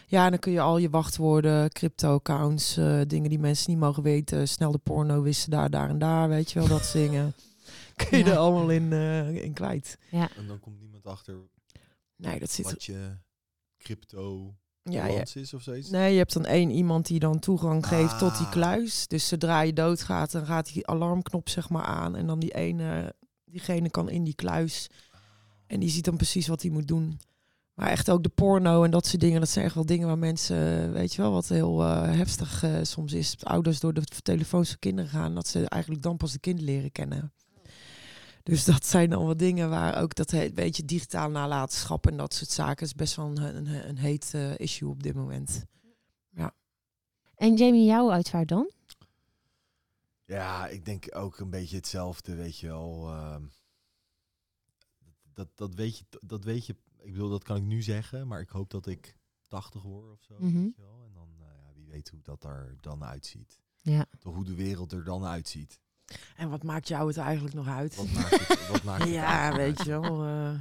Ja, 0.07 0.25
en 0.25 0.31
dan 0.31 0.39
kun 0.39 0.53
je 0.53 0.61
al 0.61 0.79
je 0.79 0.91
wachtwoorden, 0.91 1.71
crypto-accounts, 1.71 2.77
eh, 2.77 3.01
dingen 3.07 3.29
die 3.31 3.39
mensen 3.39 3.71
niet 3.71 3.81
mogen 3.81 4.03
weten. 4.03 4.49
Snel 4.49 4.73
de 4.73 4.79
porno 4.79 5.23
wisten 5.23 5.51
daar, 5.51 5.71
daar 5.71 5.89
en 5.89 5.99
daar, 5.99 6.29
weet 6.29 6.51
je 6.51 6.59
wel, 6.59 6.69
dat 6.69 6.91
dingen. 6.93 7.35
Kun 7.97 8.19
je 8.19 8.25
Ja. 8.25 8.31
er 8.31 8.37
allemaal 8.37 8.71
in, 8.71 8.93
eh, 8.93 9.43
in 9.45 9.53
kwijt. 9.53 9.99
En 10.11 10.47
dan 10.47 10.61
komt 10.61 10.81
niemand 10.81 11.07
achter 11.07 11.37
Nee, 12.17 12.39
dat 12.39 12.51
zit... 12.51 12.65
wat 12.65 12.85
je 12.85 13.19
crypto 13.79 14.55
Ja, 14.93 15.05
ja. 15.05 15.11
balans 15.13 15.37
is 15.37 15.55
of 15.55 15.63
zoiets. 15.63 15.91
Nee, 15.91 16.13
je 16.13 16.19
hebt 16.19 16.33
dan 16.33 16.45
één 16.45 16.71
iemand 16.71 17.07
die 17.07 17.19
dan 17.19 17.39
toegang 17.39 17.87
geeft 17.87 18.19
tot 18.19 18.37
die 18.37 18.47
Ah. 18.47 18.53
kluis. 18.53 19.07
Dus 19.07 19.29
zodra 19.29 19.61
je 19.61 19.73
doodgaat, 19.73 20.33
dan 20.33 20.47
gaat 20.47 20.73
die 20.73 20.87
alarmknop 20.87 21.49
zeg 21.49 21.69
maar 21.69 21.85
aan. 21.85 22.17
En 22.17 22.27
dan 22.27 22.39
die 22.39 22.55
ene, 22.55 23.15
diegene 23.45 23.91
kan 23.91 24.11
in 24.11 24.25
die 24.25 24.35
kluis. 24.35 24.87
En 25.67 25.81
die 25.81 25.91
ziet 25.91 26.05
dan 26.05 26.17
precies 26.17 26.47
wat 26.47 26.63
hij 26.63 26.71
moet 26.71 26.89
doen. 26.89 27.21
Maar 27.75 27.89
echt 27.89 28.11
ook 28.11 28.23
de 28.23 28.29
porno 28.29 28.83
en 28.85 28.91
dat 28.91 29.07
soort 29.07 29.21
dingen. 29.21 29.41
Dat 29.41 29.49
zijn 29.49 29.65
echt 29.65 29.75
wel 29.75 29.87
dingen 29.87 30.07
waar 30.07 30.19
mensen, 30.19 30.93
weet 30.93 31.15
je 31.15 31.23
wel, 31.23 31.33
wat 31.33 31.49
heel 31.49 31.83
eh, 31.83 32.03
heftig 32.03 32.63
eh, 32.63 32.75
soms 32.83 33.13
is. 33.13 33.37
Ouders 33.43 33.81
door 33.81 33.95
de 33.95 34.03
telefoons 34.23 34.69
van 34.69 34.79
kinderen 34.79 35.11
gaan. 35.11 35.35
Dat 35.35 35.49
ze 35.49 35.69
eigenlijk 35.69 36.03
dan 36.03 36.17
pas 36.17 36.33
de 36.33 36.39
kinderen 36.39 36.71
leren 36.75 36.93
kennen. 36.93 37.33
Dus 38.49 38.65
dat 38.65 38.87
zijn 38.87 39.11
dan 39.11 39.27
wat 39.27 39.39
dingen 39.39 39.71
waar 39.71 40.03
ook 40.03 40.15
dat 40.15 40.31
heet, 40.31 40.55
weet 40.55 40.77
je, 40.77 40.85
digitaal 40.85 41.31
nalatenschap 41.31 42.07
en 42.07 42.17
dat 42.17 42.35
soort 42.35 42.51
zaken 42.51 42.87
is 42.87 42.95
best 42.95 43.17
wel 43.17 43.27
een, 43.27 43.57
een, 43.57 43.89
een 43.89 43.99
heet 43.99 44.35
eh, 44.35 44.59
issue 44.59 44.89
op 44.89 45.03
dit 45.03 45.15
moment. 45.15 45.67
En 47.39 47.57
Jamie, 47.57 47.85
jouw 47.85 48.11
uitvaart 48.11 48.49
dan? 48.49 48.71
Ja, 50.25 50.67
ik 50.67 50.85
denk 50.85 51.17
ook 51.17 51.39
een 51.39 51.51
beetje 51.51 51.77
hetzelfde, 51.77 52.35
weet 52.35 52.59
je 52.59 52.67
wel. 52.67 53.09
ehm, 53.09 53.43
dat, 55.33 55.49
dat, 55.55 55.75
weet 55.75 55.99
je, 55.99 56.05
dat 56.21 56.45
weet 56.45 56.67
je, 56.67 56.77
ik 56.99 57.13
bedoel, 57.13 57.29
dat 57.31 57.43
kan 57.45 57.57
ik 57.57 57.63
nu 57.63 57.83
zeggen, 57.83 58.27
maar 58.27 58.41
ik 58.41 58.49
hoop 58.49 58.71
dat 58.71 58.87
ik 58.87 59.17
80 59.49 59.83
word 59.83 60.13
of 60.13 60.23
zo. 60.23 60.35
Mhm. 60.39 60.63
weet 60.63 60.77
je 60.77 60.83
wel. 60.83 61.05
En 61.05 61.13
dan, 61.13 61.29
eh, 61.39 61.47
ja, 61.47 61.73
wie 61.75 61.87
weet 61.87 62.09
hoe 62.09 62.21
dat 62.23 62.45
er 62.45 62.77
dan 62.81 63.05
uitziet. 63.05 63.59
Ja. 63.83 64.07
Toch 64.19 64.35
hoe 64.35 64.45
de 64.45 64.55
wereld 64.55 64.93
er 64.93 65.05
dan 65.05 65.25
uitziet. 65.25 65.81
En 66.37 66.51
wat 66.51 66.63
maakt 66.63 66.89
jou 66.89 67.07
het 67.09 67.17
eigenlijk 67.17 67.55
nog 67.55 67.69
uit? 67.69 67.97
Wat 67.97 68.13
maakt 68.13 68.49
het, 68.49 68.69
wat 68.69 68.83
maakt 68.83 69.03
het 69.05 69.11
ja, 69.13 69.43
uit? 69.49 69.57
weet 69.57 69.83
je 69.83 69.91
wel. 70.01 70.05
eh. 70.05 70.55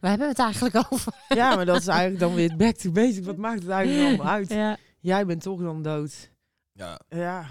Waar 0.00 0.10
hebben 0.10 0.18
we 0.18 0.24
het 0.26 0.38
eigenlijk 0.38 0.86
over? 0.92 1.14
ja, 1.28 1.54
maar 1.56 1.66
dat 1.66 1.80
is 1.80 1.86
eigenlijk 1.86 2.20
dan 2.20 2.34
weer 2.34 2.56
back 2.56 2.74
to 2.76 2.90
basic. 2.90 3.24
Wat 3.24 3.36
maakt 3.36 3.60
het 3.62 3.68
eigenlijk 3.70 4.08
allemaal 4.08 4.32
uit? 4.32 4.48
Ja. 4.48 4.76
Jij 5.00 5.26
bent 5.26 5.42
toch 5.42 5.60
dan 5.60 5.82
dood. 5.82 6.30
Ja, 6.72 7.00
Ja. 7.08 7.46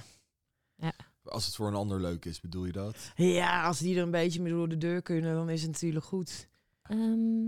als 1.23 1.45
het 1.45 1.55
voor 1.55 1.67
een 1.67 1.73
ander 1.75 1.99
leuk 2.01 2.25
is, 2.25 2.41
bedoel 2.41 2.65
je 2.65 2.71
dat? 2.71 3.11
Ja, 3.15 3.63
als 3.65 3.79
die 3.79 3.95
er 3.97 4.03
een 4.03 4.11
beetje 4.11 4.41
mee 4.41 4.51
door 4.51 4.69
de 4.69 4.77
deur 4.77 5.01
kunnen, 5.01 5.35
dan 5.35 5.49
is 5.49 5.61
het 5.61 5.71
natuurlijk 5.71 6.05
goed. 6.05 6.47
Ehm, 6.83 7.47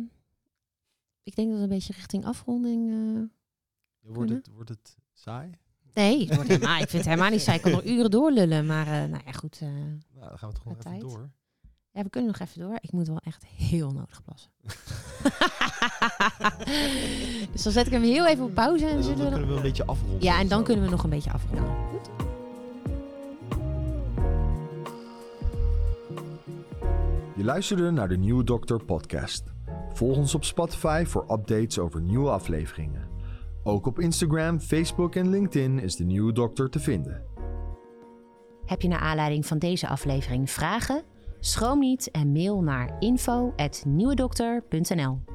ik 1.23 1.35
denk 1.35 1.47
dat 1.49 1.57
we 1.57 1.63
een 1.63 1.69
beetje 1.69 1.93
richting 1.93 2.25
afronding... 2.25 2.89
eh, 2.91 3.23
Wordt 4.01 4.17
Kunnen? 4.19 4.35
het, 4.35 4.47
wordt 4.47 4.69
het 4.69 4.97
saai? 5.13 5.49
Nee, 5.95 6.25
het 6.25 6.35
wordt 6.35 6.49
helemaal, 6.49 6.73
ik 6.81 6.89
vind 6.89 7.03
het 7.03 7.05
helemaal 7.05 7.29
niet 7.31 7.41
saai. 7.41 7.57
Ik 7.57 7.63
kan 7.63 7.71
nog 7.71 7.83
uren 7.85 8.11
doorlullen. 8.11 8.65
Maar 8.65 8.87
eh, 8.87 8.93
nou 9.09 9.21
ja, 9.25 9.31
goed. 9.31 9.57
eh, 9.61 9.67
Nou, 9.67 10.29
dan 10.29 10.37
gaan 10.37 10.49
we 10.49 10.55
toch 10.55 10.65
nog 10.65 10.75
Wat 10.77 10.85
even 10.85 10.99
tijd? 10.99 11.11
door. 11.13 11.29
ja, 11.91 12.03
we 12.03 12.09
kunnen 12.09 12.31
nog 12.37 12.47
even 12.47 12.61
door. 12.61 12.77
Ik 12.81 12.91
moet 12.91 13.07
wel 13.07 13.17
echt 13.23 13.45
heel 13.45 13.91
nodig 13.91 14.21
plassen. 14.23 14.51
dus 17.51 17.63
dan 17.63 17.71
zet 17.71 17.85
ik 17.85 17.91
hem 17.91 18.03
heel 18.03 18.27
even 18.27 18.43
op 18.45 18.53
pauze. 18.53 18.85
En 18.87 18.93
Dan, 18.93 19.03
zullen 19.03 19.17
we 19.17 19.23
dan... 19.23 19.31
kunnen 19.33 19.49
we 19.49 19.55
een 19.55 19.61
beetje 19.61 19.85
afronden. 19.85 20.21
Ja, 20.21 20.39
en 20.39 20.47
dan 20.47 20.59
zo. 20.59 20.63
kunnen 20.65 20.85
we 20.85 20.91
nog 20.91 21.03
een 21.03 21.09
beetje 21.09 21.31
afronden. 21.31 21.75
Goed. 21.89 22.09
Je 27.35 27.43
luisterde 27.43 27.91
naar 27.91 28.07
de 28.07 28.17
Nieuwe 28.17 28.43
Dokter 28.43 28.83
podcast. 28.85 29.43
Volg 29.93 30.17
ons 30.17 30.35
op 30.35 30.43
Spotify 30.43 31.03
voor 31.07 31.25
updates 31.31 31.79
over 31.79 32.01
nieuwe 32.01 32.29
afleveringen. 32.29 33.07
Ook 33.67 33.85
op 33.85 33.99
Instagram, 33.99 34.59
Facebook 34.59 35.15
en 35.15 35.29
LinkedIn 35.29 35.79
is 35.79 35.95
de 35.95 36.03
Nieuwe 36.03 36.33
Dokter 36.33 36.69
te 36.69 36.79
vinden. 36.79 37.23
Heb 38.65 38.81
je 38.81 38.87
naar 38.87 38.99
aanleiding 38.99 39.45
van 39.45 39.59
deze 39.59 39.87
aflevering 39.87 40.51
vragen? 40.51 41.03
Schroom 41.39 41.79
niet 41.79 42.11
en 42.11 42.31
mail 42.31 42.61
naar 42.61 42.95
info.nieuwedokter.nl 42.99 45.34